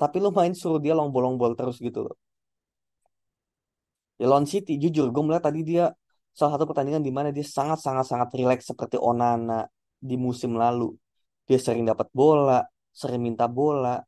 tapi 0.00 0.16
lu 0.24 0.30
main 0.38 0.54
suruh 0.60 0.80
dia 0.84 0.94
long 0.98 1.10
bolong-bol 1.14 1.52
terus 1.58 1.76
gitu 1.86 2.00
loh. 2.06 2.16
Ya 4.20 4.26
lawan 4.30 4.46
City, 4.52 4.72
jujur 4.82 5.06
gue 5.14 5.22
melihat 5.26 5.44
tadi 5.48 5.60
dia 5.70 5.84
salah 6.38 6.54
satu 6.54 6.70
pertandingan 6.70 7.02
di 7.02 7.10
mana 7.10 7.34
dia 7.34 7.42
sangat-sangat-sangat 7.42 8.30
rileks 8.38 8.70
seperti 8.70 8.94
Onana 8.94 9.66
di 9.98 10.14
musim 10.14 10.54
lalu. 10.54 10.94
Dia 11.50 11.58
sering 11.58 11.82
dapat 11.82 12.06
bola, 12.14 12.62
sering 12.94 13.26
minta 13.26 13.50
bola, 13.50 13.98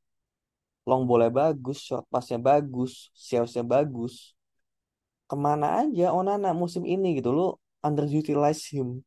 long 0.86 1.02
bola 1.10 1.26
bagus, 1.26 1.82
short 1.82 2.06
passnya 2.06 2.38
bagus, 2.38 3.10
salesnya 3.18 3.66
bagus. 3.66 4.38
Ke 5.26 5.34
mana 5.34 5.82
aja 5.82 6.14
Onana 6.14 6.54
musim 6.54 6.86
ini 6.86 7.18
gitu 7.18 7.34
lu 7.34 7.46
underutilize 7.82 8.62
him. 8.70 9.02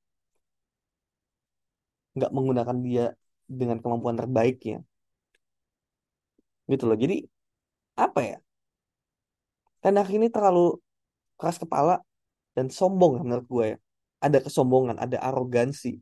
Nggak 2.20 2.32
menggunakan 2.36 2.78
dia 2.84 3.06
dengan 3.48 3.80
kemampuan 3.80 4.20
terbaiknya. 4.20 4.84
Gitu 6.68 6.84
loh. 6.84 6.98
Jadi 7.00 7.24
apa 7.96 8.20
ya? 8.20 8.38
Ten 9.80 9.96
Hag 9.96 10.12
ini 10.12 10.28
terlalu 10.28 10.80
keras 11.40 11.56
kepala 11.60 12.04
dan 12.56 12.66
sombong 12.78 13.12
ya 13.18 13.22
menurut 13.28 13.48
gue 13.54 13.66
ya. 13.74 13.78
Ada 14.26 14.40
kesombongan, 14.46 14.98
ada 15.04 15.18
arogansi. 15.28 16.00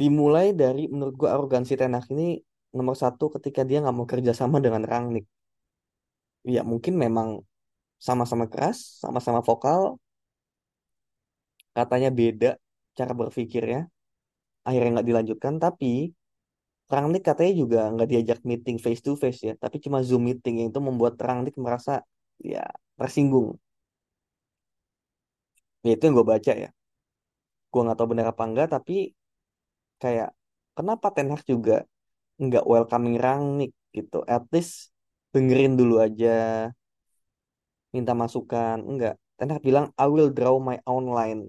Dimulai 0.00 0.52
dari 0.56 0.88
menurut 0.92 1.14
gue 1.20 1.28
arogansi 1.28 1.72
Ten 1.80 1.96
Hag 1.96 2.08
ini 2.14 2.40
nomor 2.76 2.96
satu 2.96 3.32
ketika 3.36 3.60
dia 3.68 3.80
nggak 3.82 3.96
mau 3.96 4.08
kerja 4.08 4.32
sama 4.36 4.56
dengan 4.64 4.82
Rangnick. 4.84 5.26
Ya 6.46 6.62
mungkin 6.62 6.94
memang 7.04 7.28
sama-sama 8.06 8.44
keras, 8.52 8.78
sama-sama 9.02 9.40
vokal, 9.40 9.96
katanya 11.76 12.08
beda 12.12 12.50
cara 12.96 13.12
berpikirnya, 13.12 13.88
akhirnya 14.64 14.90
nggak 15.00 15.08
dilanjutkan. 15.10 15.54
Tapi 15.60 16.12
Rangnick 16.92 17.24
katanya 17.26 17.52
juga 17.62 17.78
nggak 17.92 18.08
diajak 18.12 18.38
meeting 18.48 18.78
face 18.78 19.02
to 19.02 19.12
face 19.18 19.40
ya, 19.48 19.52
tapi 19.58 19.76
cuma 19.84 19.98
zoom 20.06 20.22
meeting 20.28 20.62
yang 20.62 20.68
itu 20.70 20.80
membuat 20.80 21.18
Rangnick 21.18 21.56
merasa 21.58 22.04
ya 22.40 22.62
tersinggung. 23.00 23.58
Ya 25.86 25.90
itu 25.94 26.02
yang 26.06 26.14
gue 26.18 26.26
baca 26.32 26.52
ya. 26.62 26.68
Gue 27.70 27.80
nggak 27.84 27.96
tahu 27.98 28.08
benar 28.12 28.26
apa 28.32 28.42
enggak, 28.48 28.66
tapi 28.74 28.94
kayak 30.02 30.28
kenapa 30.76 31.06
Ten 31.14 31.28
Hag 31.32 31.42
juga 31.52 31.74
nggak 32.44 32.64
welcoming 32.72 33.16
Rangnick 33.24 33.72
gitu. 33.96 34.16
At 34.34 34.44
least 34.54 34.92
dengerin 35.34 35.74
dulu 35.80 35.94
aja, 36.06 36.28
minta 37.94 38.12
masukan. 38.22 38.78
Enggak. 38.90 39.14
Ten 39.38 39.48
Hag 39.52 39.62
bilang 39.68 39.86
I 40.02 40.06
will 40.12 40.30
draw 40.36 40.56
my 40.68 40.76
own 40.92 41.04
line. 41.18 41.42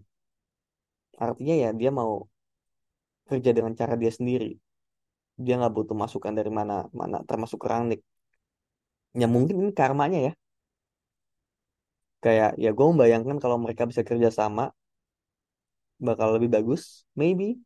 Artinya 1.26 1.56
ya 1.64 1.70
dia 1.80 1.92
mau 2.00 2.12
kerja 3.30 3.52
dengan 3.58 3.74
cara 3.80 3.94
dia 4.02 4.12
sendiri. 4.18 4.50
Dia 5.46 5.54
nggak 5.60 5.74
butuh 5.78 5.98
masukan 6.04 6.34
dari 6.40 6.52
mana 6.60 6.76
mana 7.00 7.18
termasuk 7.30 7.62
Rangnick. 7.70 8.02
Ya 9.20 9.28
mungkin 9.34 9.56
ini 9.62 9.72
karmanya 9.82 10.20
ya. 10.28 10.32
Kayak 12.24 12.58
ya 12.58 12.70
gue 12.74 12.86
membayangkan 12.92 13.38
kalau 13.44 13.58
mereka 13.62 13.84
bisa 13.90 14.02
kerja 14.02 14.30
sama 14.34 14.74
bakal 15.98 16.38
lebih 16.38 16.50
bagus, 16.54 17.06
maybe. 17.18 17.58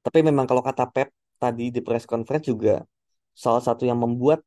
Tapi 0.00 0.24
memang 0.24 0.48
kalau 0.48 0.64
kata 0.64 0.88
Pep 0.88 1.08
tadi 1.40 1.72
di 1.72 1.80
press 1.84 2.08
conference 2.08 2.48
juga 2.48 2.84
salah 3.36 3.60
satu 3.64 3.84
yang 3.88 4.00
membuat 4.00 4.44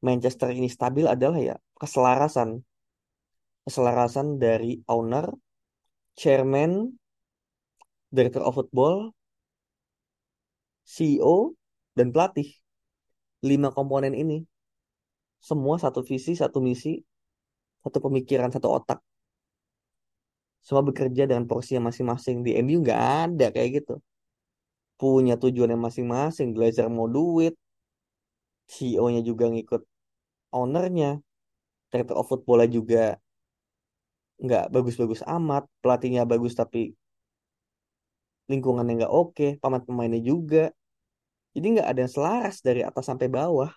Manchester 0.00 0.48
ini 0.52 0.68
stabil 0.68 1.04
adalah 1.04 1.40
ya 1.40 1.56
keselarasan. 1.76 2.64
Keselarasan 3.68 4.40
dari 4.40 4.80
owner, 4.88 5.28
chairman, 6.16 6.96
director 8.08 8.40
of 8.40 8.56
football, 8.56 9.12
CEO, 10.88 11.52
dan 11.92 12.12
pelatih. 12.12 12.48
Lima 13.44 13.72
komponen 13.72 14.12
ini 14.16 14.44
semua 15.40 15.76
satu 15.80 16.00
visi 16.04 16.32
satu 16.36 16.58
misi 16.60 17.00
satu 17.80 17.98
pemikiran 18.04 18.52
satu 18.52 18.68
otak. 18.76 19.00
Semua 20.60 20.84
bekerja 20.84 21.24
dengan 21.24 21.48
porsinya 21.48 21.88
masing-masing. 21.88 22.44
Di 22.44 22.60
MU 22.60 22.84
nggak 22.84 23.02
ada 23.24 23.46
kayak 23.48 23.80
gitu. 23.80 23.94
Punya 25.00 25.40
tujuannya 25.40 25.80
masing-masing. 25.80 26.52
Glazer 26.52 26.86
mau 26.92 27.08
duit 27.08 27.56
CEO-nya 28.70 29.24
juga 29.24 29.50
ngikut 29.50 29.82
ownernya 30.54 31.18
director 31.90 32.16
of 32.20 32.28
football 32.30 32.62
juga 32.70 33.18
nggak 34.40 34.72
bagus-bagus 34.72 35.20
amat 35.26 35.68
pelatihnya 35.82 36.24
bagus 36.24 36.56
tapi 36.56 36.94
lingkungannya 38.50 39.04
nggak 39.04 39.14
oke 39.14 39.46
pemain-pemainnya 39.62 40.20
juga. 40.22 40.74
Jadi 41.54 41.66
nggak 41.78 41.88
ada 41.90 41.98
yang 42.06 42.12
selaras 42.12 42.56
dari 42.62 42.80
atas 42.86 43.04
sampai 43.10 43.26
bawah 43.26 43.70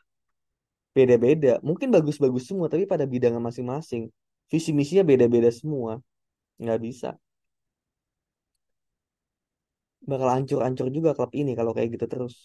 beda-beda. 0.98 1.52
Mungkin 1.68 1.90
bagus-bagus 1.96 2.44
semua 2.50 2.68
tapi 2.74 2.86
pada 2.94 3.06
bidangnya 3.14 3.42
masing-masing. 3.50 4.04
Visi 4.52 4.72
misinya 4.78 5.04
beda-beda 5.12 5.50
semua. 5.60 5.92
Nggak 6.62 6.80
bisa. 6.88 7.10
Bakal 10.12 10.30
hancur-hancur 10.36 10.88
juga 10.98 11.12
klub 11.18 11.32
ini 11.42 11.52
kalau 11.60 11.72
kayak 11.76 11.90
gitu 11.96 12.06
terus. 12.14 12.36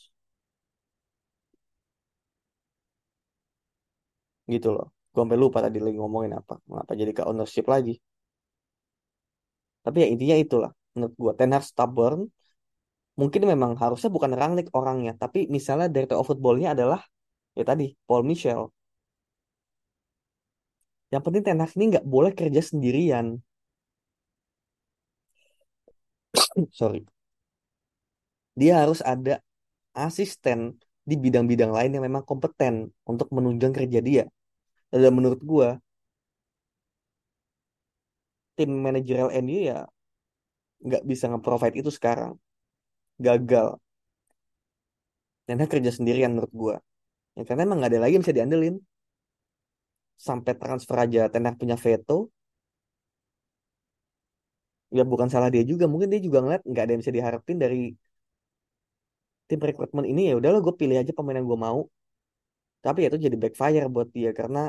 Gitu 4.53 4.69
loh. 4.75 4.87
Gue 5.13 5.21
sampai 5.25 5.39
lupa 5.43 5.59
tadi 5.67 5.79
lagi 5.85 5.97
ngomongin 6.03 6.33
apa. 6.41 6.55
Kenapa 6.67 6.93
jadi 7.01 7.13
ke 7.19 7.23
ownership 7.31 7.65
lagi? 7.75 7.93
Tapi 9.85 9.97
ya 10.03 10.07
intinya 10.13 10.37
itulah 10.45 10.71
menurut 10.95 11.15
gue 11.23 11.33
Ten 11.39 11.51
Hag 11.55 11.65
stubborn 11.71 12.21
mungkin 13.21 13.43
memang 13.53 13.73
harusnya 13.83 14.11
bukan 14.17 14.33
Rangnick 14.41 14.69
orangnya. 14.79 15.13
Tapi 15.23 15.39
misalnya 15.57 15.87
director 15.95 16.17
of 16.21 16.27
footballnya 16.31 16.69
adalah 16.77 17.01
ya 17.59 17.63
tadi 17.71 17.85
Paul 18.07 18.23
Michel 18.31 18.61
yang 21.13 21.23
penting 21.25 21.43
Ten 21.45 21.61
Hag 21.63 21.73
ini 21.77 21.85
nggak 21.93 22.07
boleh 22.15 22.33
kerja 22.37 22.61
sendirian. 22.61 23.27
Sorry. 26.79 27.01
Dia 28.61 28.85
harus 28.85 29.01
ada 29.01 29.41
asisten 29.97 30.77
di 31.09 31.17
bidang-bidang 31.17 31.73
lain 31.73 31.91
yang 31.97 32.05
memang 32.05 32.25
kompeten 32.29 32.93
untuk 33.09 33.29
menunjang 33.33 33.73
kerja 33.73 34.01
dia. 34.05 34.25
Dan 34.93 35.13
menurut 35.17 35.41
gue 35.41 35.69
tim 38.57 38.71
manajerial 38.85 39.31
MU 39.45 39.61
ya 39.71 39.79
nggak 40.87 41.03
bisa 41.11 41.25
nge-provide 41.33 41.77
itu 41.81 41.91
sekarang. 41.99 42.37
Gagal. 43.17 43.81
Dan 45.49 45.65
kerja 45.73 45.91
sendirian 45.97 46.37
menurut 46.37 46.53
gue 46.53 46.77
ya 47.39 47.43
karena 47.49 47.63
emang 47.67 47.79
nggak 47.81 47.91
ada 47.93 48.01
lagi 48.03 48.13
yang 48.15 48.25
bisa 48.25 48.37
diandelin. 48.39 48.75
Sampai 50.27 50.53
transfer 50.63 50.97
aja 51.05 51.23
Ten 51.33 51.45
punya 51.61 51.77
veto. 51.85 52.17
Ya 54.97 55.03
bukan 55.13 55.29
salah 55.33 55.51
dia 55.55 55.65
juga. 55.71 55.85
Mungkin 55.93 56.09
dia 56.13 56.21
juga 56.27 56.39
ngeliat 56.43 56.63
nggak 56.69 56.83
ada 56.85 56.91
yang 56.93 57.01
bisa 57.05 57.15
diharapin 57.17 57.57
dari 57.65 57.79
tim 59.49 59.61
rekrutmen 59.69 60.07
ini. 60.13 60.23
Ya 60.31 60.35
udahlah 60.41 60.61
gue 60.67 60.75
pilih 60.81 60.97
aja 61.03 61.13
pemain 61.17 61.37
yang 61.39 61.49
gue 61.53 61.61
mau. 61.67 61.79
Tapi 62.85 63.01
itu 63.07 63.17
jadi 63.25 63.37
backfire 63.43 63.87
buat 63.95 64.09
dia 64.17 64.31
karena 64.39 64.63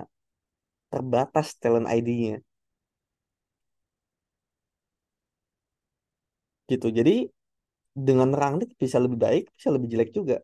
terbatas 0.93 1.47
talent 1.61 1.87
ID-nya 1.97 2.35
gitu. 6.71 6.87
Jadi 6.97 7.13
dengan 8.07 8.29
Rangnick 8.39 8.71
bisa 8.83 8.97
lebih 9.03 9.19
baik 9.25 9.43
bisa 9.57 9.69
lebih 9.75 9.87
jelek 9.93 10.11
juga 10.17 10.37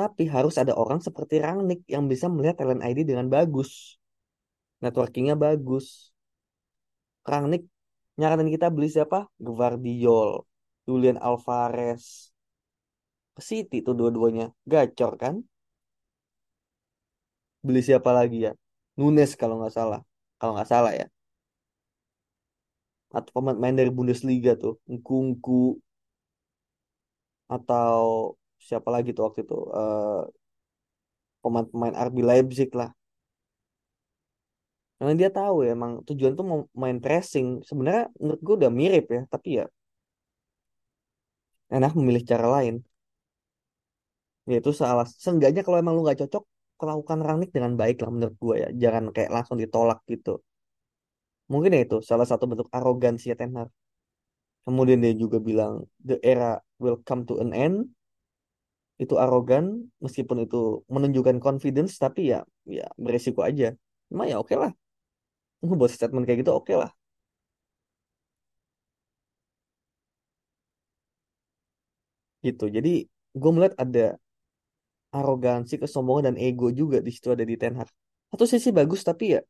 tapi 0.00 0.22
harus 0.34 0.54
ada 0.62 0.72
orang 0.82 1.00
seperti 1.06 1.34
Rangnick 1.44 1.80
yang 1.94 2.04
bisa 2.12 2.26
melihat 2.34 2.56
talent 2.60 2.82
ID 2.88 2.98
dengan 3.10 3.28
bagus. 3.36 3.70
Networkingnya 4.82 5.36
bagus. 5.46 5.86
Rangnick 7.30 7.62
nyaranin 8.18 8.48
kita 8.54 8.66
beli 8.74 8.88
siapa? 8.96 9.18
Gvardiol 9.46 10.30
Julian 10.88 11.18
Alvarez. 11.28 12.04
City 13.48 13.76
tuh 13.86 13.94
dua-duanya. 14.00 14.46
Gacor 14.72 15.12
kan? 15.22 15.34
Beli 17.66 17.80
siapa 17.88 18.10
lagi 18.18 18.38
ya? 18.46 18.52
Nunes 18.98 19.30
kalau 19.40 19.54
nggak 19.60 19.74
salah. 19.78 20.00
Kalau 20.40 20.52
nggak 20.56 20.70
salah 20.72 20.92
ya. 21.00 21.06
Atau 23.16 23.30
pemain 23.36 23.76
dari 23.80 23.90
Bundesliga 23.96 24.52
tuh. 24.62 24.74
Nkunku. 24.94 25.76
Atau 27.54 28.39
siapa 28.68 28.88
lagi 28.94 29.10
tuh 29.16 29.24
waktu 29.26 29.40
itu 29.46 29.56
uh, 29.80 30.22
pemain-pemain 31.42 31.94
RB 32.06 32.16
Leipzig 32.28 32.70
lah. 32.80 32.90
Karena 35.00 35.12
dia 35.16 35.30
tahu 35.32 35.64
ya 35.64 35.72
emang 35.72 35.92
tujuan 36.08 36.32
tuh 36.38 36.44
mau 36.50 36.58
main 36.82 36.98
pressing. 37.04 37.64
Sebenarnya 37.68 38.12
menurut 38.20 38.40
gue 38.46 38.54
udah 38.60 38.72
mirip 38.80 39.04
ya 39.16 39.22
tapi 39.32 39.48
ya 39.58 39.64
enak 41.76 41.92
memilih 41.98 42.22
cara 42.30 42.46
lain. 42.60 42.74
Ya 44.50 44.56
itu 44.60 44.70
salah. 44.76 45.06
Seenggaknya 45.24 45.62
kalau 45.64 45.78
emang 45.82 45.94
lu 45.96 46.02
nggak 46.04 46.20
cocok 46.26 46.44
melakukan 46.80 47.18
Rangnick 47.26 47.50
dengan 47.56 47.72
baik 47.80 47.96
lah 48.02 48.10
menurut 48.14 48.36
gue 48.44 48.54
ya. 48.62 48.68
Jangan 48.82 49.04
kayak 49.14 49.30
langsung 49.36 49.56
ditolak 49.62 49.98
gitu. 50.12 50.30
Mungkin 51.52 51.70
ya 51.76 51.80
itu 51.86 51.96
salah 52.04 52.26
satu 52.30 52.44
bentuk 52.50 52.68
arogansi 52.76 53.32
ya 53.32 53.36
Ten 53.40 53.52
Hag. 53.56 53.70
Kemudian 54.64 55.00
dia 55.00 55.14
juga 55.16 55.40
bilang 55.40 55.88
the 56.04 56.20
era 56.20 56.60
will 56.82 57.00
come 57.08 57.24
to 57.24 57.40
an 57.40 57.56
end 57.56 57.76
itu 59.02 59.14
arogan 59.24 59.64
meskipun 60.04 60.38
itu 60.44 60.56
menunjukkan 60.94 61.36
confidence 61.46 61.92
tapi 62.04 62.20
ya 62.32 62.38
ya 62.78 62.86
beresiko 63.04 63.40
aja. 63.48 63.66
Cuma 64.10 64.24
ya 64.30 64.36
oke 64.42 64.52
okay 64.52 64.58
lah 64.62 64.72
buat 65.80 65.90
statement 65.96 66.24
kayak 66.26 66.40
gitu 66.44 66.52
oke 66.58 66.64
okay 66.68 66.76
lah. 66.82 66.90
Gitu. 72.46 72.64
Jadi 72.76 72.90
gue 73.40 73.50
melihat 73.54 73.74
ada 73.84 74.04
arogansi, 75.18 75.74
kesombongan 75.82 76.24
dan 76.34 76.36
ego 76.38 76.66
juga 76.80 76.98
di 77.06 77.10
situ 77.14 77.28
ada 77.34 77.44
di 77.50 77.54
Ten 77.60 77.74
Hag. 77.78 77.88
Satu 78.30 78.44
sisi 78.46 78.70
bagus 78.70 79.00
tapi 79.02 79.34
ya 79.34 79.40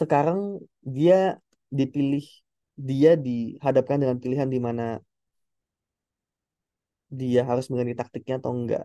sekarang 0.00 0.62
dia 0.96 1.40
dipilih 1.68 2.24
dia 2.78 3.18
dihadapkan 3.18 3.98
dengan 3.98 4.16
pilihan 4.22 4.46
di 4.54 4.60
mana 4.62 5.02
dia 7.08 7.42
harus 7.48 7.66
mengganti 7.72 7.94
taktiknya 7.96 8.36
atau 8.40 8.52
enggak. 8.54 8.84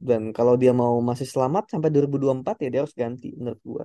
Dan 0.00 0.32
kalau 0.32 0.56
dia 0.56 0.72
mau 0.72 0.96
masih 1.04 1.28
selamat 1.28 1.76
sampai 1.76 1.92
2024 1.92 2.56
ya 2.64 2.68
dia 2.72 2.80
harus 2.82 2.96
ganti 2.96 3.36
menurut 3.36 3.60
gua. 3.62 3.84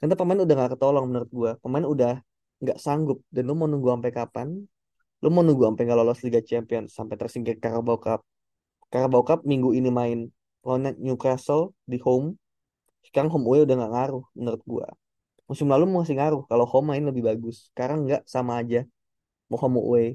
Karena 0.00 0.14
pemain 0.18 0.40
udah 0.40 0.54
gak 0.56 0.70
ketolong 0.76 1.04
menurut 1.06 1.30
gua. 1.30 1.50
Pemain 1.60 1.84
udah 1.84 2.14
nggak 2.62 2.78
sanggup 2.78 3.18
dan 3.34 3.42
lu 3.48 3.54
mau 3.58 3.68
nunggu 3.68 3.88
sampai 3.92 4.12
kapan? 4.14 4.48
Lu 5.22 5.28
mau 5.30 5.44
nunggu 5.46 5.68
sampai 5.68 5.82
nggak 5.86 5.98
lolos 5.98 6.20
Liga 6.24 6.40
Champions 6.40 6.96
sampai 6.96 7.14
tersingkir 7.20 7.58
Carabao 7.62 7.98
Cup 7.98 8.22
Carabao 8.92 9.24
Cup 9.24 9.40
minggu 9.48 9.72
ini 9.72 9.88
main 9.88 10.28
lawan 10.60 10.92
Newcastle 11.00 11.72
di 11.88 11.96
home. 12.04 12.36
Sekarang 13.00 13.32
home 13.32 13.48
away 13.48 13.64
udah 13.64 13.74
gak 13.80 13.92
ngaruh 13.96 14.24
menurut 14.36 14.62
gua. 14.68 14.86
Musim 15.48 15.66
lalu 15.72 15.88
masih 15.88 16.20
ngaruh 16.20 16.44
kalau 16.44 16.68
home 16.68 16.92
main 16.92 17.00
lebih 17.00 17.24
bagus. 17.24 17.72
Sekarang 17.72 18.04
nggak 18.04 18.28
sama 18.28 18.60
aja. 18.60 18.84
Mau 19.48 19.56
home 19.56 19.80
away. 19.80 20.06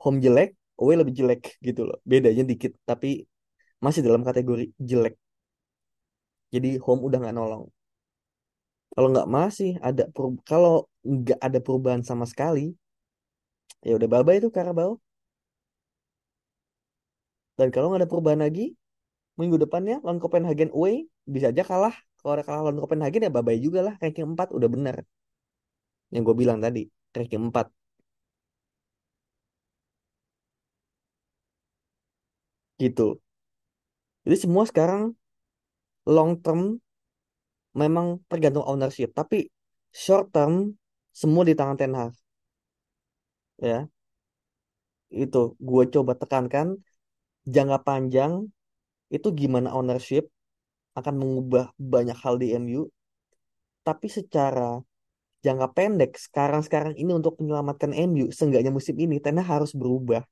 Home 0.00 0.22
jelek, 0.22 0.56
away 0.80 0.94
lebih 1.00 1.14
jelek 1.18 1.42
gitu 1.66 1.80
loh. 1.88 1.98
Bedanya 2.10 2.42
dikit 2.50 2.72
tapi 2.90 3.08
masih 3.84 4.00
dalam 4.06 4.22
kategori 4.28 4.64
jelek. 4.90 5.14
Jadi 6.54 6.68
home 6.84 7.02
udah 7.06 7.18
nggak 7.22 7.36
nolong. 7.38 7.64
Kalau 8.94 9.08
nggak 9.12 9.28
masih 9.30 9.70
ada 9.88 10.02
kalau 10.48 10.90
nggak 11.06 11.38
ada 11.46 11.58
perubahan 11.62 12.02
sama 12.02 12.26
sekali, 12.26 12.74
ya 13.86 13.92
udah 13.98 14.08
baba 14.10 14.32
itu 14.38 14.48
Carabao. 14.56 14.92
Dan 17.58 17.68
kalau 17.74 17.86
nggak 17.92 18.00
ada 18.02 18.10
perubahan 18.10 18.40
lagi, 18.46 18.74
minggu 19.38 19.56
depannya 19.62 19.96
lawan 20.04 20.18
Copenhagen 20.22 20.70
away 20.76 21.06
bisa 21.34 21.46
aja 21.52 21.62
kalah. 21.62 21.94
Kalau 22.20 22.42
kalah 22.46 22.62
lawan 22.66 22.80
Copenhagen 22.82 23.22
ya 23.26 23.30
babai 23.32 23.56
juga 23.62 23.80
lah. 23.86 23.94
Ranking 24.02 24.26
4 24.34 24.48
udah 24.56 24.68
bener. 24.74 24.96
Yang 26.10 26.22
gue 26.26 26.36
bilang 26.42 26.58
tadi, 26.58 26.82
ranking 27.14 27.42
4. 27.48 27.66
Gitu. 32.80 33.20
Jadi 34.24 34.36
semua 34.44 34.64
sekarang 34.70 35.02
long 36.08 36.32
term 36.44 36.80
memang 37.76 38.06
tergantung 38.30 38.64
ownership. 38.64 39.12
Tapi 39.12 39.48
short 39.92 40.32
term 40.34 40.74
semua 41.12 41.42
di 41.48 41.54
tangan 41.58 41.76
Ten 41.80 41.92
Hag. 41.98 42.12
Ya. 43.60 43.88
Itu 45.10 45.58
gue 45.58 45.84
coba 45.94 46.12
tekankan 46.14 46.78
jangka 47.54 47.78
panjang 47.82 48.32
itu 49.10 49.28
gimana 49.34 49.74
ownership 49.74 50.30
akan 50.94 51.14
mengubah 51.20 51.74
banyak 51.76 52.18
hal 52.22 52.38
di 52.38 52.54
MU. 52.54 52.86
Tapi 53.82 54.06
secara 54.06 54.78
jangka 55.40 55.68
pendek 55.72 56.20
sekarang-sekarang 56.20 56.94
ini 57.00 57.12
untuk 57.16 57.40
menyelamatkan 57.40 57.90
MU, 57.96 58.28
seenggaknya 58.30 58.70
musim 58.70 58.96
ini 59.00 59.16
Ten 59.18 59.40
harus 59.40 59.72
berubah. 59.72 60.22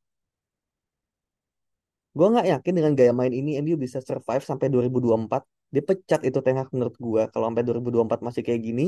Gue 2.18 2.26
nggak 2.32 2.48
yakin 2.52 2.72
dengan 2.78 2.92
gaya 2.98 3.12
main 3.20 3.30
ini 3.40 3.50
MU 3.62 3.76
bisa 3.84 3.98
survive 4.08 4.42
sampai 4.50 4.66
2024. 4.74 5.42
Dia 5.74 5.82
pecat 5.88 6.20
itu 6.28 6.38
Ten 6.44 6.56
Hag 6.58 6.68
menurut 6.74 6.96
gue. 7.06 7.22
Kalau 7.32 7.44
sampai 7.48 7.62
2024 7.66 8.20
masih 8.26 8.42
kayak 8.46 8.60
gini, 8.66 8.84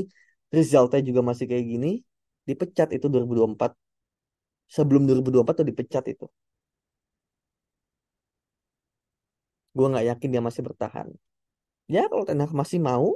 resultnya 0.56 1.00
juga 1.08 1.20
masih 1.30 1.46
kayak 1.50 1.64
gini, 1.72 1.90
dipecat 2.48 2.88
itu 2.96 3.06
2024. 3.12 3.70
Sebelum 4.76 5.02
2024 5.08 5.54
tuh 5.62 5.66
dipecat 5.70 6.04
itu. 6.14 6.26
Gue 9.76 9.86
nggak 9.90 10.06
yakin 10.10 10.28
dia 10.34 10.42
masih 10.48 10.62
bertahan. 10.68 11.08
Ya 11.94 12.02
kalau 12.10 12.24
Ten 12.28 12.42
masih 12.60 12.80
mau 12.88 13.06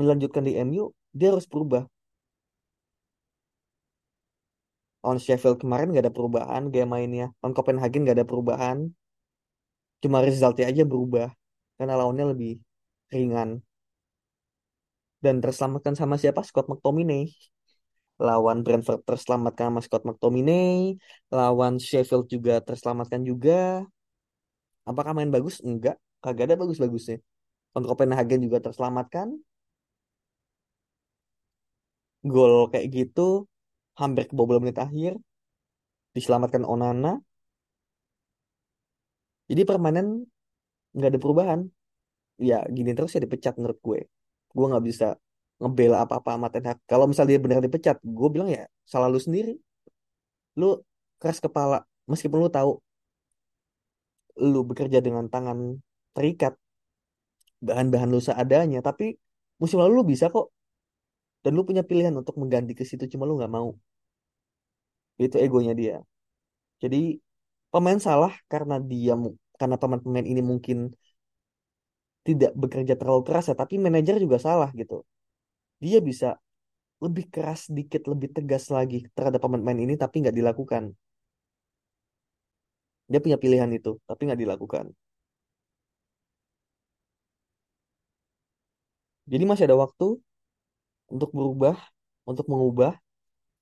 melanjutkan 0.00 0.44
di 0.48 0.52
MU, 0.60 0.92
dia 1.18 1.28
harus 1.32 1.48
berubah. 1.48 1.82
On 5.08 5.16
Sheffield 5.24 5.62
kemarin 5.62 5.94
gak 5.94 6.04
ada 6.04 6.14
perubahan 6.16 6.62
gaya 6.72 6.84
mainnya. 6.84 7.26
On 7.44 7.52
Copenhagen 7.56 8.02
gak 8.04 8.16
ada 8.18 8.26
perubahan. 8.26 8.78
Cuma 10.02 10.18
resultnya 10.24 10.66
aja 10.70 10.82
berubah. 10.84 11.28
Karena 11.76 11.94
lawannya 12.00 12.32
lebih 12.32 12.52
ringan. 13.12 13.60
Dan 15.24 15.40
terselamatkan 15.44 15.94
sama 15.96 16.16
siapa? 16.20 16.40
Scott 16.44 16.68
McTominay. 16.70 17.28
Lawan 18.16 18.64
Brentford 18.64 19.04
terselamatkan 19.04 19.72
sama 19.72 19.80
Scott 19.84 20.04
McTominay. 20.08 20.96
Lawan 21.32 21.76
Sheffield 21.76 22.26
juga 22.32 22.64
terselamatkan 22.64 23.22
juga. 23.24 23.84
Apakah 24.88 25.12
main 25.16 25.28
bagus? 25.28 25.60
Enggak. 25.60 26.00
Kagak 26.24 26.52
ada 26.52 26.56
bagus-bagusnya. 26.56 27.20
On 27.76 27.84
Copenhagen 27.84 28.40
juga 28.40 28.58
terselamatkan. 28.64 29.36
Gol 32.26 32.72
kayak 32.72 32.86
gitu 32.90 33.46
hampir 34.00 34.26
kebobol 34.28 34.58
menit 34.58 34.78
akhir 34.82 35.14
diselamatkan 36.16 36.64
Onana 36.66 37.20
jadi 39.50 39.62
permainan 39.62 40.26
nggak 40.96 41.10
ada 41.12 41.20
perubahan. 41.22 41.60
Ya 42.36 42.60
gini 42.68 42.92
terus 42.92 43.16
ya 43.16 43.20
dipecat 43.24 43.54
menurut 43.56 43.78
gue. 43.80 44.00
Gue 44.56 44.66
nggak 44.70 44.84
bisa 44.84 45.06
ngebela 45.56 46.04
apa-apa 46.04 46.36
sama 46.36 46.48
Ten 46.52 46.68
kalau 46.84 47.08
misalnya 47.08 47.30
dia 47.36 47.40
benar 47.40 47.60
dipecat 47.64 47.96
gue 48.04 48.28
bilang 48.34 48.48
ya 48.52 48.68
salah 48.84 49.08
lu 49.08 49.20
sendiri. 49.20 49.56
Lu 50.60 50.82
keras 51.20 51.38
kepala 51.40 51.84
meskipun 52.10 52.38
lu 52.44 52.50
tahu 52.52 52.70
lu 54.36 54.60
bekerja 54.68 55.00
dengan 55.00 55.32
tangan 55.32 55.80
terikat 56.12 56.52
bahan-bahan 57.64 58.08
lu 58.12 58.20
seadanya 58.20 58.84
tapi 58.84 59.16
musim 59.60 59.80
lalu 59.80 59.92
lu 60.02 60.04
bisa 60.04 60.28
kok. 60.28 60.52
Dan 61.40 61.54
lu 61.54 61.62
punya 61.62 61.86
pilihan 61.86 62.10
untuk 62.10 62.34
mengganti 62.42 62.74
ke 62.74 62.82
situ 62.82 63.06
cuma 63.06 63.24
lu 63.24 63.38
nggak 63.38 63.52
mau. 63.52 63.70
Itu 65.16 65.36
egonya 65.40 65.72
dia. 65.72 65.96
Jadi 66.82 67.16
pemain 67.76 68.00
salah 68.06 68.32
karena 68.52 68.76
dia 68.90 69.12
karena 69.60 69.76
pemain-pemain 69.82 70.26
ini 70.32 70.42
mungkin 70.50 70.78
tidak 72.26 72.52
bekerja 72.62 72.94
terlalu 73.00 73.22
keras 73.28 73.44
ya 73.50 73.56
tapi 73.62 73.74
manajer 73.86 74.16
juga 74.24 74.38
salah 74.46 74.70
gitu 74.80 75.04
dia 75.84 75.98
bisa 76.08 76.28
lebih 77.04 77.24
keras 77.34 77.60
sedikit 77.68 78.02
lebih 78.12 78.28
tegas 78.36 78.64
lagi 78.76 78.98
terhadap 79.12 79.40
pemain-pemain 79.44 79.80
ini 79.84 79.94
tapi 80.02 80.24
nggak 80.24 80.36
dilakukan 80.40 80.84
dia 83.10 83.20
punya 83.24 83.38
pilihan 83.42 83.70
itu 83.78 83.92
tapi 84.08 84.20
nggak 84.26 84.40
dilakukan 84.40 84.86
jadi 89.32 89.44
masih 89.50 89.64
ada 89.68 89.76
waktu 89.84 90.06
untuk 91.10 91.30
berubah, 91.34 91.76
untuk 92.26 92.46
mengubah. 92.50 92.92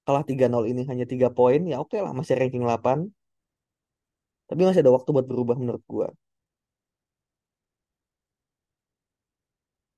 Kalah 0.05 0.25
3-0 0.29 0.69
ini 0.69 0.85
hanya 0.85 1.09
3 1.09 1.33
poin, 1.33 1.61
ya 1.65 1.81
oke 1.81 1.97
lah, 1.97 2.13
masih 2.13 2.37
ranking 2.37 2.65
8. 2.69 3.09
Tapi 4.49 4.61
masih 4.67 4.81
ada 4.85 4.93
waktu 4.97 5.09
buat 5.17 5.27
berubah 5.31 5.57
menurut 5.63 5.85
gue. 5.93 6.09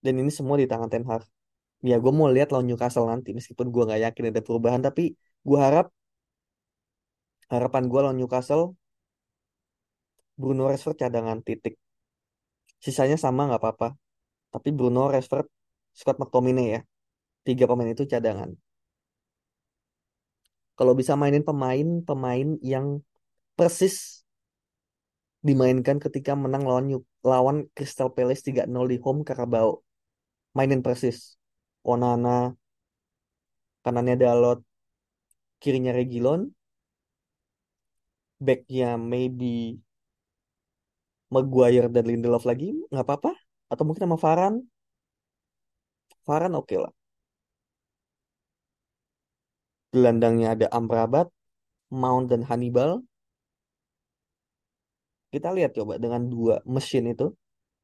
Dan 0.04 0.14
ini 0.22 0.30
semua 0.38 0.56
di 0.60 0.66
tangan 0.70 0.88
Ten 0.92 1.04
Hag. 1.10 1.22
Ya 1.84 1.96
gue 2.02 2.12
mau 2.18 2.28
lihat 2.30 2.48
lawan 2.52 2.66
Newcastle 2.68 3.06
nanti, 3.12 3.30
meskipun 3.38 3.66
gue 3.74 3.82
nggak 3.86 4.00
yakin 4.06 4.24
ada 4.30 4.42
perubahan, 4.46 4.80
tapi 4.86 5.02
gue 5.48 5.58
harap 5.66 5.86
harapan 7.52 7.82
gue 7.90 8.00
lawan 8.02 8.18
Newcastle 8.18 8.74
Bruno 10.36 10.68
Rashford 10.68 10.96
cadangan 11.00 11.40
titik. 11.46 11.74
Sisanya 12.84 13.16
sama 13.16 13.48
nggak 13.48 13.60
apa-apa. 13.62 13.88
Tapi 14.52 14.68
Bruno 14.76 15.08
Rashford, 15.08 15.46
Scott 15.96 16.16
McTominay 16.20 16.68
ya 16.76 16.80
tiga 17.46 17.64
pemain 17.70 17.94
itu 17.94 18.04
cadangan. 18.04 18.50
Kalau 20.76 20.92
bisa 20.92 21.16
mainin 21.16 21.40
pemain-pemain 21.46 22.60
yang 22.60 23.00
persis 23.56 24.25
dimainkan 25.46 25.96
ketika 26.04 26.32
menang 26.44 26.62
lawan 26.68 26.86
lawan 27.30 27.56
Crystal 27.76 28.08
Palace 28.16 28.42
3-0 28.48 28.84
di 28.92 28.96
home 29.04 29.20
Carabao. 29.28 29.70
Mainin 30.56 30.82
persis. 30.86 31.18
Onana, 31.86 32.50
kanannya 33.86 34.16
Dalot, 34.18 34.58
kirinya 35.62 35.92
Regilon, 35.94 36.50
backnya 38.42 38.98
maybe 38.98 39.78
Maguire 41.34 41.86
dan 41.94 42.04
Lindelof 42.10 42.42
lagi, 42.50 42.74
nggak 42.90 43.06
apa-apa. 43.06 43.30
Atau 43.70 43.82
mungkin 43.86 44.02
sama 44.06 44.18
Varan. 44.18 44.54
Varan 46.26 46.52
oke 46.58 46.66
okay 46.66 46.78
lah 46.82 46.92
gelandangnya 49.96 50.52
ada 50.52 50.66
Amrabat, 50.78 51.32
Mount 51.88 52.28
dan 52.28 52.44
Hannibal. 52.44 53.00
Kita 55.32 55.48
lihat 55.56 55.70
coba 55.78 55.94
dengan 56.02 56.22
dua 56.32 56.54
mesin 56.74 57.04
itu, 57.12 57.26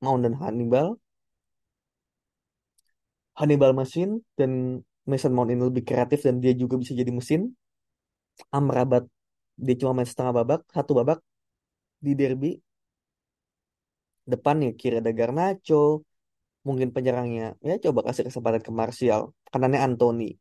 Mount 0.03 0.23
dan 0.25 0.35
Hannibal. 0.41 0.87
Hannibal 3.39 3.73
mesin 3.81 4.09
dan 4.39 4.83
Mason 5.11 5.33
Mount 5.35 5.51
ini 5.53 5.63
lebih 5.71 5.85
kreatif 5.89 6.23
dan 6.27 6.39
dia 6.43 6.53
juga 6.63 6.75
bisa 6.83 6.93
jadi 6.95 7.11
mesin. 7.11 7.51
Amrabat 8.57 9.05
dia 9.65 9.75
cuma 9.81 9.93
main 9.97 10.09
setengah 10.09 10.33
babak, 10.39 10.61
satu 10.73 10.93
babak 10.99 11.19
di 12.05 12.13
derby. 12.19 12.51
Depannya 14.33 14.71
kira 14.81 14.97
ada 15.03 15.11
Garnacho, 15.19 16.07
mungkin 16.67 16.89
penyerangnya 16.95 17.59
ya 17.69 17.75
coba 17.85 18.01
kasih 18.07 18.25
kesempatan 18.29 18.63
ke 18.67 18.71
Martial, 18.81 19.23
kanannya 19.51 19.81
Anthony. 19.87 20.39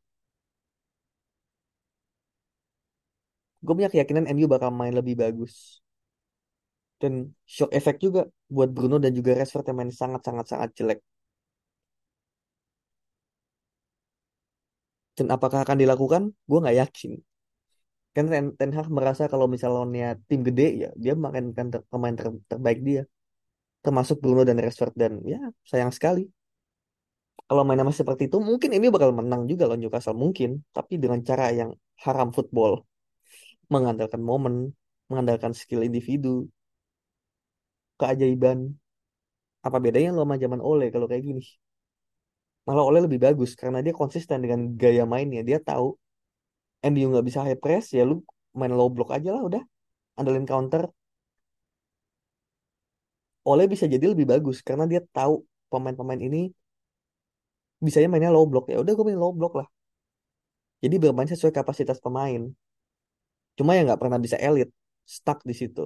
gue 3.63 3.73
punya 3.77 3.91
keyakinan 3.93 4.25
MU 4.33 4.45
bakal 4.53 4.69
main 4.73 4.93
lebih 4.99 5.15
bagus. 5.21 5.80
Dan 7.01 7.13
shock 7.55 7.71
effect 7.77 7.99
juga 8.05 8.21
buat 8.55 8.69
Bruno 8.75 8.95
dan 9.03 9.11
juga 9.17 9.31
Rashford 9.39 9.65
yang 9.69 9.77
main 9.79 9.93
sangat-sangat-sangat 10.01 10.69
jelek. 10.77 10.99
Dan 15.17 15.27
apakah 15.35 15.59
akan 15.65 15.77
dilakukan? 15.83 16.23
Gue 16.49 16.59
nggak 16.63 16.77
yakin. 16.81 17.11
Kan 18.15 18.25
Ten, 18.31 18.45
Ten 18.59 18.71
Hag 18.75 18.87
merasa 18.97 19.23
kalau 19.31 19.47
misalnya 19.55 20.19
tim 20.27 20.41
gede 20.47 20.67
ya 20.83 20.89
dia 21.01 21.13
kan 21.15 21.45
ter, 21.73 21.81
pemain 21.91 22.15
ter, 22.19 22.27
terbaik 22.51 22.79
dia. 22.87 23.01
Termasuk 23.85 24.17
Bruno 24.23 24.41
dan 24.49 24.57
Rashford 24.63 24.93
dan 25.01 25.13
ya 25.31 25.39
sayang 25.71 25.91
sekali. 25.97 26.23
Kalau 27.47 27.63
main 27.67 27.79
nama 27.81 27.91
seperti 27.91 28.23
itu 28.31 28.37
mungkin 28.49 28.69
MU 28.79 28.89
bakal 28.95 29.11
menang 29.19 29.43
juga 29.51 29.63
loh 29.69 29.77
Newcastle 29.79 30.15
mungkin. 30.23 30.49
Tapi 30.75 30.93
dengan 31.03 31.19
cara 31.29 31.45
yang 31.59 31.71
haram 32.03 32.29
football 32.35 32.73
mengandalkan 33.73 34.21
momen, 34.29 34.55
mengandalkan 35.09 35.53
skill 35.55 35.81
individu, 35.87 36.47
keajaiban. 38.01 38.59
Apa 39.67 39.77
bedanya 39.85 40.09
lo 40.15 40.21
sama 40.25 40.35
zaman 40.43 40.61
Ole 40.69 40.85
kalau 40.93 41.07
kayak 41.09 41.23
gini? 41.29 41.43
Malah 42.67 42.83
Ole 42.89 42.99
lebih 43.05 43.19
bagus 43.25 43.51
karena 43.61 43.79
dia 43.85 43.93
konsisten 44.01 44.37
dengan 44.43 44.59
gaya 44.81 45.03
mainnya. 45.13 45.41
Dia 45.49 45.57
tahu 45.69 45.87
MU 46.91 47.05
nggak 47.11 47.25
bisa 47.29 47.39
high 47.45 47.59
press, 47.63 47.85
ya 47.97 48.03
lu 48.09 48.15
main 48.59 48.73
low 48.79 48.89
block 48.95 49.09
aja 49.17 49.29
lah 49.35 49.41
udah. 49.49 49.63
Andalin 50.17 50.45
counter. 50.49 50.83
Ole 53.49 53.63
bisa 53.73 53.85
jadi 53.93 54.05
lebih 54.13 54.25
bagus 54.33 54.57
karena 54.67 54.85
dia 54.91 55.01
tahu 55.17 55.45
pemain-pemain 55.71 56.21
ini 56.21 56.41
bisanya 57.81 58.07
mainnya 58.13 58.29
low 58.29 58.45
block 58.45 58.69
ya 58.69 58.77
udah 58.77 58.93
gue 58.93 59.05
main 59.09 59.17
low 59.17 59.33
block 59.33 59.53
lah 59.57 59.67
jadi 60.85 61.01
bermain 61.01 61.25
sesuai 61.25 61.49
kapasitas 61.49 61.97
pemain 61.97 62.53
Cuma 63.57 63.75
ya 63.77 63.85
nggak 63.85 64.01
pernah 64.01 64.19
bisa 64.21 64.37
elit, 64.39 64.69
stuck 65.05 65.43
di 65.43 65.53
situ. 65.53 65.85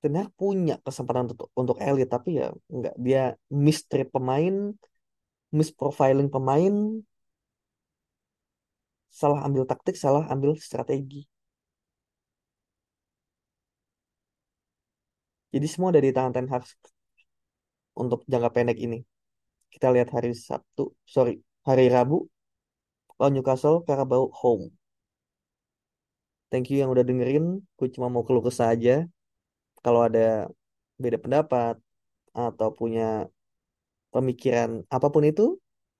Ternyata 0.00 0.30
punya 0.40 0.74
kesempatan 0.86 1.24
untuk 1.28 1.48
untuk 1.60 1.76
elit, 1.88 2.08
tapi 2.14 2.28
ya 2.40 2.46
nggak 2.76 2.94
dia 3.04 3.22
mistreat 3.66 4.08
pemain, 4.16 4.54
misprofiling 5.58 6.28
pemain, 6.34 6.74
salah 9.20 9.40
ambil 9.46 9.64
taktik, 9.70 9.96
salah 10.04 10.24
ambil 10.32 10.52
strategi. 10.68 11.20
Jadi 15.54 15.66
semua 15.72 15.90
dari 15.96 16.08
tangan 16.16 16.32
Ten 16.34 16.46
Hag 16.52 16.64
untuk 18.02 18.20
jangka 18.30 18.50
pendek 18.54 18.78
ini. 18.86 18.98
Kita 19.72 19.86
lihat 19.94 20.08
hari 20.14 20.30
Sabtu, 20.34 20.94
sorry, 21.14 21.34
hari 21.68 21.86
Rabu 21.94 22.26
lawan 23.18 23.36
Newcastle 23.36 23.84
Carabao 23.84 24.32
home. 24.40 24.72
thank 26.50 26.66
you 26.68 26.82
yang 26.82 26.90
udah 26.90 27.06
dengerin 27.06 27.62
gue 27.78 27.88
cuma 27.94 28.10
mau 28.10 28.26
keluh 28.26 28.42
kesah 28.42 28.74
aja 28.74 29.06
kalau 29.84 30.00
ada 30.08 30.48
beda 31.02 31.18
pendapat 31.24 31.74
atau 32.36 32.68
punya 32.78 33.26
pemikiran 34.14 34.70
apa 34.90 35.06
pun 35.14 35.22
itu 35.30 35.42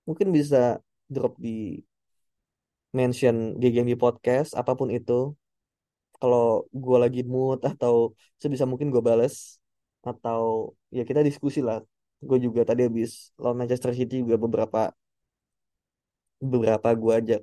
mungkin 0.07 0.27
bisa 0.37 0.79
drop 1.13 1.33
di 1.39 1.79
mention 2.97 3.35
GGMB 3.59 3.91
podcast 3.99 4.51
apa 4.55 4.71
pun 4.79 4.89
itu. 4.91 5.35
Kalau 6.21 6.69
gue 6.69 6.97
lagi 7.03 7.21
mood 7.25 7.59
atau 7.71 8.13
sebisa 8.41 8.65
mungkin 8.69 8.87
gue 8.93 9.01
bales 9.01 9.57
atau 10.05 10.73
ya 10.95 11.01
kita 11.09 11.21
diskusi 11.25 11.59
lah. 11.67 11.79
Gue 12.21 12.37
juga 12.45 12.61
tadi 12.69 12.85
habis 12.85 13.33
lawan 13.41 13.57
Manchester 13.65 13.91
City 13.97 14.21
juga 14.21 14.37
beberapa 14.37 14.93
beberapa 16.41 16.89
gue 16.97 17.13
ajak 17.21 17.41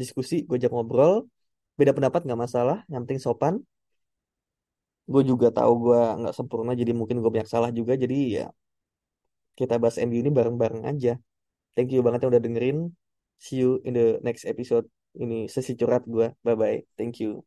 diskusi 0.00 0.34
gue 0.48 0.56
ajak 0.56 0.72
ngobrol. 0.72 1.28
Beda 1.78 1.90
pendapat 1.96 2.22
nggak 2.24 2.40
masalah 2.44 2.78
yang 2.86 3.02
penting 3.04 3.20
sopan 3.20 3.54
gue 5.12 5.22
juga 5.30 5.46
tahu 5.58 5.72
gue 5.84 6.00
nggak 6.20 6.34
sempurna 6.38 6.72
jadi 6.80 6.92
mungkin 6.98 7.16
gue 7.22 7.30
banyak 7.34 7.50
salah 7.54 7.70
juga. 7.78 7.92
Jadi 8.02 8.16
ya 8.38 8.46
kita 9.58 9.74
bahas 9.82 9.96
MU 10.02 10.18
ini 10.22 10.30
bareng-bareng 10.38 10.82
aja. 10.90 11.14
Thank 11.74 11.90
you 11.94 12.00
banget 12.06 12.26
yang 12.26 12.32
udah 12.34 12.44
dengerin. 12.46 12.78
See 13.38 13.58
you 13.62 13.82
in 13.86 13.92
the 13.98 14.06
next 14.26 14.44
episode. 14.46 14.86
Ini 15.14 15.46
sesi 15.54 15.72
curhat 15.78 16.02
gue 16.10 16.34
bye 16.42 16.58
bye 16.58 16.82
thank 16.98 17.22
you 17.22 17.46